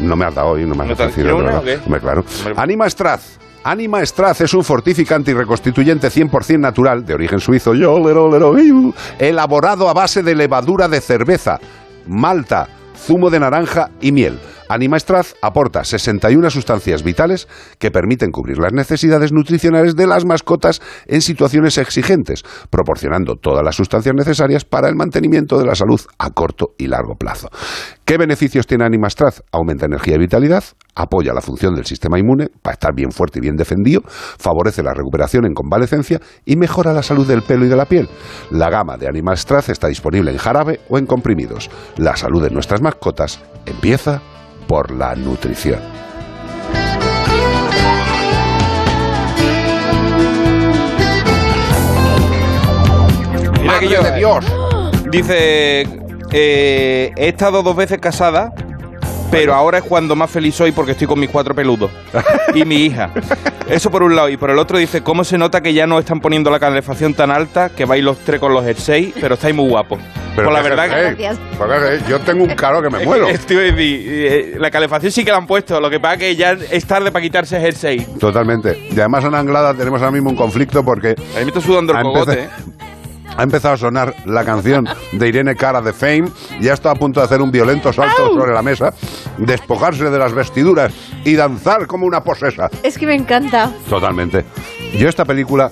[0.00, 1.28] no me has dado hoy, no me has ¿No te- ofrecido.
[1.28, 1.64] ¿quiere de una verdad.
[1.64, 1.80] o?
[1.86, 2.24] Hombre, claro.
[2.56, 3.38] Anima Straz.
[3.66, 7.72] Anima Straz es un fortificante y reconstituyente 100% natural, de origen suizo,
[9.18, 11.58] elaborado a base de levadura de cerveza,
[12.06, 14.38] malta, zumo de naranja y miel.
[14.68, 20.80] Anima Straz aporta 61 sustancias vitales que permiten cubrir las necesidades nutricionales de las mascotas
[21.06, 26.30] en situaciones exigentes, proporcionando todas las sustancias necesarias para el mantenimiento de la salud a
[26.30, 27.48] corto y largo plazo.
[28.04, 29.42] ¿Qué beneficios tiene Animastraz?
[29.50, 30.62] Aumenta energía y vitalidad,
[30.94, 34.92] apoya la función del sistema inmune para estar bien fuerte y bien defendido, favorece la
[34.92, 38.10] recuperación en convalecencia y mejora la salud del pelo y de la piel.
[38.50, 41.70] La gama de Animastraz está disponible en jarabe o en comprimidos.
[41.96, 44.20] La salud de nuestras mascotas empieza
[44.68, 45.80] por la nutrición.
[53.62, 54.38] Mira que yo,
[55.10, 56.03] Dice
[56.36, 58.52] eh, he estado dos veces casada,
[59.30, 61.92] pero ahora es cuando más feliz soy porque estoy con mis cuatro peludos
[62.54, 63.10] y mi hija.
[63.68, 64.28] Eso por un lado.
[64.28, 67.14] Y por el otro dice, ¿cómo se nota que ya no están poniendo la calefacción
[67.14, 70.00] tan alta que vais los tres con los jerseys, pero estáis muy guapos?
[70.36, 72.02] Pero pues la ¿qué verdad hacéis?
[72.04, 72.10] que...
[72.10, 73.28] Yo tengo un calor que me muero.
[73.28, 77.12] Eh, la calefacción sí que la han puesto, lo que pasa que ya es tarde
[77.12, 78.04] para quitarse jersey.
[78.18, 78.88] Totalmente.
[78.90, 81.10] Y además en Anglada tenemos ahora mismo un conflicto porque...
[81.10, 82.48] A mí me está sudando el cogote, ¿eh?
[83.36, 86.26] Ha empezado a sonar la canción de Irene Cara de Fame.
[86.60, 88.92] Ya está a punto de hacer un violento salto sobre la mesa,
[89.38, 90.92] despojarse de las vestiduras
[91.24, 92.70] y danzar como una posesa.
[92.82, 93.72] Es que me encanta.
[93.88, 94.44] Totalmente.
[94.96, 95.70] Yo esta película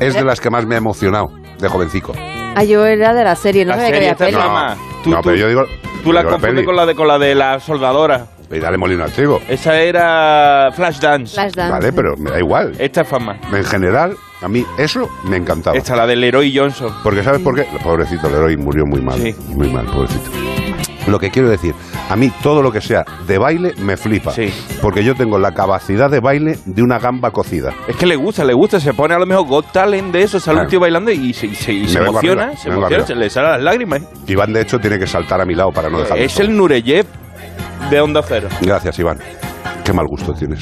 [0.00, 2.12] es de las que más me ha emocionado de jovencico.
[2.54, 4.76] Ah, yo era de la serie, no La que serie esta mamá.
[5.02, 5.62] Tú- no, tú- pero yo digo...
[6.04, 8.26] Tú la confundes con la de con la de la soldadora.
[8.50, 9.40] Y dale molino al trigo.
[9.48, 11.34] Esa era Flashdance.
[11.34, 11.70] Flashdance.
[11.72, 12.72] Vale, pero me da igual.
[12.78, 13.36] Esta es fama.
[13.52, 15.76] En general, a mí eso me encantaba.
[15.76, 16.92] Esta, la del Leroy Johnson.
[17.02, 17.66] Porque ¿sabes por qué?
[17.82, 19.18] Pobrecito Leroy murió muy mal.
[19.48, 20.30] Muy mal, pobrecito.
[21.06, 21.74] Lo que quiero decir,
[22.10, 24.34] a mí todo lo que sea de baile me flipa.
[24.82, 27.72] Porque yo tengo la capacidad de baile de una gamba cocida.
[27.88, 28.78] Es que le gusta, le gusta.
[28.78, 31.46] Se pone a lo mejor Got Talent de eso, sale un tío bailando y se,
[31.46, 32.42] y se- y Me se vengo emociona.
[32.42, 34.02] arriba, se emociona, se le salen las lágrimas.
[34.26, 36.48] Iván, de hecho, tiene que saltar a mi lado para no dejarme es solo.
[36.50, 37.06] el Nureyev
[37.90, 38.48] de Onda Cero.
[38.60, 39.18] Gracias, Iván.
[39.84, 40.60] Qué mal gusto tienes.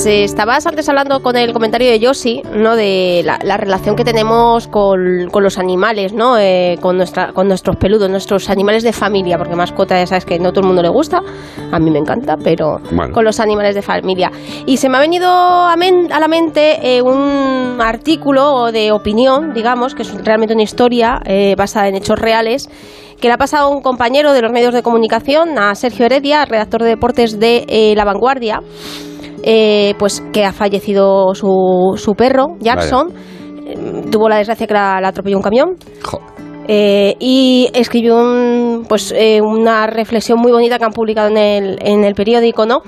[0.00, 2.74] Pues eh, estabas antes hablando con el comentario de Yossi, ¿no?
[2.74, 6.38] De la, la relación que tenemos con, con los animales, ¿no?
[6.38, 10.38] Eh, con, nuestra, con nuestros peludos, nuestros animales de familia, porque mascota ya sabes que
[10.38, 11.20] no todo el mundo le gusta,
[11.70, 13.12] a mí me encanta, pero Bueno.
[13.12, 14.32] con los animales de familia.
[14.64, 19.52] Y se me ha venido a, men- a la mente eh, un artículo de opinión,
[19.52, 22.70] digamos, que es realmente una historia eh, basada en hechos reales,
[23.20, 26.46] que le ha pasado a un compañero de los medios de comunicación, a Sergio Heredia,
[26.46, 28.62] redactor de deportes de eh, La Vanguardia,
[29.42, 33.12] eh, pues que ha fallecido su, su perro, Jackson.
[33.66, 35.76] Eh, Tuvo la desgracia que la, la atropelló un camión.
[36.68, 41.78] Eh, y escribió un- pues, eh, una reflexión muy bonita que han publicado en el,
[41.82, 42.82] en el periódico, ¿no?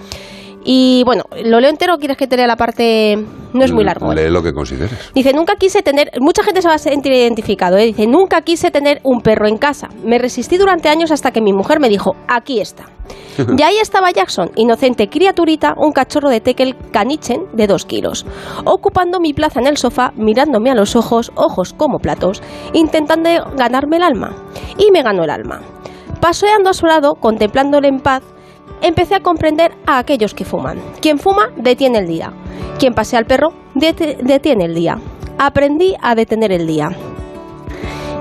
[0.64, 3.16] Y bueno, ¿lo leo entero o quieres que te lea la parte?
[3.52, 4.12] No es muy largo.
[4.12, 4.16] ¿eh?
[4.16, 5.12] Lee lo que consideres.
[5.14, 7.86] Dice, nunca quise tener, mucha gente se va a sentir identificado, ¿eh?
[7.86, 9.88] dice, nunca quise tener un perro en casa.
[10.04, 12.84] Me resistí durante años hasta que mi mujer me dijo, aquí está.
[13.58, 18.24] Y ahí estaba Jackson, inocente criaturita, un cachorro de tekel canichen de dos kilos,
[18.64, 23.96] ocupando mi plaza en el sofá, mirándome a los ojos, ojos como platos, intentando ganarme
[23.96, 24.34] el alma.
[24.78, 25.60] Y me ganó el alma.
[26.20, 28.22] Paseando a su lado, contemplándole en paz,
[28.82, 30.78] empecé a comprender a aquellos que fuman.
[31.00, 32.32] Quien fuma, detiene el día.
[32.78, 34.98] Quien pasea al perro, detiene el día.
[35.38, 36.90] Aprendí a detener el día.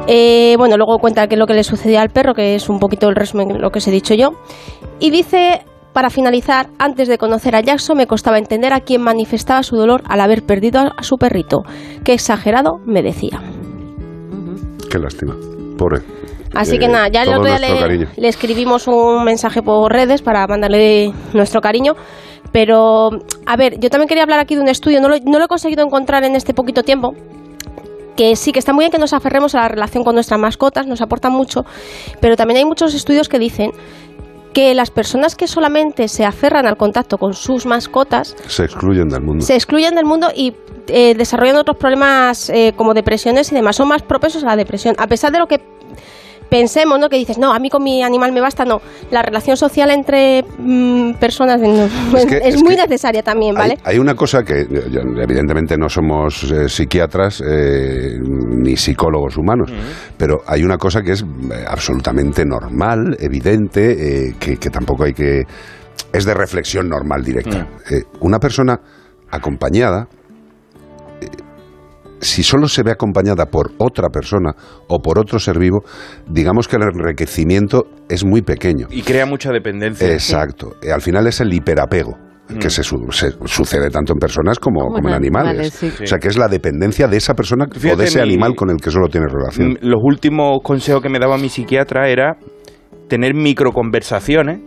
[0.07, 2.79] Eh, bueno, luego cuenta qué es lo que le sucedía al perro, que es un
[2.79, 4.31] poquito el resumen de lo que os he dicho yo.
[4.99, 9.63] Y dice, para finalizar, antes de conocer a Jackson me costaba entender a quien manifestaba
[9.63, 11.63] su dolor al haber perdido a su perrito.
[12.03, 13.41] Qué exagerado me decía.
[14.89, 15.35] Qué lástima.
[15.77, 16.01] Pobre.
[16.53, 17.87] Así Eh, que nada, ya todo le, nuestro
[18.17, 21.95] le- escribimos un mensaje por redes para mandarle nuestro cariño.
[22.51, 23.09] Pero,
[23.45, 25.47] a ver, yo también quería hablar aquí de un estudio, no lo, no lo he
[25.47, 27.13] conseguido encontrar en este poquito tiempo.
[28.17, 30.85] Que sí, que está muy bien que nos aferremos a la relación con nuestras mascotas,
[30.85, 31.65] nos aporta mucho,
[32.19, 33.71] pero también hay muchos estudios que dicen
[34.53, 39.21] que las personas que solamente se aferran al contacto con sus mascotas Se excluyen del
[39.21, 39.45] mundo.
[39.45, 40.53] se excluyen del mundo y
[40.87, 43.77] eh, desarrollan otros problemas eh, como depresiones y demás.
[43.77, 44.93] Son más propensos a la depresión.
[44.99, 45.61] A pesar de lo que
[46.51, 47.07] pensemos, ¿no?
[47.07, 48.81] Que dices, no, a mí con mi animal me basta, no.
[49.09, 51.85] La relación social entre mm, personas no,
[52.17, 53.77] es, que- es es muy necesaria también, ¿vale?
[53.85, 54.67] Hay, hay una cosa que,
[55.23, 59.71] evidentemente, no somos eh, psiquiatras eh, ni psicólogos humanos,
[60.17, 65.13] pero hay una cosa que es eh, absolutamente normal, evidente, eh, que, que tampoco hay
[65.13, 65.43] que.
[66.11, 67.65] es de reflexión normal directa.
[67.89, 68.77] Eh, una persona
[69.29, 70.07] acompañada,
[72.21, 74.51] si solo se ve acompañada por otra persona
[74.87, 75.83] o por otro ser vivo,
[76.27, 78.87] digamos que el enriquecimiento es muy pequeño.
[78.91, 80.11] Y crea mucha dependencia.
[80.11, 80.75] Exacto.
[80.81, 82.17] Eh, Al final es el hiperapego.
[82.59, 85.49] que se, su- se- sucede tanto en personas como, Como como en animales.
[85.51, 86.03] animales, sí.
[86.03, 88.69] O sea, que es la dependencia de esa persona o de ese mi- animal con
[88.69, 89.69] el que solo tiene relación.
[89.69, 92.35] Mm, Los últimos consejos que me daba mi psiquiatra era
[93.07, 94.59] tener microconversaciones.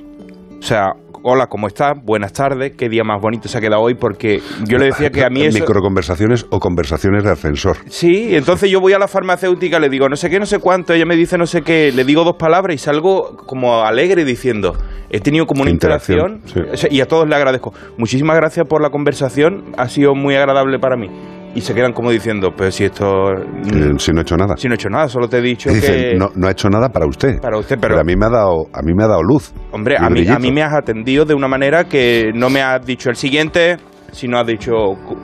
[0.59, 0.93] O sea,
[1.27, 1.95] hola, ¿cómo estás?
[2.05, 5.25] Buenas tardes, qué día más bonito se ha quedado hoy, porque yo le decía que
[5.25, 5.59] a mí eso...
[5.59, 7.79] Microconversaciones o conversaciones de ascensor.
[7.87, 10.93] Sí, entonces yo voy a la farmacéutica, le digo no sé qué, no sé cuánto,
[10.93, 14.75] ella me dice no sé qué, le digo dos palabras y salgo como alegre diciendo,
[15.09, 17.73] he tenido como una Interacción, interacción, y a todos le agradezco.
[17.97, 21.09] Muchísimas gracias por la conversación, ha sido muy agradable para mí.
[21.55, 23.33] Y se quedan como diciendo, pero si esto...
[23.33, 24.57] Eh, si no he hecho nada.
[24.57, 26.15] Si no he hecho nada, solo te he dicho dicen, que...
[26.17, 27.41] no, no ha hecho nada para usted.
[27.41, 29.53] Para usted, pero- a mí me ha dado, a mí me ha dado luz.
[29.71, 32.85] Hombre, a mí, a mí me has atendido de una manera que no me has
[32.85, 33.77] dicho el siguiente,
[34.11, 34.73] sino has dicho,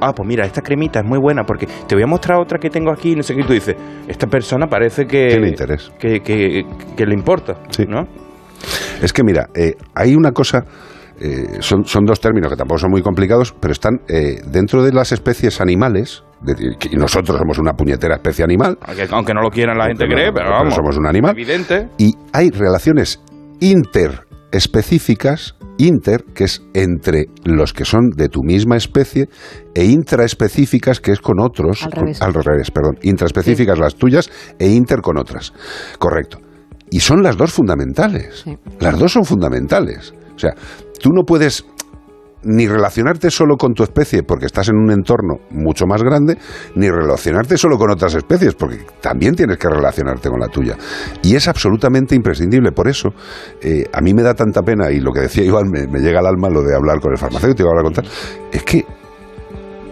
[0.01, 2.71] ah, pues mira, esta cremita es muy buena porque te voy a mostrar otra que
[2.71, 3.75] tengo aquí, no sé qué, y tú dices,
[4.07, 5.29] esta persona parece que...
[5.29, 5.91] Tiene interés.
[5.99, 6.63] Que, que,
[6.97, 7.55] que le importa,
[7.89, 8.05] ¿no?
[9.03, 10.65] Es que mira, eh, hay una cosa,
[11.21, 14.93] eh, son, son dos términos que tampoco son muy complicados, pero están eh, dentro de
[14.93, 19.43] las especies animales, de- que- y nosotros somos una puñetera especie animal, Aunque, aunque no
[19.43, 20.75] lo quieran la gente no, cree, pero vamos.
[20.75, 21.33] somos un animal.
[21.33, 21.89] Evidente.
[21.99, 23.21] y hay relaciones
[23.61, 29.29] interespecíficas, inter, que es entre los que son de tu misma especie,
[29.75, 32.23] e intraespecíficas, que es con otros, Al con- revés.
[32.23, 35.53] al revés, perdón, intraespecíficas las tuyas e inter con otras.
[35.99, 36.39] Correcto.
[36.91, 38.45] Y son las dos fundamentales.
[38.81, 40.13] Las dos son fundamentales.
[40.35, 40.55] O sea,
[41.01, 41.65] tú no puedes
[42.43, 46.39] ni relacionarte solo con tu especie porque estás en un entorno mucho más grande,
[46.75, 50.77] ni relacionarte solo con otras especies porque también tienes que relacionarte con la tuya.
[51.23, 52.73] Y es absolutamente imprescindible.
[52.73, 53.11] Por eso,
[53.61, 56.21] eh, a mí me da tanta pena, y lo que decía Iván, me, me llega
[56.21, 58.09] al alma lo de hablar con el farmacéutico, hablar con tal,
[58.53, 58.85] es que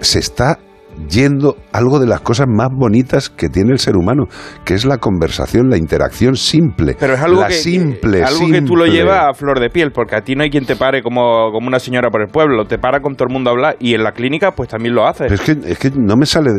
[0.00, 0.58] se está
[1.08, 4.24] yendo algo de las cosas más bonitas que tiene el ser humano,
[4.64, 6.96] que es la conversación, la interacción simple.
[6.98, 9.92] Pero es algo, la que, simple, algo que tú lo llevas a flor de piel,
[9.92, 12.64] porque a ti no hay quien te pare como, como una señora por el pueblo,
[12.64, 15.06] te para con todo el mundo a hablar y en la clínica pues también lo
[15.06, 15.28] haces.
[15.28, 16.50] Pero es que, es que no me sale.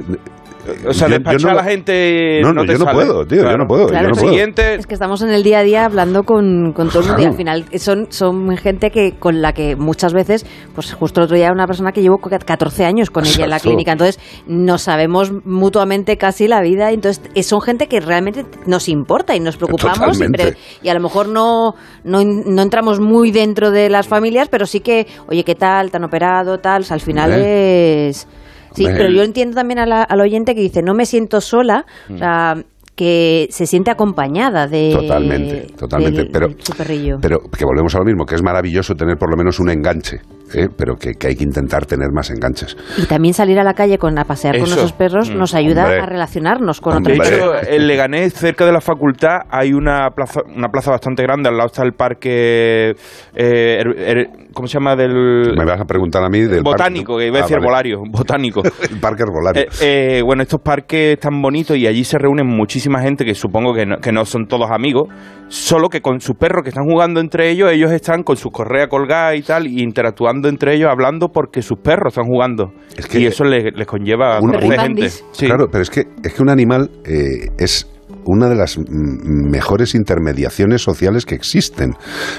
[0.88, 2.40] O sea, Yo- yo despachar no a la gente.
[2.42, 2.96] No, no, te yo no sale.
[2.96, 4.22] puedo, tío, yo no puedo, yo Claro, no sí.
[4.22, 4.34] puedo.
[4.34, 4.76] Siguiente.
[4.76, 7.26] Es que estamos en el día a día hablando con, con todo el mundo y
[7.26, 11.36] al final son, son gente que con la que muchas veces, pues justo el otro
[11.38, 15.32] día una persona que llevo 14 años con ella en la clínica, entonces nos sabemos
[15.46, 20.26] mutuamente casi la vida, entonces son gente que realmente nos importa y nos preocupamos y,
[20.86, 24.80] y a lo mejor no, no, no entramos muy dentro de las familias, pero sí
[24.80, 25.92] que, oye, ¿qué tal?
[25.92, 26.60] ¿Te han operado?
[26.60, 28.28] Tal, o sea, al final es...
[28.74, 31.86] Sí, pero yo entiendo también a la- al oyente que dice, no me siento sola,
[32.14, 32.56] o sea,
[32.96, 34.92] que se siente acompañada de...
[34.94, 36.18] Totalmente, totalmente.
[36.24, 36.56] del- pero, del
[37.22, 40.18] pero que volvemos a lo mismo, que es maravilloso tener por lo menos un enganche,
[40.56, 40.68] ¿eh?
[40.76, 42.76] pero que, que hay que intentar tener más enganches.
[42.98, 44.76] Y también salir a la calle con, a pasear con Eso.
[44.76, 45.38] nuestros perros Mm.
[45.38, 46.00] nos ayuda Hombre.
[46.02, 47.68] a relacionarnos con De otras hecho, personas.
[47.70, 51.50] en Leganés, cerca de la facultad, hay una plaza, una plaza bastante grande.
[51.50, 52.92] Al lado está el parque.
[53.36, 54.96] eh, her- her- ¿Cómo se llama?
[54.96, 55.54] Del.
[55.58, 57.66] Me vas a preguntar a mí del botánico, parque- que iba a Ah, decir vale.
[57.66, 58.02] herbolario.
[58.10, 58.62] Botánico.
[58.90, 59.64] el parque herbolario.
[59.82, 63.74] Eh, eh, bueno, estos parques tan bonitos y allí se reúnen muchísima gente que supongo
[63.74, 65.08] que no, que no son todos amigos,
[65.50, 68.88] solo que con sus perros que están jugando entre ellos, ellos están con sus correas
[68.88, 72.72] colgadas y tal, y interactuando entre ellos, hablando porque sus perros están jugando.
[73.14, 75.10] y eso les, les conlleva a Un- un- gente.
[75.10, 75.46] Sí.
[75.48, 77.90] Claro, pero es que, es que un animal eh, es
[78.26, 81.94] una de las mejores intermediaciones sociales que existen.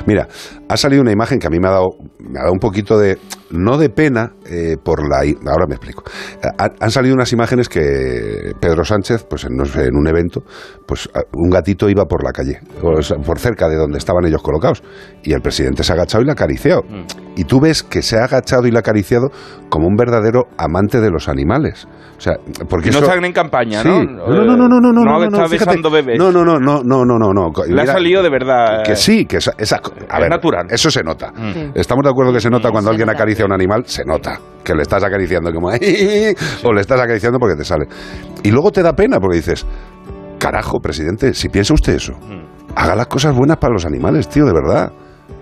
[0.06, 0.28] Mira,
[0.68, 1.88] ha salido una imagen que a mí me ha dado,
[2.20, 3.18] me ha dado un poquito de,
[3.50, 5.18] no de pena, eh, por la...
[5.50, 6.02] Ahora me explico.
[6.58, 10.42] Ha- han salido unas imágenes que Pedro Sánchez, pues en, no sé, en un evento,
[10.86, 14.82] pues un gatito iba por la calle, por cerca de donde estaban ellos colocados,
[15.22, 16.82] y el presidente se ha agachado y le ha acariciado.
[17.36, 19.30] Y tú ves que se ha agachado y le ha acariciado
[19.68, 21.86] como un verdadero amante de los animales.
[22.18, 22.34] O sea,
[22.68, 23.88] porque Y no eso- están en campaña, Sí.
[23.88, 24.04] ¿no?
[24.04, 25.80] No, no, no, no, no, no, No no, no, fíjate.
[25.90, 26.18] bebés.
[26.18, 27.50] No, no, no, no, no, no, no, no.
[27.66, 28.82] Le ha salido de verdad.
[28.84, 30.66] Que sí, que esa, esa- a ver, natural.
[30.70, 31.32] Eso se nota.
[31.54, 31.70] Sí.
[31.74, 34.40] Estamos de acuerdo que se nota cuando alguien acaricia a un animal, se nota.
[34.64, 35.68] Que le estás acariciando como
[36.64, 37.86] o le estás acariciando porque te sale.
[38.42, 39.66] Y luego te da pena porque dices,
[40.38, 42.12] carajo, presidente, si piensa usted eso,
[42.74, 44.92] haga las cosas buenas para los animales, tío, de verdad.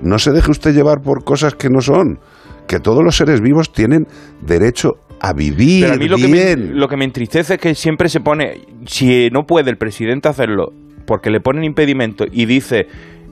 [0.01, 2.21] No se deje usted llevar por cosas que no son.
[2.69, 4.07] Que todos los seres vivos tienen
[4.41, 6.79] derecho a vivir Pero a mí lo que, me, bien.
[6.79, 10.73] lo que me entristece es que siempre se pone, si no puede el presidente hacerlo
[11.09, 12.87] porque le ponen impedimento y dice,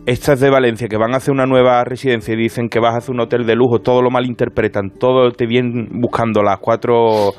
[0.06, 2.94] esta es de Valencia, que van a hacer una nueva residencia y dicen que vas
[2.94, 7.32] a hacer un hotel de lujo, todo lo malinterpretan, todo te vienen buscando las cuatro,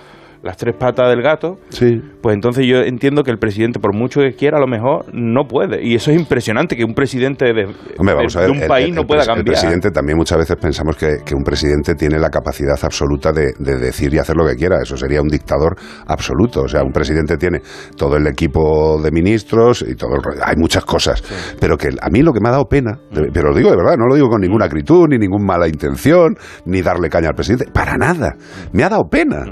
[0.48, 2.02] las tres patas del gato, Sí.
[2.22, 5.44] pues entonces yo entiendo que el presidente, por mucho que quiera, a lo mejor no
[5.48, 5.86] puede.
[5.86, 7.66] Y eso es impresionante, que un presidente de,
[8.00, 9.40] Hombre, vamos de- de un país el- no pueda cambiar.
[9.48, 13.54] El presidente también muchas veces pensamos que, que un presidente tiene la capacidad absoluta de,
[13.60, 14.78] de decir y hacer lo que quiera.
[14.82, 15.76] Eso sería un dictador
[16.08, 16.62] absoluto.
[16.62, 17.60] O sea, un presidente tiene
[17.98, 20.40] todo el equipo de ministros y todo el rollo.
[20.44, 21.22] Hay muchas cosas.
[21.60, 23.76] Pero que a mí lo que me ha dado pena, de- pero lo digo de
[23.78, 27.36] verdad, no lo digo con ninguna acritud, ni ninguna mala intención, ni darle caña al
[27.36, 27.66] presidente.
[27.72, 28.36] Para nada.
[28.72, 29.46] Me ha dado pena.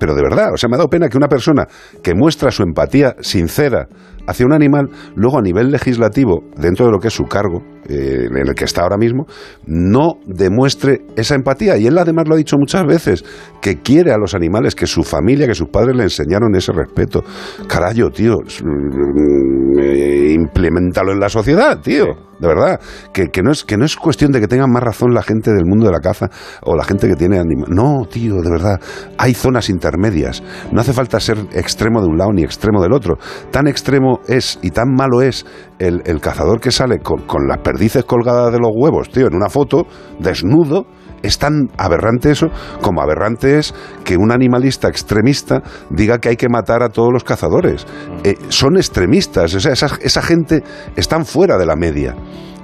[0.00, 1.66] Pero de verdad, o sea, me ha dado pena que una persona
[2.02, 3.86] que muestra su empatía sincera
[4.30, 8.26] hacia un animal, luego a nivel legislativo, dentro de lo que es su cargo, eh,
[8.30, 9.26] en el que está ahora mismo,
[9.66, 11.76] no demuestre esa empatía.
[11.76, 13.24] Y él además lo ha dicho muchas veces,
[13.60, 17.22] que quiere a los animales, que su familia, que sus padres le enseñaron ese respeto.
[17.66, 22.06] Carayo, tío, s- mm, eh, implementalo en la sociedad, tío.
[22.40, 22.80] De verdad,
[23.12, 25.52] que, que no es, que no es cuestión de que tengan más razón la gente
[25.52, 26.30] del mundo de la caza
[26.62, 27.68] o la gente que tiene animales.
[27.68, 28.80] No, tío, de verdad.
[29.18, 30.42] Hay zonas intermedias.
[30.72, 33.18] No hace falta ser extremo de un lado ni extremo del otro.
[33.50, 35.46] Tan extremo es y tan malo es
[35.78, 39.34] el, el cazador que sale con, con las perdices colgadas de los huevos, tío, en
[39.34, 39.86] una foto,
[40.18, 40.86] desnudo.
[41.22, 42.46] Es tan aberrante eso
[42.80, 43.74] como aberrante es
[44.04, 47.86] que un animalista extremista diga que hay que matar a todos los cazadores.
[48.24, 50.62] Eh, son extremistas, o sea, esa, esa gente
[50.96, 52.16] están fuera de la media.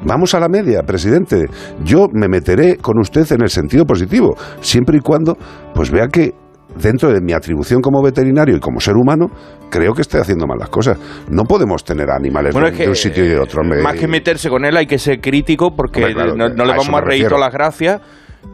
[0.05, 1.47] Vamos a la media, presidente.
[1.85, 5.37] Yo me meteré con usted en el sentido positivo, siempre y cuando
[5.74, 6.33] pues vea que
[6.75, 9.27] dentro de mi atribución como veterinario y como ser humano,
[9.71, 10.99] creo que estoy haciendo mal las cosas.
[11.31, 13.63] No podemos tener animales Bueno, de, es que, de un sitio y de otro.
[13.63, 13.83] hombre.
[13.83, 16.89] Más que meterse con él hay que ser crítico porque Hombre, claro, no, le vamos
[16.89, 18.01] a reír todas las gracias,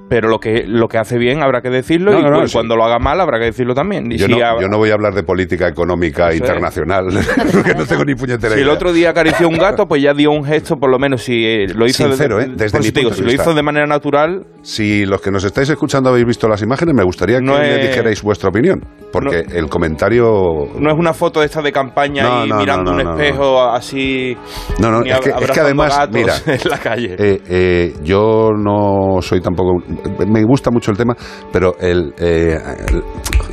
[0.08, 2.46] pero lo que, lo que hace bien habrá que decirlo No, y no, no, cu-
[2.48, 2.52] sí.
[2.52, 4.10] cuando lo haga mal habrá que decirlo también.
[4.10, 7.06] Yo, si no, a- yo no voy a hablar de política económica Eso internacional,
[7.52, 10.30] porque no tengo ni puñetera si el otro día acarició un gato, pues ya dio
[10.30, 12.48] un gesto, por lo menos si eh, lo hizo Sincero, de, ¿eh?
[12.54, 15.30] Desde por mi digo, punto si de lo hizo de manera natural, Si los que
[15.30, 18.80] nos estáis escuchando habéis visto las imágenes, me gustaría que me es- dijerais vuestra opinión,
[19.12, 20.68] porque el comentario...
[20.78, 24.36] no es una foto esta de campaña y mirando un espejo así.
[24.78, 27.16] No, no, es que, es que abrazando además, mira, en la calle.
[27.18, 29.81] eh, eh, yo no soy tampoco,
[30.28, 31.14] me gusta mucho el tema,
[31.52, 33.02] pero el, eh, el-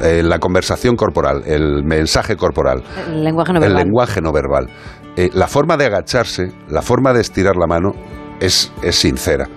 [0.04, 3.84] eh, la conversación corporal, el mensaje corporal, El lenguaje no el verbal.
[3.84, 4.68] lenguaje no verbal,
[5.16, 7.92] eh, la forma de agacharse, la forma de estirar la mano
[8.40, 9.48] es, es sincera.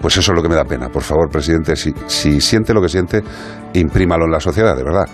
[0.00, 0.88] Pues eso es lo que me da pena.
[0.88, 3.22] Por favor, presidente, si, si siente lo que siente,
[3.74, 5.06] imprímalo en la sociedad, de verdad.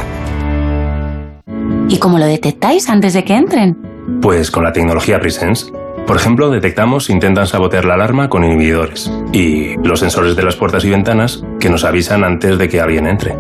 [1.90, 3.78] ¿Y cómo lo detectáis antes de que entren?
[4.22, 5.72] Pues con la tecnología Presence.
[6.06, 9.12] Por ejemplo, detectamos si intentan sabotear la alarma con inhibidores.
[9.32, 13.08] Y los sensores de las puertas y ventanas que nos avisan antes de que alguien
[13.08, 13.36] entre.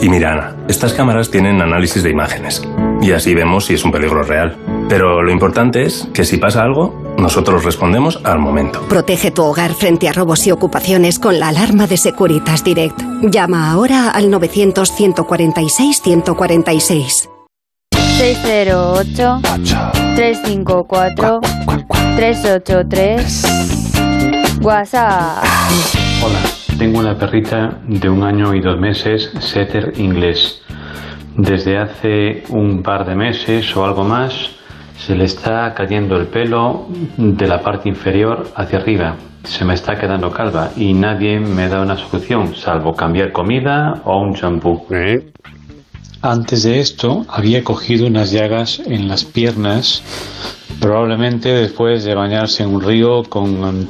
[0.00, 2.62] Y mira, Ana, estas cámaras tienen análisis de imágenes.
[3.04, 4.56] Y así vemos si es un peligro real.
[4.88, 8.80] Pero lo importante es que si pasa algo, nosotros respondemos al momento.
[8.88, 12.98] Protege tu hogar frente a robos y ocupaciones con la alarma de Securitas Direct.
[13.24, 17.28] Llama ahora al 900-146-146.
[17.92, 19.40] 608
[20.14, 21.40] 354
[22.16, 23.42] 383
[24.62, 25.44] WhatsApp.
[26.24, 26.40] Hola,
[26.78, 30.63] tengo una perrita de un año y dos meses, setter inglés.
[31.36, 34.50] Desde hace un par de meses o algo más
[34.96, 36.86] se le está cayendo el pelo
[37.16, 39.16] de la parte inferior hacia arriba.
[39.42, 44.18] Se me está quedando calva y nadie me da una solución, salvo cambiar comida o
[44.20, 44.86] un champú.
[46.22, 50.02] Antes de esto había cogido unas llagas en las piernas,
[50.80, 53.86] probablemente después de bañarse en un río con um,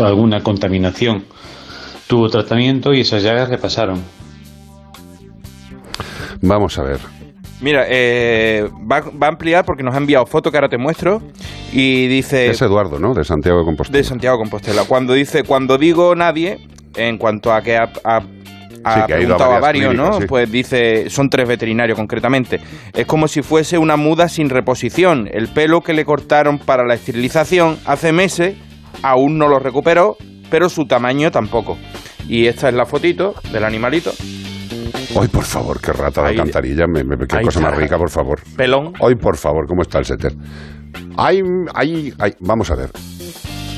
[0.00, 1.24] alguna contaminación.
[2.06, 4.02] Tuvo tratamiento y esas llagas le pasaron.
[6.46, 6.98] Vamos a ver.
[7.60, 11.22] Mira, eh, va, va a ampliar porque nos ha enviado foto que ahora te muestro
[11.72, 12.50] y dice...
[12.50, 13.14] Es Eduardo, ¿no?
[13.14, 13.96] De Santiago de Compostela.
[13.98, 14.84] de Santiago de Compostela.
[14.84, 16.58] Cuando dice, cuando digo nadie,
[16.96, 18.16] en cuanto a que ha, ha-
[18.84, 20.20] ha Sí, que ha ido a preguntado a, varios, clínicas, ¿no?
[20.20, 20.26] sí.
[20.26, 22.60] Pues dice, son tres veterinarios concretamente.
[22.92, 25.28] Es como si fuese una muda sin reposición.
[25.32, 28.56] El pelo que le cortaron para la esterilización hace meses
[29.02, 30.16] aún no lo recuperó,
[30.50, 31.78] pero su tamaño tampoco.
[32.28, 34.12] Y esta es la fotito del animalito.
[35.14, 36.86] Hoy, por favor, qué rata de alcantarilla.
[36.86, 38.40] me- me- qué ahí cosa más rica, por favor.
[38.56, 38.92] Pelón.
[39.00, 40.34] Hoy, por favor, ¿cómo está el setter?
[41.16, 41.42] Hay,
[41.74, 42.90] hay, hay- vamos a ver.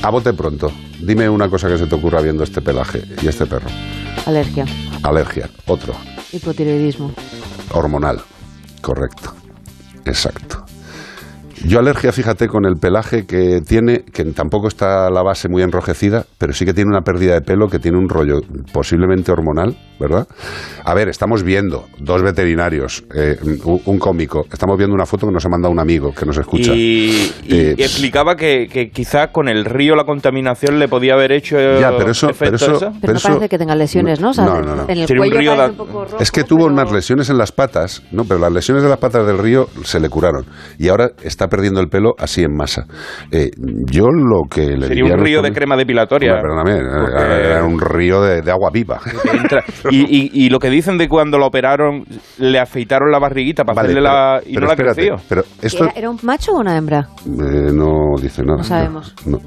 [0.03, 0.71] A bote pronto.
[1.01, 3.67] Dime una cosa que se te ocurra viendo este pelaje y este perro.
[4.25, 4.65] Alergia.
[5.03, 5.49] Alergia.
[5.65, 5.93] Otro.
[6.31, 7.13] Hipotiroidismo.
[7.73, 8.21] Hormonal.
[8.81, 9.33] Correcto.
[10.05, 10.65] Exacto.
[11.65, 16.25] Yo alergia, fíjate, con el pelaje que tiene, que tampoco está la base muy enrojecida,
[16.37, 20.27] pero sí que tiene una pérdida de pelo que tiene un rollo posiblemente hormonal, ¿verdad?
[20.85, 25.33] A ver, estamos viendo dos veterinarios, eh, un, un cómico, estamos viendo una foto que
[25.33, 26.73] nos ha mandado un amigo que nos escucha.
[26.73, 31.13] Y, y- Eh, y explicaba que, que quizás con el río la contaminación le podía
[31.13, 34.29] haber hecho Ya, pero eso- efecto pero eso- Pero no parece que tenga lesiones, ¿no?
[34.29, 34.83] O sea, No, no, no.
[34.87, 36.17] En el Sería un cuello río un poco rojo.
[36.19, 39.25] Es que tuvo unas lesiones en las patas, no, pero las lesiones de las patas
[39.25, 40.45] del río se le curaron
[40.77, 42.85] y ahora está perdiendo el pelo así en masa.
[43.31, 43.49] Eh,
[43.91, 46.35] yo lo que le Sería diría un río de crema depilatoria.
[46.41, 48.99] Perdóname, eh, Porque- era un río de, de agua viva.
[49.91, 52.03] Y, y- y lo que dicen de cuando lo operaron,
[52.39, 54.41] le afeitaron la barriguita para Vale, hacerle pero- la.
[54.45, 55.15] y pero no la ha espérate, crecido.
[55.29, 57.07] pero esto ¿Era, era un macho o una hembra?
[57.25, 58.57] eh, no dice nada.
[58.57, 59.15] No sabemos.
[59.25, 59.39] No.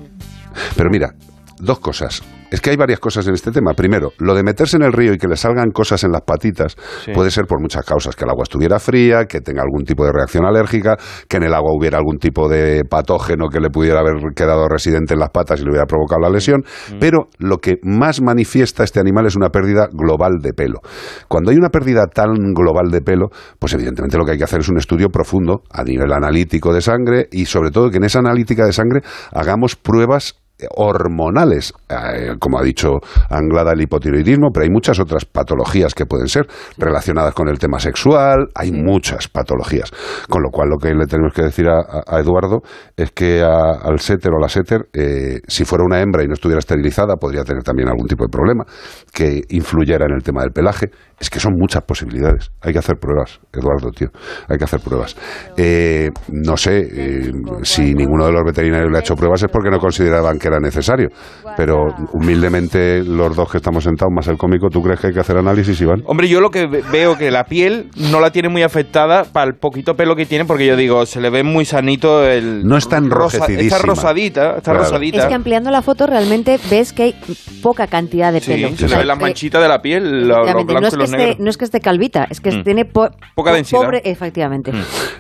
[0.77, 1.11] Pero mira,
[1.59, 2.23] dos cosas.
[2.51, 3.73] Es que hay varias cosas en este tema.
[3.75, 6.77] Primero, lo de meterse en el río y que le salgan cosas en las patitas
[7.05, 7.13] Sí.
[7.13, 8.17] puede ser por muchas causas.
[8.17, 10.97] Que el agua estuviera fría, que tenga algún tipo de reacción alérgica,
[11.29, 15.15] que en el agua hubiera algún tipo de patógeno que le pudiera haber quedado residente
[15.15, 16.63] en las patas y le hubiera provocado la lesión.
[16.93, 16.99] Mm.
[16.99, 20.81] Pero lo que más manifiesta este animal es una pérdida global de pelo.
[21.29, 23.29] Cuando hay una pérdida tan global de pelo,
[23.59, 26.81] pues evidentemente lo que hay que hacer es un estudio profundo a nivel analítico de
[26.81, 29.01] sangre y sobre todo que en esa analítica de sangre
[29.33, 30.40] hagamos pruebas
[30.77, 32.99] hormonales, eh, como ha dicho
[33.31, 36.47] Anglada el hipotiroidismo, pero hay muchas otras patologías que pueden ser
[36.79, 39.91] relacionadas con el tema sexual, hay muchas patologías.
[40.29, 42.61] Con lo cual lo que le tenemos que decir a, Eduardo
[42.97, 46.35] es que a- al setter o la setter, eh, si fuera una hembra y no
[46.35, 48.65] estuviera esterilizada, podría tener también algún tipo de problema
[49.13, 50.91] que influyera en el tema del pelaje.
[51.19, 52.51] Es que son muchas posibilidades.
[52.63, 54.09] Hay que hacer pruebas, Eduardo, tío.
[54.49, 55.15] Hay que hacer pruebas.
[55.57, 57.33] Eh, no sé
[57.63, 60.61] si ninguno de los veterinarios le ha hecho pruebas es porque no consideraban que era
[60.61, 61.09] necesario.
[61.57, 65.21] Pero humildemente los dos que estamos sentados, más el cómico, ¿tú crees que hay que
[65.21, 66.03] hacer análisis, Iván?
[66.07, 69.47] Hombre, yo lo que ve- veo que la piel no la tiene muy afectada para
[69.51, 72.67] el poquito pelo que tiene, porque yo digo, se le ve muy sanito el.
[72.67, 73.77] No está rosa- enrojecidísima.
[73.77, 74.79] Está rosadita, está Claro.
[74.85, 75.19] rosadita.
[75.19, 77.15] Es que ampliando la foto realmente ves que hay
[77.63, 78.69] poca cantidad de Sí, pelo.
[78.77, 80.45] se le las eh, manchitas de la piel, los no,
[80.89, 81.37] es y que esté, negros.
[81.41, 82.65] no es que esté calvita, es que Mm.
[82.65, 83.81] tiene po- Poca po- densidad.
[83.83, 84.73] pobre- efectivamente.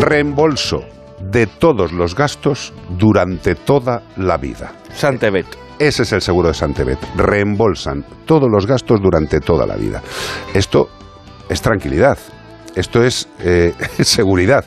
[0.00, 0.80] Reembolso.
[1.22, 4.72] de todos los gastos durante toda la vida.
[4.92, 5.46] Santebet.
[5.78, 6.98] Ese es el seguro de Santebet.
[7.16, 10.02] Reembolsan todos los gastos durante toda la vida.
[10.52, 10.88] Esto
[11.48, 12.18] es tranquilidad.
[12.74, 14.64] Esto es eh, seguridad.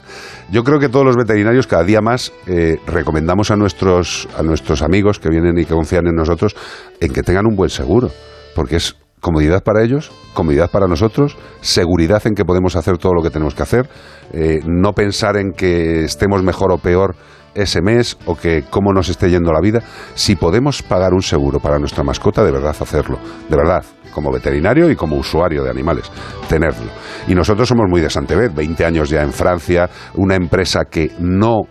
[0.51, 4.83] Yo creo que todos los veterinarios cada día más eh, recomendamos a nuestros, a nuestros
[4.83, 6.55] amigos que vienen y que confían en nosotros
[6.99, 8.11] en que tengan un buen seguro,
[8.55, 13.23] porque es comodidad para ellos, comodidad para nosotros, seguridad en que podemos hacer todo lo
[13.23, 13.89] que tenemos que hacer,
[14.33, 17.15] eh, no pensar en que estemos mejor o peor
[17.55, 19.81] ese mes o que cómo nos esté yendo la vida.
[20.13, 23.17] Si podemos pagar un seguro para nuestra mascota, de verdad hacerlo,
[23.49, 23.83] de verdad,
[24.15, 26.09] como veterinario y como usuario de animales,
[26.47, 26.89] tenerlo.
[27.27, 31.63] Y nosotros somos muy de Santebet, 20 años ya en Francia, una empresa que no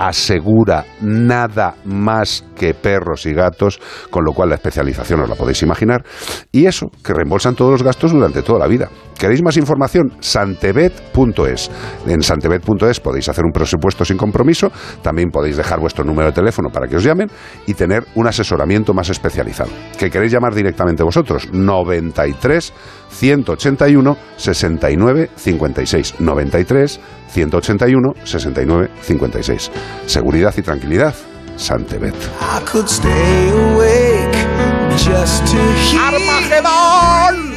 [0.00, 3.78] asegura nada más que perros y gatos,
[4.08, 6.02] con lo cual la especialización os la podéis imaginar.
[6.50, 8.88] Y eso, que reembolsan todos los gastos durante toda la vida.
[9.18, 10.14] ¿Queréis más información?
[10.20, 11.70] Santebet.es.
[12.06, 14.72] En santebet.es podéis hacer un presupuesto sin compromiso,
[15.02, 17.30] también podéis dejar vuestro número de teléfono para que os llamen
[17.66, 19.70] y tener un asesoramiento más especializado.
[19.98, 21.52] ¿Que queréis llamar directamente vosotros?
[21.52, 22.72] 93
[23.10, 26.14] 181 69 56.
[26.20, 29.70] 93 181 69 56.
[30.06, 31.14] Seguridad y tranquilidad.
[31.56, 32.14] Santebet.
[35.98, 37.50] ¡Armagedón!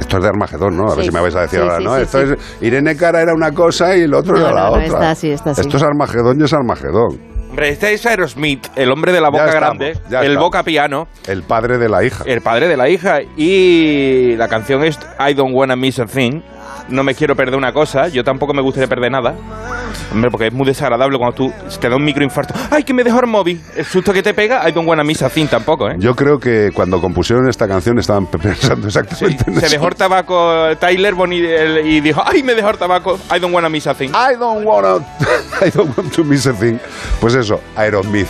[0.00, 0.90] Esto es de Armagedón, ¿no?
[0.90, 1.10] A ver Sí.
[1.10, 1.96] si me vais a decir Sí, ahora, sí, ¿no?
[1.96, 2.24] sí, Esto sí.
[2.32, 4.84] es Irene Cara era una cosa y el otro No, era la no, no, otra.
[4.86, 5.60] está así, está así.
[5.60, 7.20] Esto es Armagedón y es Armagedón.
[7.50, 10.36] Hombre, este es Aerosmith, el hombre de la boca estamos, grande, el estamos.
[10.36, 12.22] boca piano, El padre de la hija.
[12.26, 13.20] el padre de la hija.
[13.36, 16.42] Y la canción es I Don't Wanna Miss a Thing.
[16.88, 19.34] No me quiero perder una cosa, yo tampoco me gustaría perder nada.
[20.12, 22.52] Hombre, porque es muy desagradable cuando tú te da un microinfarto.
[22.70, 23.60] ¡Ay, que me dejó el móvil!
[23.76, 25.94] El susto que te pega, I don't wanna miss a thing tampoco, ¿eh?
[25.98, 29.74] Yo creo que cuando compusieron esta canción estaban pensando exactamente en Se eso.
[29.76, 33.18] dejó el tabaco Tyler Bonnie y dijo, ¡ay, me dejó el tabaco!
[33.34, 34.08] I don't wanna miss a thing.
[34.10, 34.96] I don't wanna,
[35.64, 36.78] I don't want to miss a thing.
[37.20, 38.28] Pues eso, Aerosmith.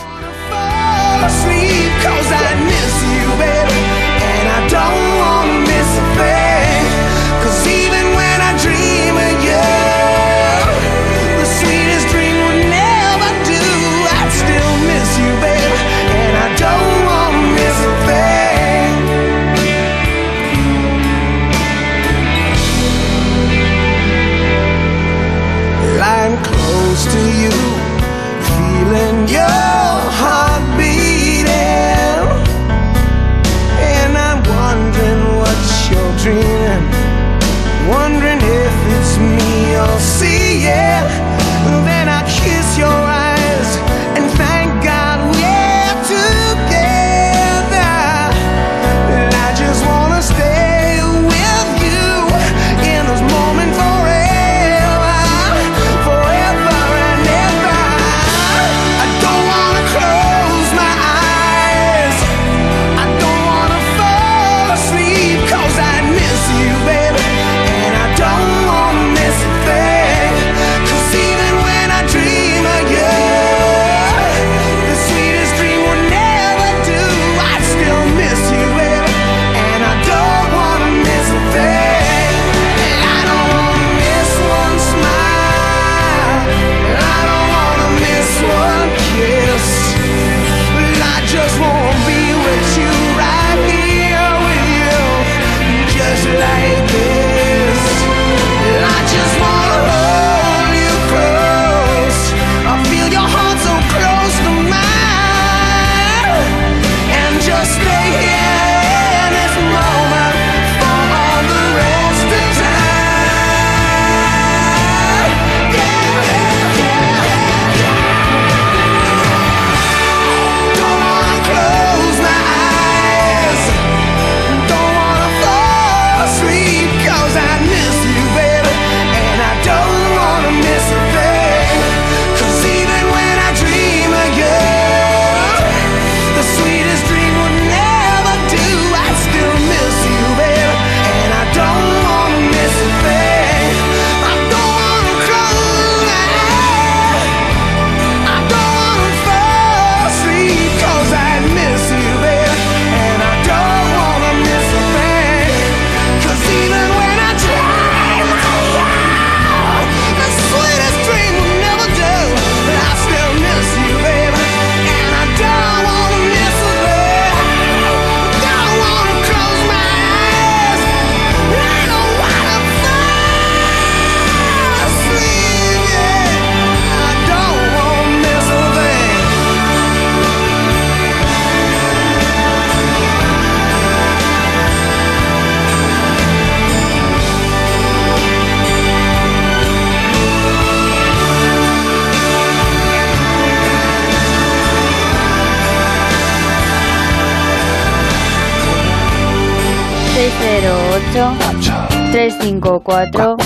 [202.11, 203.37] 354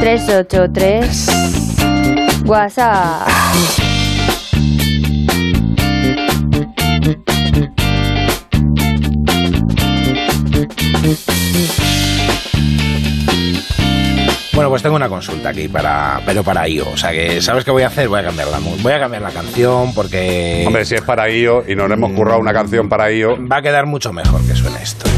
[0.00, 1.28] 383
[2.46, 3.28] WhatsApp.
[14.58, 16.88] Bueno, pues tengo una consulta aquí para, pero para IO.
[16.90, 18.08] O sea que, ¿sabes qué voy a hacer?
[18.08, 21.62] Voy a cambiar la, voy a cambiar la canción porque Hombre, si es para IO
[21.66, 23.36] y nos hemos currado una canción para IO.
[23.46, 25.17] va a quedar mucho mejor que suene esto.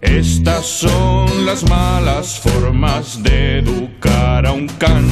[0.00, 5.06] Estas son las malas formas de educar a un can.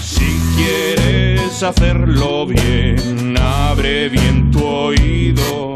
[0.00, 5.74] Si quieres hacerlo bien, abre bien tu oído.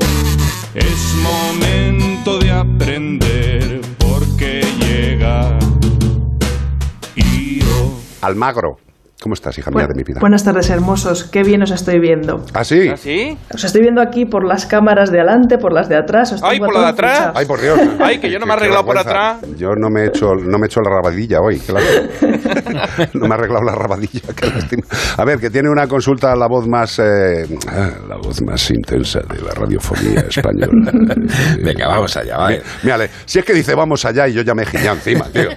[0.75, 5.57] Es momento de aprender porque llega
[7.15, 7.95] Io.
[8.23, 8.84] Almagro.
[9.23, 10.19] ¿Cómo estás, hija mía de mi vida?
[10.21, 11.25] Buenas tardes, hermosos.
[11.25, 12.45] Qué bien os estoy viendo.
[12.53, 12.91] ¿Ah, sí?
[12.97, 13.39] sí?
[13.55, 16.33] Os estoy viendo aquí por las cámaras de adelante, por las de atrás.
[16.33, 17.13] Os Ay, por la de atrás.
[17.19, 17.37] fichados.
[17.39, 17.79] Ay, por Dios.
[18.01, 19.39] Ay, que yo no me he arreglado por atrás.
[19.57, 21.63] Yo no me he hecho, no me he hecho la rabadilla hoy.
[21.73, 23.09] lástima.
[23.15, 24.21] no me he arreglado la rabadilla.
[24.37, 24.83] Qué lástima.
[25.17, 29.21] A ver, que tiene una consulta la voz más, eh, ah, la voz más intensa
[29.21, 30.93] de la radiofonía española.
[31.65, 32.63] Venga, vamos allá, vale.
[32.83, 35.49] Mírale, si es que dice vamos allá y yo ya me he encima, tío.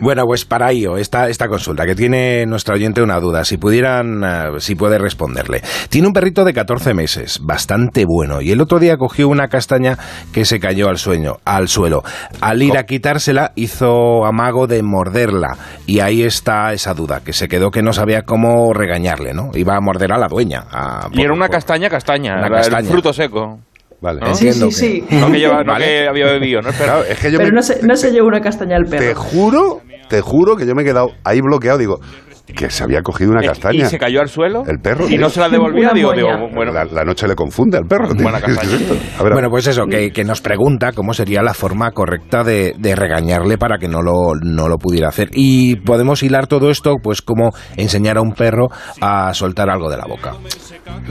[0.00, 4.22] Bueno, pues para IO, esta, esta consulta, que tiene nuestro oyente una duda, si pudieran,
[4.24, 5.62] eh, si puede responderle.
[5.88, 9.98] Tiene un perrito de 14 meses, bastante bueno, y el otro día cogió una castaña
[10.32, 12.02] que se cayó al, sueño, al suelo.
[12.40, 15.56] Al ir a quitársela, hizo amago de morderla,
[15.86, 19.50] y ahí está esa duda, que se quedó que no sabía cómo regañarle, ¿no?
[19.54, 20.64] Iba a morder a la dueña.
[20.70, 22.78] a- Y era una castaña, castaña, Una era castaña.
[22.80, 23.58] el fruto seco.
[24.00, 24.20] Vale.
[24.20, 24.34] ¿no?
[24.34, 25.04] Sí, sí, sí.
[25.12, 25.84] No que, lleva- no Vale.
[25.86, 26.68] que había bebido, ¿no?
[26.68, 26.92] Espera.
[26.92, 28.98] Claro, es que yo Pero me- no se, no se lleva una castaña al te
[28.98, 29.20] perro.
[29.20, 29.80] juro,
[30.10, 31.78] te juro que yo me he quedado ahí bloqueado.
[31.78, 32.00] Digo,
[32.46, 33.84] que se había cogido una Eh, castaña.
[33.84, 34.62] Y se cayó al suelo.
[34.66, 35.08] El perro.
[35.08, 35.92] Y no se la devolvía.
[35.94, 38.08] Digo, digo, bueno, la, la noche le confunde al perro.
[38.14, 38.40] Buena
[39.18, 43.56] Bueno, pues eso, que, que nos pregunta cómo sería la forma correcta de, de regañarle
[43.58, 45.28] para que no lo, no lo pudiera hacer.
[45.32, 48.68] Y podemos hilar todo esto, pues como enseñar a un perro
[49.00, 50.32] a soltar algo de la boca.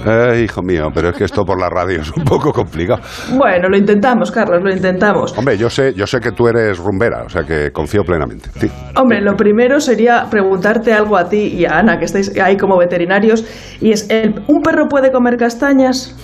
[0.06, 3.02] Ay, hijo mío, pero es que esto por la radio es un poco complicado.
[3.38, 5.38] Bueno, lo intentamos, Carlos, lo intentamos.
[5.38, 8.50] Hombre, yo sé, yo sé que tú eres rumbera, o sea que confío plenamente.
[8.60, 8.70] Sí.
[8.96, 12.78] Hombre, lo primero sería preguntarte algo a ti y a Ana, que estáis ahí como
[12.78, 13.46] veterinarios,
[13.82, 16.16] y es, ¿el- ¿un perro puede comer castañas?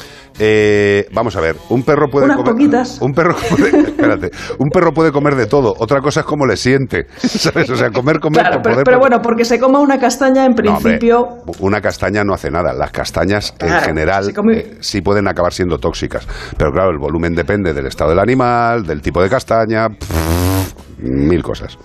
[0.42, 2.54] Eh, vamos a ver, un perro puede Unas comer.
[2.54, 3.02] poquitas.
[3.02, 5.74] Un perro puede, espérate, un perro puede comer de todo.
[5.80, 7.70] Otra cosa es cómo le siente, ¿sabes?
[7.70, 8.86] O sea, comer, comer Claro, pero, poder.
[8.86, 11.28] pero bueno, porque se coma una castaña, en No, hombre, principio...
[11.60, 12.72] una castaña no hace nada.
[12.74, 16.26] Las castañas en Claro, general come- eh, sí pueden acabar siendo tóxicas.
[16.56, 21.44] Pero claro, el volumen depende del estado del animal, del tipo de castaña, pff, mil
[21.44, 21.78] cosas.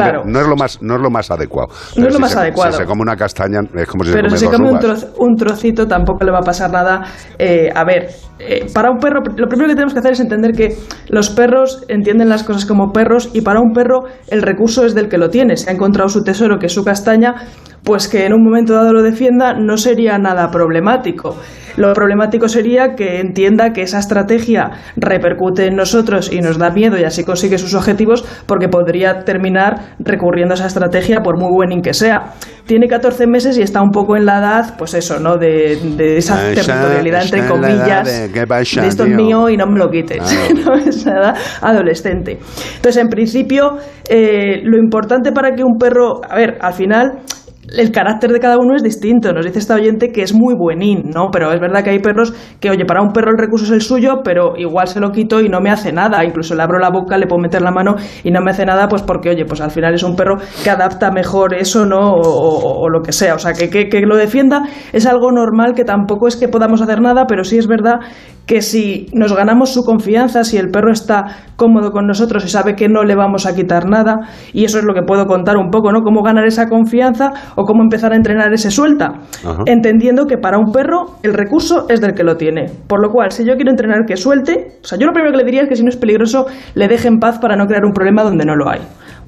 [0.00, 0.22] Claro.
[0.26, 1.68] No es lo más, no es lo más adecuado.
[1.96, 2.72] No es lo si más se- adecuado.
[2.72, 4.84] Si se come una castaña es como si Pero se si se come come dos
[4.84, 5.04] un, uvas.
[5.06, 7.02] troz- un trocito tampoco le va a pasar nada.
[7.38, 8.08] Eh, a ver,
[8.38, 10.76] eh, para un perro, lo primero que tenemos que hacer es entender que
[11.08, 15.08] los perros entienden las cosas como perros y para un perro el recurso es del
[15.08, 15.56] que lo tiene.
[15.56, 17.34] Si ha encontrado su tesoro, que es su castaña,
[17.84, 21.36] pues que en un momento dado lo defienda no sería nada problemático.
[21.76, 26.96] Lo problemático sería que entienda que esa estrategia repercute en nosotros y nos da miedo
[26.98, 31.82] y así consigue sus objetivos porque podría terminar recurriendo a esa estrategia por muy buenín
[31.82, 32.34] que sea.
[32.66, 35.36] Tiene 14 meses y está un poco en la edad, pues eso, ¿no?
[35.36, 39.56] De, de esa territorialidad, entre está comillas, de, ¿qué pasa, de esto es mío y
[39.56, 40.22] no me lo quites.
[40.64, 40.74] ¿no?
[40.74, 42.38] Esa edad adolescente.
[42.76, 43.78] Entonces, en principio,
[44.08, 47.18] eh, lo importante para que un perro, a ver, al final
[47.78, 49.32] el carácter de cada uno es distinto.
[49.32, 51.28] Nos dice esta oyente que es muy buenín, ¿no?
[51.32, 53.80] Pero es verdad que hay perros que, oye, para un perro el recurso es el
[53.82, 56.24] suyo, pero igual se lo quito y no me hace nada.
[56.24, 58.88] Incluso le abro la boca, le puedo meter la mano y no me hace nada,
[58.88, 62.12] pues porque, oye, pues al final es un perro que adapta mejor eso, ¿no?
[62.14, 63.34] O, o- o lo que sea.
[63.34, 66.80] O sea, que, que, que lo defienda es algo normal, que tampoco es que podamos
[66.82, 68.00] hacer nada, pero sí es verdad
[68.46, 71.24] que si nos ganamos su confianza, si el perro está
[71.56, 74.84] cómodo con nosotros y sabe que no le vamos a quitar nada, y eso es
[74.84, 76.02] lo que puedo contar un poco, ¿no?
[76.02, 79.62] Cómo ganar esa confianza o cómo empezar a entrenar ese suelta, Ajá.
[79.66, 82.66] entendiendo que para un perro el recurso es del que lo tiene.
[82.86, 85.38] Por lo cual, si yo quiero entrenar que suelte, o sea, yo lo primero que
[85.38, 87.84] le diría es que si no es peligroso, le deje en paz para no crear
[87.84, 88.80] un problema donde no lo hay.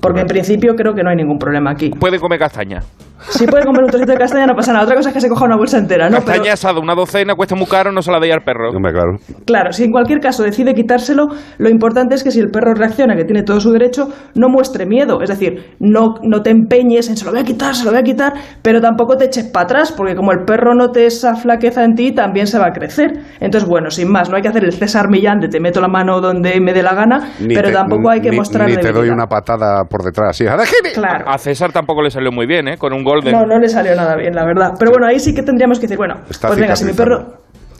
[0.06, 1.90] Porque en principio creo que no hay ningún problema aquí.
[1.90, 2.80] Puede comer castaña.
[3.28, 4.84] Si puede comer un trocito de castaña no pasa nada.
[4.84, 6.18] Otra cosa es que se coja una bolsa entera, ¿no?
[6.18, 8.70] Pero- Castaña asada, una docena, cuesta muy caro, no se la deis al perro.
[8.70, 9.16] Hombre, claro.
[9.46, 11.26] Claro, si en cualquier caso decide quitárselo,
[11.58, 14.84] lo importante es que si el perro reacciona, que tiene todo su derecho, no muestre
[14.86, 15.22] miedo.
[15.22, 18.00] Es decir, no, no te empeñes en se lo voy a quitar, se lo voy
[18.00, 21.84] a quitar, pero tampoco te eches para atrás, porque como el perro note esa flaqueza
[21.84, 23.12] en ti, también se va a crecer.
[23.40, 25.88] Entonces, bueno, sin más, no hay que hacer el César Millán de te meto la
[25.88, 28.74] mano donde me dé la gana, Ni pero te- tampoco hay que ni- mostrar Ni
[28.76, 29.14] te doy debilidad.
[29.14, 30.30] una patada por detrás.
[30.30, 30.56] así, ¡a!
[30.94, 31.24] Claro.
[31.28, 32.78] A César tampoco le salió muy bien, ¿eh?
[32.78, 33.32] Con un golden.
[33.32, 34.72] No, no le salió nada bien, la verdad.
[34.78, 37.38] Pero bueno, ahí sí que tendríamos que decir, bueno, Está pues venga, si mi perro,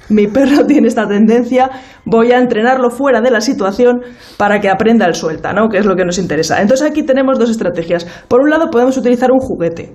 [0.09, 1.71] mi perro tiene esta tendencia,
[2.05, 4.03] voy a entrenarlo fuera de la situación
[4.37, 5.69] para que aprenda el suelta, ¿no?
[5.69, 6.61] Que es lo que nos interesa.
[6.61, 8.05] Entonces aquí tenemos dos estrategias.
[8.29, 9.95] Por un lado, podemos utilizar un juguete.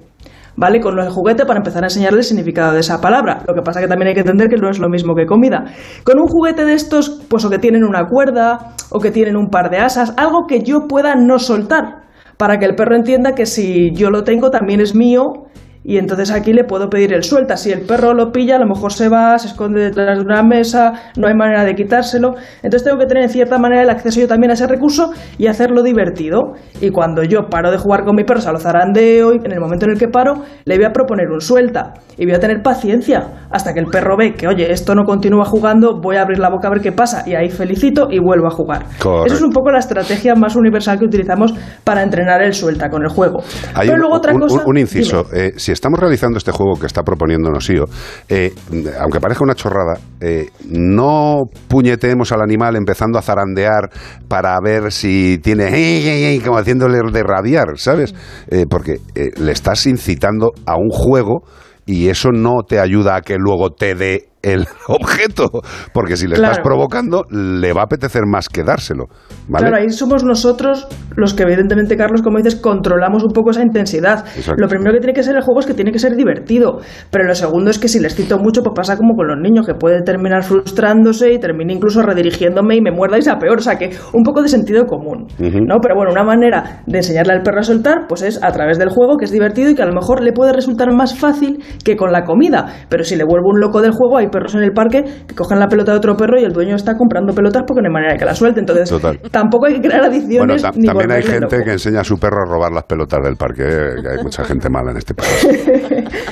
[0.54, 0.82] ¿Vale?
[0.82, 3.42] Con el juguete para empezar a enseñarle el significado de esa palabra.
[3.48, 5.64] Lo que pasa que también hay que entender que no es lo mismo que comida.
[6.04, 9.48] Con un juguete de estos, pues o que tienen una cuerda, o que tienen un
[9.48, 12.02] par de asas, algo que yo pueda no soltar
[12.42, 15.46] para que el perro entienda que si yo lo tengo también es mío
[15.84, 17.58] y entonces aquí le puedo pedir el suelta.
[17.58, 20.44] Si el perro lo pilla, a lo mejor se va, se esconde detrás de una
[20.44, 22.36] mesa, no hay manera de quitárselo.
[22.62, 25.48] Entonces tengo que tener en cierta manera el acceso yo también a ese recurso y
[25.48, 26.54] hacerlo divertido.
[26.82, 29.60] Y cuando yo paro de jugar con mi perro, se lo zarandeo y en el
[29.60, 31.94] momento en el que paro, le voy a proponer un suelta.
[32.18, 35.46] Y voy a tener paciencia hasta que el perro ve que, oye, esto no continúa
[35.46, 37.24] jugando, voy a abrir la boca a ver qué pasa.
[37.26, 38.84] Y ahí felicito y vuelvo a jugar.
[39.00, 39.26] Correcto.
[39.26, 41.54] Eso es un poco la estrategia más universal que utilizamos
[41.84, 43.40] para entrenar el suelta con el juego.
[43.74, 44.64] Hay Pero un, luego otra un- cosa.
[44.66, 45.24] un inciso.
[45.32, 45.46] Dime.
[45.48, 47.86] Eh, si estamos realizando este juego que está proponiéndonos IO,
[48.30, 48.54] eh,
[49.00, 53.90] aunque parezca una chorrada, eh, no puñeteemos al animal empezando a zarandear
[54.28, 55.68] para ver si tiene...
[55.70, 58.14] "Ey, ey, ey", como haciéndole de rabiar, ¿sabes?
[58.50, 61.44] Eh, porque le estás incitando a un juego
[61.86, 65.50] y eso no te ayuda a que luego te dé el objeto,
[65.94, 66.64] porque si le estás Claro.
[66.64, 69.06] provocando, le va a apetecer más que dárselo,
[69.48, 69.68] ¿vale?
[69.68, 74.26] Claro, ahí somos nosotros los que evidentemente, Carlos, como dices, controlamos un poco esa intensidad.
[74.36, 74.62] Exacto.
[74.62, 76.80] Lo primero que tiene que ser el juego es que tiene que ser divertido,
[77.12, 79.66] pero lo segundo es que si les cito mucho, pues pasa como con los niños,
[79.66, 83.58] que puede terminar frustrándose y termina incluso redirigiéndome y me muerda y sea peor.
[83.60, 85.76] O sea que un poco de sentido común, ¿no?
[85.82, 88.90] Pero bueno, una manera de enseñarle al perro a soltar, pues es a través del
[88.90, 91.96] juego, que es divertido y que a lo mejor le puede resultar más fácil que
[91.96, 92.66] con la comida.
[92.90, 95.60] Pero si le vuelvo un loco del juego, hay perros en el parque que cogen
[95.60, 98.14] la pelota de otro perro y el dueño está comprando pelotas porque no hay manera
[98.14, 98.60] de que la suelte.
[98.62, 99.20] Entonces, Total.
[99.32, 101.66] tampoco hay que crear adicciones ni también hay gente loco.
[101.66, 103.64] que enseña a su perro a robar las pelotas del parque.
[103.64, 105.70] eh, que hay mucha gente mala en este país.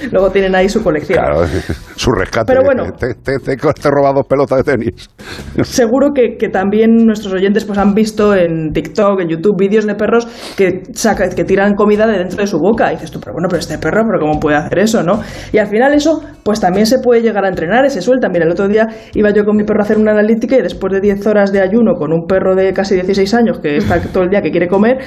[0.12, 1.20] Luego tienen ahí su colección.
[1.20, 1.46] Claro,
[1.96, 2.54] su rescate.
[2.54, 2.92] Pero bueno.
[2.94, 5.10] Te, te, te- dos pelotas de tenis.
[5.64, 9.96] Seguro que, que también nuestros oyentes pues han visto en TikTok, en YouTube, vídeos de
[9.96, 12.92] perros que, saca, que tiran comida de dentro de su boca.
[12.92, 15.22] Y dices tú, pero bueno, pero este perro, ¿pero cómo puede hacer eso, no?
[15.52, 18.30] Y al final eso, pues también se puede llegar a entrenar, ese suelta.
[18.30, 20.94] Mira, el otro día iba yo con mi perro a hacer una analítica y después
[20.94, 24.24] de 10 horas de ayuno con un perro de casi 16 años que está todo
[24.24, 24.98] el día que quiere comer,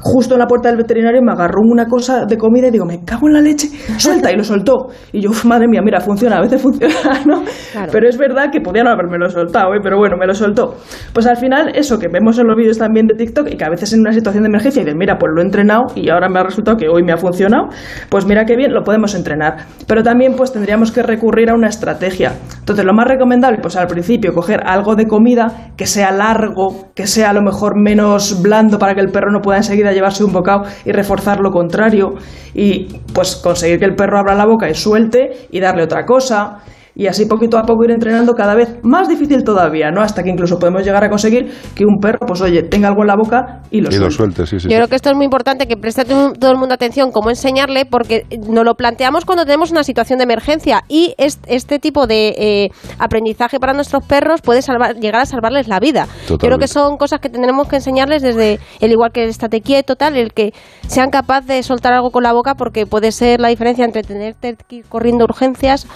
[0.00, 3.04] justo en la puerta del veterinario me agarró una cosa de comida y digo, me
[3.04, 3.68] cago en la leche,
[3.98, 4.88] suelta, y lo soltó.
[5.12, 6.94] Y yo, "Uf, madre mía, mira, funciona, a veces funciona,
[7.26, 7.44] ¿no?
[7.90, 9.78] Pero es verdad que podía no haberme soltado, ¿eh?
[9.82, 10.74] pero bueno, me lo soltó.
[11.12, 13.70] Pues al final, eso que vemos en los vídeos también de TikTok y que a
[13.70, 16.28] veces en una situación de emergencia y dices, mira, pues lo he entrenado y ahora
[16.28, 17.68] me ha resultado que hoy me ha funcionado,
[18.08, 19.66] pues mira qué bien, lo podemos entrenar.
[19.86, 22.13] Pero también pues tendríamos que recurrir a una estrategia.
[22.22, 27.06] Entonces, lo más recomendable, pues al principio, coger algo de comida que sea largo, que
[27.06, 30.32] sea a lo mejor menos blando para que el perro no pueda enseguida llevarse un
[30.32, 32.14] bocado y reforzar lo contrario.
[32.54, 36.60] Y pues conseguir que el perro abra la boca y suelte y darle otra cosa
[36.96, 40.00] y así poquito a poco ir entrenando cada vez más difícil todavía, ¿no?
[40.02, 43.08] Hasta que incluso podemos llegar a conseguir que un perro, pues oye, tenga algo en
[43.08, 44.46] la boca y lo y lo suelte.
[44.46, 44.68] sí, sí.
[44.68, 47.84] Yo creo que esto es muy importante, que preste todo el mundo atención cómo enseñarle,
[47.84, 52.28] porque nos lo planteamos cuando tenemos una situación de emergencia y es- este tipo de
[52.38, 52.68] eh,
[52.98, 56.06] aprendizaje para nuestros perros puede salvar, llegar a salvarles la vida.
[56.28, 56.68] Yo creo que Totalmente.
[56.68, 60.32] son cosas que tendremos que enseñarles desde el igual que el estate quieto, tal, el
[60.32, 60.52] que
[60.86, 64.56] sean capaces de soltar algo con la boca, porque puede ser la diferencia entre tenerte
[64.68, 65.86] que ir corriendo urgencias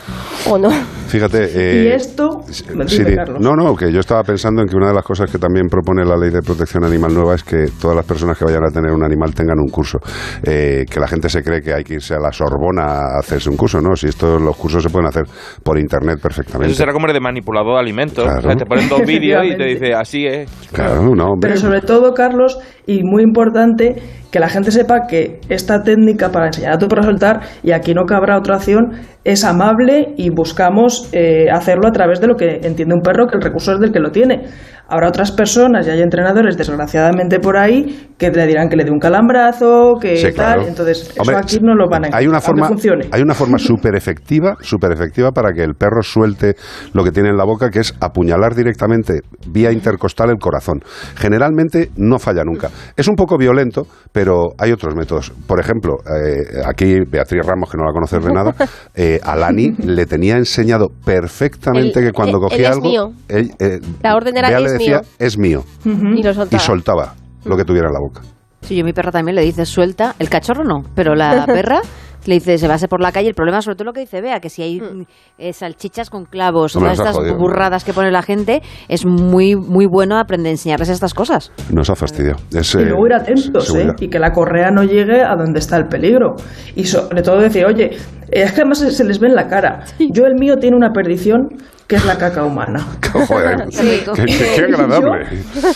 [0.51, 0.71] o no.
[1.09, 1.51] Fíjate.
[1.55, 3.41] Y eh, esto, Siri, Carlos.
[3.41, 6.05] no, no, que yo estaba pensando en que una de las cosas que también propone
[6.05, 8.93] la ley de protección animal nueva es que todas las personas que vayan a tener
[8.93, 9.99] un animal tengan un curso.
[10.43, 13.49] Eh, que la gente se cree que hay que irse a la Sorbona a hacerse
[13.49, 13.97] un curso, ¿no?
[13.97, 15.25] Si estos los cursos se pueden hacer
[15.63, 16.73] por internet perfectamente.
[16.73, 18.25] Eso será como el de manipulador de alimentos.
[18.25, 18.41] Claro.
[18.41, 20.51] O sea, te ponen dos vídeos y te dice, así es.
[20.73, 21.51] Claro, no, hombre.
[21.51, 23.97] Pero sobre todo, Carlos, y muy importante,
[24.31, 27.73] que la gente sepa que esta técnica para enseñar a tu perro a soltar, y
[27.73, 28.93] aquí no cabrá otra opción,
[29.25, 33.37] es amable y buscamos eh, hacerlo a través de lo que entiende un perro, que
[33.37, 34.45] el recurso es del que lo tiene.
[34.91, 38.91] Habrá otras personas, y hay entrenadores, desgraciadamente por ahí, que le dirán que le dé
[38.91, 40.67] un calambrazo, que Sí, tal.
[40.67, 43.07] Entonces, eso aquí no lo van a hay una forma funcione.
[43.13, 46.55] hay una forma súper efectiva súper efectiva para que el perro suelte
[46.93, 50.81] lo que tiene en la boca que es apuñalar directamente vía intercostal el corazón
[51.17, 54.18] generalmente no falla nunca es un poco violento pero
[54.59, 55.33] hay otros métodos.
[55.47, 58.55] Por ejemplo, eh, aquí Beatriz Ramos, que no la conoces de nada,
[58.95, 63.13] eh, a Lani le tenía enseñado perfectamente El- que cuando él cogía es algo, mío.
[63.29, 65.09] él, eh, La orden era, Bea le "Es decía, mío".
[65.19, 65.65] es mío.
[65.85, 66.63] Y lo soltaba.
[66.63, 67.15] Y soltaba
[67.45, 68.23] lo que tuviera en la boca.
[68.63, 71.81] Sí, yo a mi perra también le dice suelta, el cachorro no, pero la perra
[72.27, 73.29] le dice se va a hacer por la calle.
[73.29, 75.03] El problema sobre todo lo que dice Bea, que si hay Mm.
[75.39, 77.37] eh, salchichas con clavos, todas estas jodido.
[77.37, 81.53] burradas que pone la gente, es muy muy bueno aprender a enseñarles estas cosas.
[81.73, 82.39] Nos ha fastidiado.
[82.55, 83.89] Es, Y eh, luego ir atentos, ¿eh?
[84.01, 86.35] Y que la correa no llegue a donde está el peligro.
[86.75, 87.91] Y sobre todo decir, oye,
[88.31, 89.85] es que además se, se les ve en la cara.
[89.99, 91.49] Yo el mío tiene una perdición
[91.89, 92.87] que es la caca humana.
[93.27, 94.03] Joder, Sí.
[94.15, 95.27] qué, qué- qué agradable.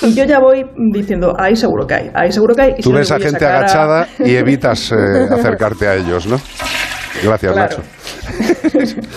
[0.03, 2.75] Y yo ya voy diciendo, ahí seguro que hay, ahí seguro que hay.
[2.79, 4.95] Y Tú ves a gente a- agachada y evitas eh,
[5.31, 6.39] acercarte a ellos, ¿no?
[7.25, 7.77] Gracias, Claro.
[7.79, 7.83] Nacho.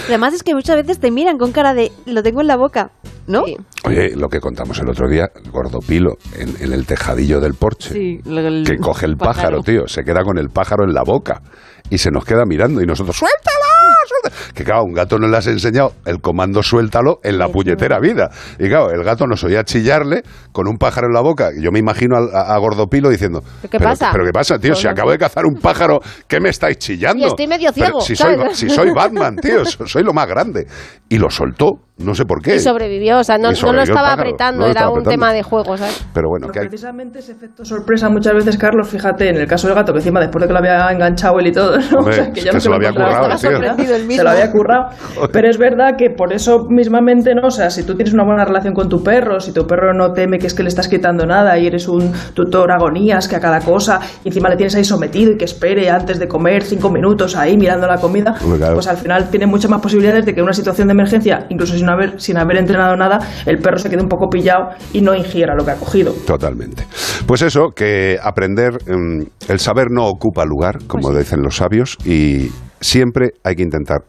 [0.07, 2.91] Además es que muchas veces te miran con cara de lo tengo en la boca,
[3.27, 3.43] ¿no?
[3.83, 8.19] Oye, lo que contamos el otro día, Gordopilo, en, en el tejadillo del porche, Sí,
[8.25, 9.61] el que coge el pájaro, pájaro.
[9.61, 11.41] tío, se queda con el pájaro en la boca
[11.89, 13.64] y se nos queda mirando y nosotros, ¡suéltalo!
[14.07, 14.53] Suéltalo".
[14.53, 18.29] Que claro, un gato no le has enseñado el comando suéltalo en la puñetera vida.
[18.59, 21.49] Y claro, el gato nos oía chillarle con un pájaro en la boca.
[21.57, 24.09] Y yo me imagino a, a Gordopilo diciendo, ¿Qué "¿Pero- pasa?
[24.11, 24.75] ¿Pero qué pasa, tío?
[24.75, 27.23] Si acabo de cazar un pájaro, ¿qué me estáis chillando?
[27.25, 30.27] Y estoy medio Pero ciego, si, soy, si soy Batman, tío, so- soy lo más
[30.27, 30.67] grande.
[31.09, 32.55] Y lo soltó, no sé por qué.
[32.55, 35.09] Y sobrevivió, o sea, no, no lo estaba pájaro, apretando, no lo era un apretando.
[35.11, 36.05] tema de juego, ¿sabes?
[36.13, 39.67] Pero bueno, que hay, Precisamente ese efecto sorpresa muchas veces, Carlos, fíjate, en el caso
[39.67, 41.99] del gato, que encima después de que lo había enganchado él y todo, ¿no?
[41.99, 43.51] Hombre, es que se lo había currado, estaba tío.
[43.51, 44.17] sorprendido él mismo.
[44.17, 44.89] Se lo había currado.
[45.31, 47.47] Pero es verdad que por eso mismamente, ¿no?
[47.47, 50.11] O sea, si tú tienes una buena relación con tu perro, si tu perro no
[50.11, 53.39] teme que es que le estás quitando nada y eres un tutor agonías que a
[53.39, 56.89] cada cosa, y encima le tienes ahí sometido y que espere antes de comer cinco
[56.89, 58.73] minutos ahí mirando la comida, Hombre, claro.
[58.73, 61.75] pues al final tiene muchas más posibilidades de que en una situación de emergencia, incluso
[61.85, 65.13] sin haber, sin haber entrenado nada, el perro se quede un poco pillado y no
[65.13, 66.13] ingiera lo que ha cogido.
[66.25, 66.85] Totalmente.
[67.25, 72.49] Pues eso, que aprender, mm, el saber no ocupa lugar, como dicen los sabios, y
[72.81, 73.99] siempre hay que intentar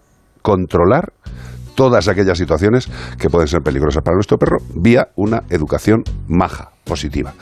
[0.43, 1.13] controlar
[1.75, 2.89] todas aquellas situaciones
[3.19, 7.35] que pueden ser peligrosas para nuestro perro vía una educación maja, positiva.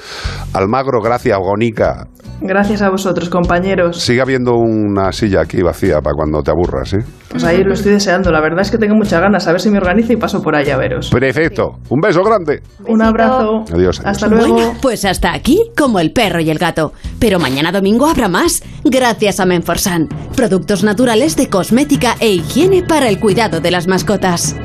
[0.53, 2.07] Almagro, gracias, Gonica.
[2.41, 4.01] Gracias a vosotros, compañeros.
[4.01, 7.05] Sigue habiendo una silla aquí vacía para cuando te aburras, ¿eh?
[7.31, 8.31] Pues ahí lo estoy deseando.
[8.33, 9.47] La verdad es que tengo muchas ganas.
[9.47, 11.11] A ver si me organizo y paso por ahí a veros.
[11.11, 11.77] Perfecto.
[11.91, 12.61] Un beso grande.
[12.89, 13.65] Un abrazo.
[13.73, 14.01] Adiós.
[14.01, 14.03] adiós.
[14.05, 14.55] Hasta luego.
[14.55, 16.93] Bueno, pues hasta aquí, como el perro y el gato.
[17.21, 20.09] Pero mañana domingo habrá más, gracias a Menforsan.
[20.37, 24.57] Productos naturales de cosmética e higiene para el cuidado de las mascotas.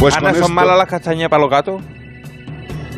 [0.00, 1.82] Pues Ana, con ¿son esto- malas las castañas para los gatos?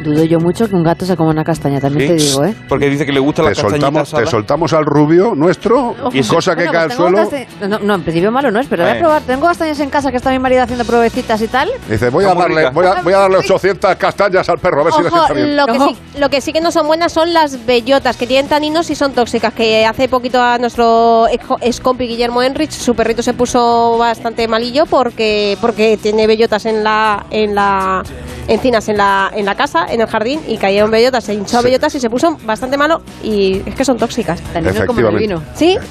[0.02, 2.54] Dudo yo mucho que un gato se coma una castaña, también te digo, ¿eh?
[2.68, 6.64] Porque dice que le las castañitas soltamos, te soltamos al rubio nuestro, Y cosa que
[6.66, 7.30] Bueno, cae al pues tengo suelo.
[7.30, 9.22] castaña- No, no, en principio malo no es, pero voy a probar.
[9.22, 11.68] Tengo castañas en casa que está mi marido haciendo pruebecitas y tal.
[11.88, 14.92] Dice, voy a, darle, voy, a, voy a darle 800 castañas al perro, a ver
[14.94, 15.56] si está bien.
[15.56, 18.48] lo que, sí, lo que sí que no son buenas son las bellotas, que tienen
[18.48, 19.52] taninos y son tóxicas.
[19.54, 24.46] Que hace poquito a nuestro ex ex compi Guillermo Enrich, su perrito se puso bastante
[24.48, 28.02] malillo porque porque tiene bellotas en la en la
[28.48, 31.64] encinas en la en la casa, en el jardín y cayeron bellotas, se hinchó Sí.
[31.64, 34.40] bellotas y se puso bastante malo y es que son tóxicas.
[34.52, 35.42] Taninos como en el vino.
[35.54, 35.76] Sí.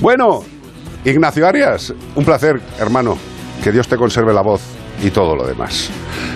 [0.00, 0.42] Bueno,
[1.04, 3.16] Ignacio Arias, un placer, hermano.
[3.62, 4.60] Que Dios te conserve la voz
[5.02, 5.88] y todo lo demás.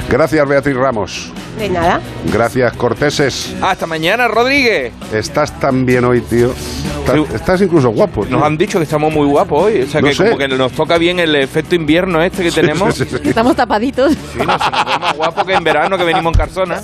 [0.08, 1.32] Gracias, Beatriz Ramos.
[1.58, 2.00] De nada.
[2.32, 3.54] Gracias, Corteses.
[3.60, 4.92] Hasta mañana, Rodríguez.
[5.12, 6.52] Estás tan bien hoy, tío.
[7.00, 8.24] Estás, estás incluso guapo.
[8.24, 8.36] tío.
[8.36, 9.82] Nos han dicho que estamos muy guapos hoy.
[9.82, 10.24] O sea, No que sé.
[10.24, 12.94] como que nos toca bien el efecto invierno este que tenemos.
[12.94, 13.28] sí, sí, sí.
[13.28, 14.12] Estamos tapaditos.
[14.12, 16.80] Sí, no, se nos ve más guapo que en verano que venimos en Carzona.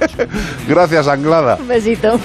[0.68, 1.56] Gracias, Anglada.
[1.60, 2.18] Un besito.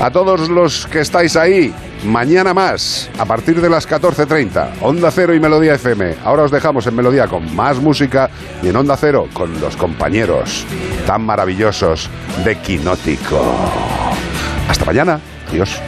[0.00, 1.72] A todos los que estáis ahí,
[2.04, 6.16] mañana más, a partir de las 14.30, Onda Cero y Melodía FM.
[6.24, 8.28] Ahora os dejamos en Melodía con más música
[8.62, 10.64] y en Onda Cero con los compañeros
[11.06, 12.08] tan maravillosos
[12.44, 13.40] de Quinótico.
[14.68, 15.20] Hasta mañana.
[15.50, 15.80] Adiós.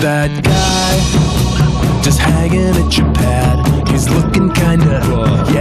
[0.00, 3.88] that guy just hanging at your pad.
[3.88, 5.00] He's looking kinda.
[5.04, 5.52] Whoa.
[5.52, 5.59] Yeah.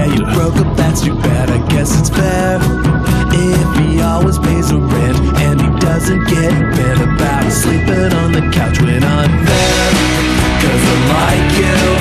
[0.90, 2.58] that's too bad, I guess it's fair.
[3.32, 8.50] If he always pays the rent and he doesn't get bent about sleeping on the
[8.52, 9.92] couch when I'm there,
[10.62, 11.99] cause I like you.